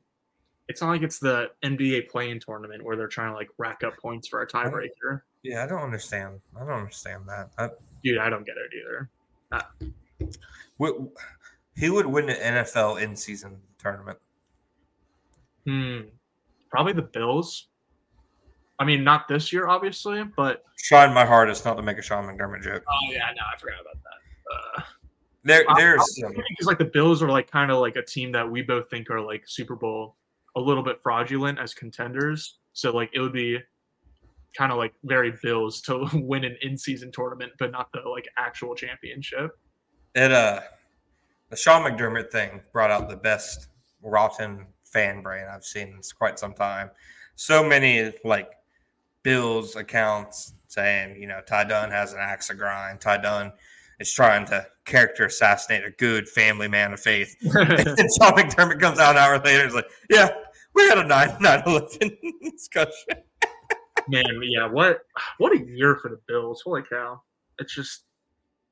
it's 0.70 0.82
not 0.82 0.88
like 0.90 1.02
it's 1.04 1.20
the 1.20 1.52
NBA 1.64 2.10
playing 2.10 2.40
tournament 2.40 2.84
where 2.84 2.96
they're 2.96 3.08
trying 3.08 3.32
to 3.32 3.36
like 3.36 3.50
rack 3.58 3.84
up 3.84 3.98
points 3.98 4.28
for 4.28 4.42
a 4.42 4.48
tiebreaker. 4.48 5.22
Yeah, 5.44 5.64
I 5.64 5.68
don't 5.68 5.82
understand. 5.82 6.40
I 6.56 6.60
don't 6.62 6.70
understand 6.70 7.24
that. 7.28 7.50
I, 7.58 7.70
Dude, 8.04 8.18
I 8.18 8.30
don't 8.30 8.46
get 8.46 8.56
it 8.58 8.72
either. 8.74 10.32
wh- 10.82 11.06
who 11.80 11.94
would 11.94 12.06
win 12.06 12.28
the 12.28 12.34
NFL 12.34 13.02
in 13.02 13.16
season 13.16 13.58
tournament? 13.78 14.18
Hmm. 15.66 16.00
Probably 16.74 16.94
the 16.94 17.04
Bills. 17.04 17.68
I 18.80 18.84
mean, 18.84 19.04
not 19.04 19.28
this 19.28 19.54
year, 19.54 19.68
obviously, 19.68 20.24
but 20.24 20.64
Trying 20.80 21.14
my 21.14 21.24
hardest 21.24 21.66
not 21.66 21.76
to 21.76 21.84
make 21.84 22.00
a 22.00 22.02
Sean 22.02 22.26
McDermott 22.26 22.64
joke. 22.64 22.84
oh 22.90 23.12
yeah, 23.12 23.30
no, 23.36 23.44
I 23.56 23.60
forgot 23.60 23.82
about 23.82 23.98
that. 24.04 24.82
Uh, 24.82 24.86
There, 25.44 25.66
there's 25.78 26.20
because 26.50 26.66
like 26.66 26.80
the 26.80 26.86
Bills 26.86 27.22
are 27.22 27.30
like 27.30 27.52
kind 27.52 27.70
of 27.70 27.78
like 27.78 27.96
a 27.96 28.02
team 28.02 28.32
that 28.32 28.50
we 28.50 28.64
both 28.64 28.90
think 28.90 29.12
are 29.12 29.22
like 29.22 29.44
Super 29.46 29.76
Bowl 29.76 30.16
a 30.56 30.60
little 30.60 30.82
bit 30.82 30.98
fraudulent 31.04 31.60
as 31.60 31.76
contenders. 31.76 32.58
So 32.74 32.92
like 32.92 33.12
it 33.14 33.20
would 33.20 33.34
be 33.34 33.60
kind 34.58 34.72
of 34.72 34.80
like 34.80 34.96
very 35.04 35.34
Bills 35.44 35.80
to 35.82 36.10
win 36.16 36.44
an 36.44 36.58
in-season 36.64 37.12
tournament, 37.12 37.52
but 37.60 37.70
not 37.70 37.92
the 37.94 38.00
like 38.10 38.28
actual 38.38 38.74
championship. 38.74 39.52
it. 40.16 40.32
Uh, 40.32 40.62
the 41.52 41.56
Sean 41.56 41.84
McDermott 41.84 42.32
thing 42.32 42.62
brought 42.72 42.90
out 42.90 43.10
the 43.10 43.16
best 43.16 43.68
rotten 44.02 44.66
fan 44.94 45.22
brain 45.22 45.46
I've 45.52 45.66
seen 45.66 45.88
in 45.88 46.02
quite 46.18 46.40
some 46.40 46.54
time. 46.54 46.92
So 47.36 47.68
many 47.68 48.14
like 48.24 48.52
Bills 49.24 49.76
accounts 49.76 50.54
saying, 50.68 51.20
you 51.20 51.28
know, 51.28 51.42
Ty 51.48 51.66
Dunne 51.66 51.92
has 51.92 52.14
an 52.14 52.20
axe 52.20 52.48
to 52.48 52.54
grind. 52.54 53.02
Ty 53.02 53.18
Dunne 53.18 53.52
is 54.00 54.12
trying 54.12 54.46
to 54.48 54.66
character 54.86 55.26
assassinate 55.26 55.84
a 55.84 55.92
good 55.92 56.28
family 56.28 56.68
man 56.68 56.94
of 56.94 57.00
faith. 57.00 57.36
and 57.42 58.10
Sean 58.18 58.34
McDermott 58.34 58.80
comes 58.80 59.00
out 59.00 59.16
an 59.16 59.22
hour 59.22 59.40
later 59.40 59.62
and 59.62 59.70
is 59.70 59.76
like, 59.76 59.90
yeah, 60.10 60.30
we 60.76 60.84
had 60.84 60.98
a 60.98 61.06
9 61.06 61.38
9 61.40 61.64
11 61.66 62.18
discussion. 62.52 63.24
Man, 64.10 64.26
yeah, 64.44 64.68
what 64.68 65.00
what 65.38 65.54
a 65.54 65.66
year 65.66 65.96
for 65.96 66.10
the 66.10 66.20
Bills. 66.28 66.62
Holy 66.64 66.82
cow. 66.84 67.22
It's 67.60 67.74
just 67.74 68.04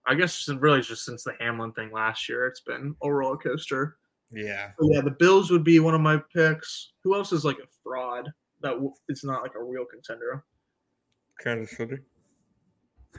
I 0.05 0.15
guess 0.15 0.47
really 0.49 0.81
just 0.81 1.05
since 1.05 1.23
the 1.23 1.33
Hamlin 1.39 1.71
thing 1.73 1.91
last 1.91 2.27
year, 2.27 2.47
it's 2.47 2.61
been 2.61 2.95
a 3.03 3.11
roller 3.11 3.37
coaster. 3.37 3.97
Yeah. 4.33 4.71
But 4.77 4.87
yeah, 4.91 5.01
the 5.01 5.11
Bills 5.11 5.51
would 5.51 5.63
be 5.63 5.79
one 5.79 5.93
of 5.93 6.01
my 6.01 6.21
picks. 6.33 6.91
Who 7.03 7.15
else 7.15 7.31
is 7.31 7.45
like 7.45 7.57
a 7.57 7.67
fraud 7.83 8.31
that 8.61 8.71
w- 8.71 8.93
it's 9.07 9.23
not 9.23 9.41
like 9.41 9.55
a 9.55 9.63
real 9.63 9.85
contender? 9.85 10.43
Kansas 11.39 11.75
City. 11.75 11.97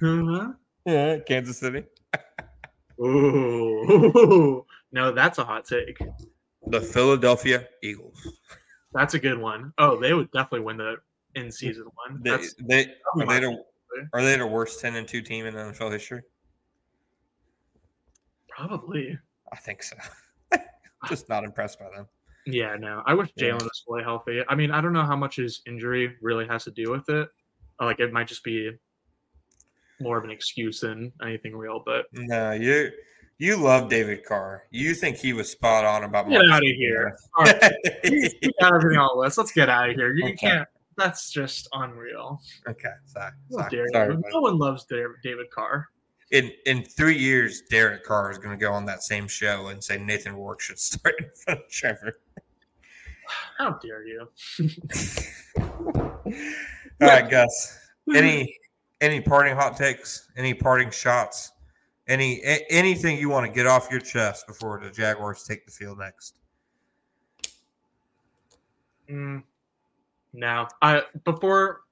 Huh? 0.01 0.53
Yeah, 0.87 1.19
Kansas 1.19 1.59
City. 1.59 1.85
Ooh, 3.01 4.65
no, 4.93 5.13
that's 5.13 5.39
a 5.39 5.45
hot 5.45 5.65
take. 5.65 5.99
The 6.67 6.81
Philadelphia 6.81 7.67
Eagles. 7.83 8.27
That's 8.93 9.15
a 9.15 9.19
good 9.19 9.39
one. 9.39 9.73
Oh, 9.79 9.99
they 9.99 10.15
would 10.15 10.31
definitely 10.31 10.61
win 10.61 10.77
the 10.77 10.97
in 11.35 11.51
season 11.51 11.87
one. 11.95 12.23
They, 12.23 12.31
That's 12.31 12.55
they, 12.55 12.95
are, 13.17 13.27
they 13.27 13.41
the, 13.41 13.65
are 14.13 14.23
they 14.23 14.37
the 14.37 14.47
worst 14.47 14.81
10 14.81 14.97
and 14.97 15.09
2 15.09 15.23
team 15.23 15.47
in 15.47 15.55
NFL 15.55 15.91
history? 15.93 16.23
probably. 18.55 19.19
I 19.53 19.57
think 19.57 19.83
so. 19.83 19.97
Just 21.09 21.29
not 21.29 21.45
impressed 21.45 21.79
by 21.79 21.87
them. 21.95 22.07
Yeah, 22.47 22.77
no. 22.79 23.03
I 23.07 23.15
wish 23.15 23.31
Yeah. 23.37 23.51
Jalen 23.51 23.63
was 23.63 23.83
fully 23.87 24.03
healthy. 24.03 24.41
I 24.49 24.55
mean, 24.55 24.71
I 24.71 24.81
don't 24.81 24.93
know 24.93 25.05
how 25.05 25.17
much 25.17 25.37
his 25.37 25.63
injury 25.67 26.17
really 26.21 26.47
has 26.49 26.65
to 26.65 26.71
do 26.71 26.91
with 26.91 27.09
it. 27.09 27.29
Like, 27.81 28.01
it 28.01 28.13
might 28.13 28.27
just 28.29 28.43
be 28.45 28.71
more 30.01 30.19
of 30.19 30.25
an 30.25 30.31
excuse 30.31 30.81
than 30.81 31.13
anything 31.25 31.57
real. 31.57 31.83
But 31.85 32.07
No, 32.13 32.53
you 32.53 32.91
you 33.39 33.57
love 33.57 33.89
David 33.89 34.25
Carr. 34.25 34.65
You 34.71 34.95
think 34.95 35.17
he 35.17 35.33
was 35.33 35.51
spot 35.51 35.85
on 35.85 36.05
about 36.05 36.29
get 36.29 36.43
Marcus 36.47 36.51
out 36.53 36.59
of 36.65 36.77
here. 36.77 37.17
All 37.37 37.45
right, 37.45 37.61
Mariota. 38.05 38.35
we 38.43 38.53
got 38.61 38.75
everything 38.75 38.99
on 38.99 39.09
the 39.17 39.21
list. 39.21 39.39
Let's 39.39 39.53
get 39.53 39.69
out 39.69 39.91
of 39.91 39.97
here. 39.97 40.13
You, 40.15 40.25
Okay. 40.27 40.37
can't. 40.37 40.69
That's 40.97 41.31
just 41.31 41.69
unreal. 41.73 42.41
okay, 42.69 42.91
sorry. 43.07 43.31
Sorry, 43.51 43.85
sorry 43.93 44.17
No 44.33 44.41
one 44.41 44.59
loves 44.59 44.85
Da- 44.85 45.03
David 45.23 45.51
Carr. 45.51 45.89
In 46.33 46.51
in 46.67 46.83
three 46.83 47.17
years, 47.17 47.63
Derek 47.71 48.05
Carr 48.05 48.31
is 48.31 48.39
going 48.39 48.59
to 48.59 48.61
go 48.61 48.73
on 48.73 48.85
that 48.87 49.03
same 49.03 49.29
show 49.29 49.69
and 49.69 49.83
say 49.83 49.99
Nathan 49.99 50.35
Rourke 50.35 50.61
should 50.61 50.79
start 50.79 51.15
in 51.19 51.31
front 51.37 51.61
of 51.61 51.69
Trevor. 51.71 52.19
How 53.59 53.79
dare 53.83 54.05
you? 54.05 54.29
All 55.57 57.09
right, 57.09 57.31
Gus. 57.31 57.79
Any 58.15 58.59
any 59.01 59.21
parting 59.21 59.55
hot 59.55 59.77
takes? 59.77 60.29
Any 60.37 60.55
parting 60.55 60.91
shots? 60.91 61.53
Any 62.09 62.41
a- 62.43 62.65
anything 62.71 63.19
you 63.19 63.29
want 63.29 63.47
to 63.47 63.53
get 63.53 63.67
off 63.67 63.89
your 63.91 64.01
chest 64.01 64.47
before 64.47 64.81
the 64.83 64.91
Jaguars 64.91 65.45
take 65.45 65.65
the 65.67 65.71
field 65.71 65.99
next? 65.99 66.39
Mm, 69.09 69.43
no, 70.33 70.67
I 70.81 71.03
before 71.25 71.83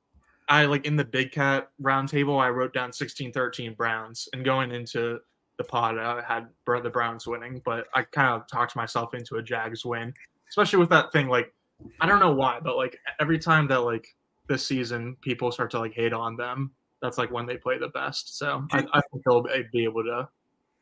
I 0.51 0.65
like 0.65 0.85
in 0.85 0.97
the 0.97 1.05
Big 1.05 1.31
Cat 1.31 1.71
roundtable, 1.81 2.41
I 2.41 2.49
wrote 2.49 2.75
down 2.75 2.91
16-13 2.91 3.77
Browns, 3.77 4.29
and 4.33 4.45
going 4.45 4.73
into 4.73 5.21
the 5.59 5.65
pod, 5.65 5.97
I 5.97 6.23
had 6.27 6.49
the 6.67 6.91
Browns 6.91 7.27
winning, 7.27 7.63
but 7.65 7.87
I 7.95 8.03
kind 8.03 8.29
of 8.29 8.49
talked 8.49 8.75
myself 8.75 9.15
into 9.15 9.37
a 9.37 9.43
Jags 9.43 9.85
win, 9.85 10.13
especially 10.49 10.81
with 10.81 10.89
that 10.89 11.13
thing. 11.13 11.29
Like, 11.29 11.55
I 12.01 12.07
don't 12.07 12.19
know 12.19 12.33
why, 12.33 12.59
but 12.61 12.77
like 12.77 12.99
every 13.21 13.39
time 13.39 13.69
that 13.69 13.81
like 13.81 14.07
this 14.49 14.67
season, 14.67 15.17
people 15.21 15.53
start 15.53 15.71
to 15.71 15.79
like 15.79 15.95
hate 15.95 16.13
on 16.13 16.37
them. 16.37 16.73
That's 17.01 17.17
like 17.17 17.31
when 17.31 17.47
they 17.47 17.57
play 17.57 17.79
the 17.79 17.89
best. 17.89 18.37
So 18.37 18.67
I, 18.73 18.79
I 18.93 19.01
think 19.13 19.23
they'll 19.25 19.43
be 19.43 19.65
be 19.73 19.85
able 19.85 20.03
to 20.05 20.29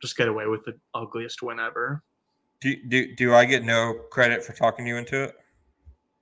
just 0.01 0.16
get 0.16 0.29
away 0.29 0.47
with 0.47 0.64
the 0.64 0.75
ugliest 0.95 1.43
win 1.43 1.61
ever. 1.61 2.03
Do, 2.61 2.75
do 2.89 3.14
do 3.14 3.35
I 3.35 3.45
get 3.45 3.64
no 3.64 3.95
credit 4.11 4.43
for 4.43 4.53
talking 4.53 4.87
you 4.87 4.97
into 4.97 5.25
it? 5.25 5.37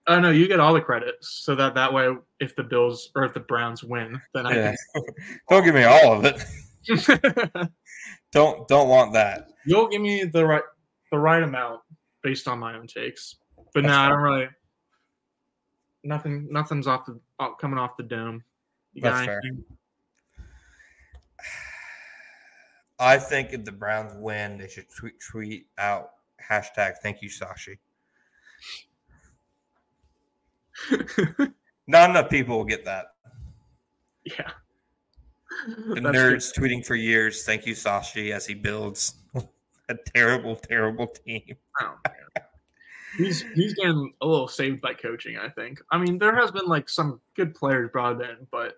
Oh 0.09 0.21
no, 0.21 0.31
you 0.31 0.47
get 0.47 0.61
all 0.61 0.73
the 0.73 0.81
credits, 0.81 1.41
so 1.43 1.55
that 1.57 1.75
that 1.75 1.93
way, 1.93 2.15
if 2.41 2.55
the 2.55 2.63
Bills 2.63 3.11
or 3.17 3.25
if 3.25 3.35
the 3.35 3.41
Browns 3.41 3.83
win, 3.83 4.21
then 4.35 4.47
I 4.47 4.55
Yeah. 4.55 4.75
don't 5.51 5.65
give 5.65 5.75
me 5.75 5.85
all 5.85 6.13
of 6.13 6.25
it. 6.25 6.43
Don't 8.33 8.69
don't 8.69 8.89
want 8.89 9.13
that. 9.15 9.49
You'll 9.65 9.89
give 9.89 10.03
me 10.03 10.25
the 10.25 10.45
right 10.45 10.63
the 11.11 11.19
right 11.19 11.43
amount 11.43 11.81
based 12.23 12.47
on 12.49 12.59
my 12.59 12.77
own 12.77 12.87
takes, 12.87 13.37
but 13.73 13.83
now 13.83 14.03
no, 14.03 14.07
I 14.07 14.09
don't 14.11 14.23
really. 14.23 14.49
Nothing, 16.05 16.47
nothing's 16.51 16.87
off 16.87 17.07
the 17.07 17.19
oh, 17.41 17.55
coming 17.61 17.79
off 17.79 17.97
the 17.97 18.03
dome. 18.03 18.45
You 18.93 19.03
That's 19.03 19.25
fair. 19.27 19.41
anything? 19.43 19.65
I 22.99 23.19
think 23.19 23.53
if 23.53 23.65
the 23.65 23.73
Browns 23.73 24.13
win, 24.17 24.59
they 24.59 24.69
should 24.69 24.87
tweet 24.97 25.15
tweet 25.21 25.67
out 25.79 26.11
hashtag 26.47 26.95
Thank 27.03 27.23
you 27.23 27.29
Sashi. 27.29 27.79
Not 31.87 32.11
enough 32.11 32.31
people 32.31 32.57
will 32.59 32.65
get 32.65 32.85
that. 32.85 33.07
yeah. 34.25 34.51
The 35.89 36.01
That's 36.01 36.17
nerds 36.17 36.59
tweeting 36.59 36.85
for 36.85 36.95
years, 36.97 37.45
thank 37.45 37.67
you, 37.67 37.75
Sashi, 37.75 38.33
as 38.33 38.47
he 38.47 38.55
builds 38.55 39.15
a 39.89 39.95
terrible, 40.15 40.57
terrible 40.57 41.07
team. 41.07 41.57
Oh. 41.81 41.95
He's 43.17 43.43
he's 43.55 43.73
getting 43.75 44.13
a 44.21 44.27
little 44.27 44.49
saved 44.49 44.83
by 44.83 44.93
coaching. 44.93 45.39
I 45.39 45.49
think. 45.49 45.81
I 45.91 45.97
mean, 45.97 46.19
there 46.19 46.35
has 46.35 46.51
been 46.51 46.67
like 46.67 46.89
some 46.91 47.21
good 47.35 47.55
players 47.55 47.89
brought 47.91 48.21
in, 48.21 48.47
but 48.51 48.75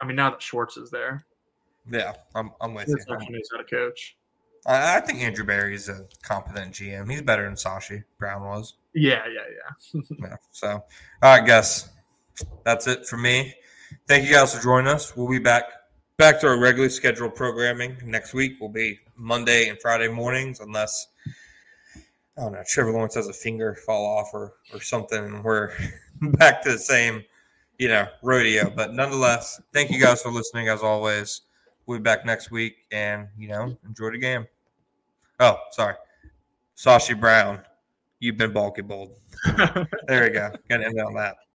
I 0.00 0.06
mean, 0.06 0.14
now 0.14 0.30
that 0.30 0.40
Schwartz 0.42 0.76
is 0.76 0.90
there, 0.90 1.24
Yeah, 1.90 2.12
I'm, 2.36 2.52
I'm 2.60 2.74
with 2.74 2.86
you. 2.88 2.94
knows 2.94 3.48
how 3.50 3.56
to 3.58 3.64
coach. 3.64 4.16
I, 4.66 4.98
I 4.98 5.00
think 5.00 5.20
Andrew 5.20 5.44
Berry 5.44 5.74
is 5.74 5.88
a 5.88 6.06
competent 6.22 6.72
GM. 6.74 7.10
He's 7.10 7.22
better 7.22 7.44
than 7.44 7.54
Sashi 7.54 8.04
Brown 8.18 8.44
was. 8.44 8.74
Yeah, 8.94 9.22
yeah, 9.26 10.00
yeah. 10.20 10.36
So, 10.52 10.68
all 10.68 10.84
right, 11.22 11.46
Gus, 11.46 11.88
that's 12.64 12.86
it 12.86 13.06
for 13.06 13.16
me. 13.16 13.54
Thank 14.06 14.26
you 14.26 14.32
guys 14.32 14.54
for 14.54 14.62
joining 14.62 14.88
us. 14.88 15.16
We'll 15.16 15.28
be 15.28 15.38
back 15.38 15.64
back 16.16 16.40
to 16.40 16.46
our 16.46 16.58
regularly 16.58 16.90
scheduled 16.90 17.34
programming 17.34 17.96
next 18.04 18.34
week. 18.34 18.60
Will 18.60 18.68
be 18.68 19.00
Monday 19.16 19.68
and 19.68 19.80
Friday 19.80 20.08
mornings, 20.08 20.60
unless 20.60 21.08
I 22.36 22.42
don't 22.42 22.52
know 22.52 22.62
Trevor 22.66 22.92
Lawrence 22.92 23.14
has 23.14 23.28
a 23.28 23.32
finger 23.32 23.74
fall 23.86 24.06
off 24.06 24.30
or 24.32 24.54
or 24.72 24.80
something, 24.80 25.18
and 25.18 25.44
we're 25.44 25.72
back 26.22 26.62
to 26.62 26.72
the 26.72 26.78
same 26.78 27.24
you 27.78 27.88
know 27.88 28.06
rodeo. 28.22 28.70
But 28.70 28.94
nonetheless, 28.94 29.60
thank 29.72 29.90
you 29.90 30.00
guys 30.00 30.22
for 30.22 30.30
listening 30.30 30.68
as 30.68 30.82
always. 30.82 31.42
We'll 31.86 31.98
be 31.98 32.02
back 32.02 32.24
next 32.24 32.50
week, 32.50 32.76
and 32.92 33.28
you 33.36 33.48
know 33.48 33.76
enjoy 33.86 34.10
the 34.10 34.18
game. 34.18 34.46
Oh, 35.40 35.58
sorry, 35.72 35.96
Sashi 36.76 37.18
Brown, 37.18 37.60
you've 38.24 38.38
been 38.38 38.52
bulky 38.52 38.82
bold. 38.82 39.10
There 40.08 40.24
we 40.24 40.30
go. 40.30 40.50
Got 40.68 40.78
to 40.78 40.86
end 40.86 41.00
on 41.00 41.14
that. 41.14 41.36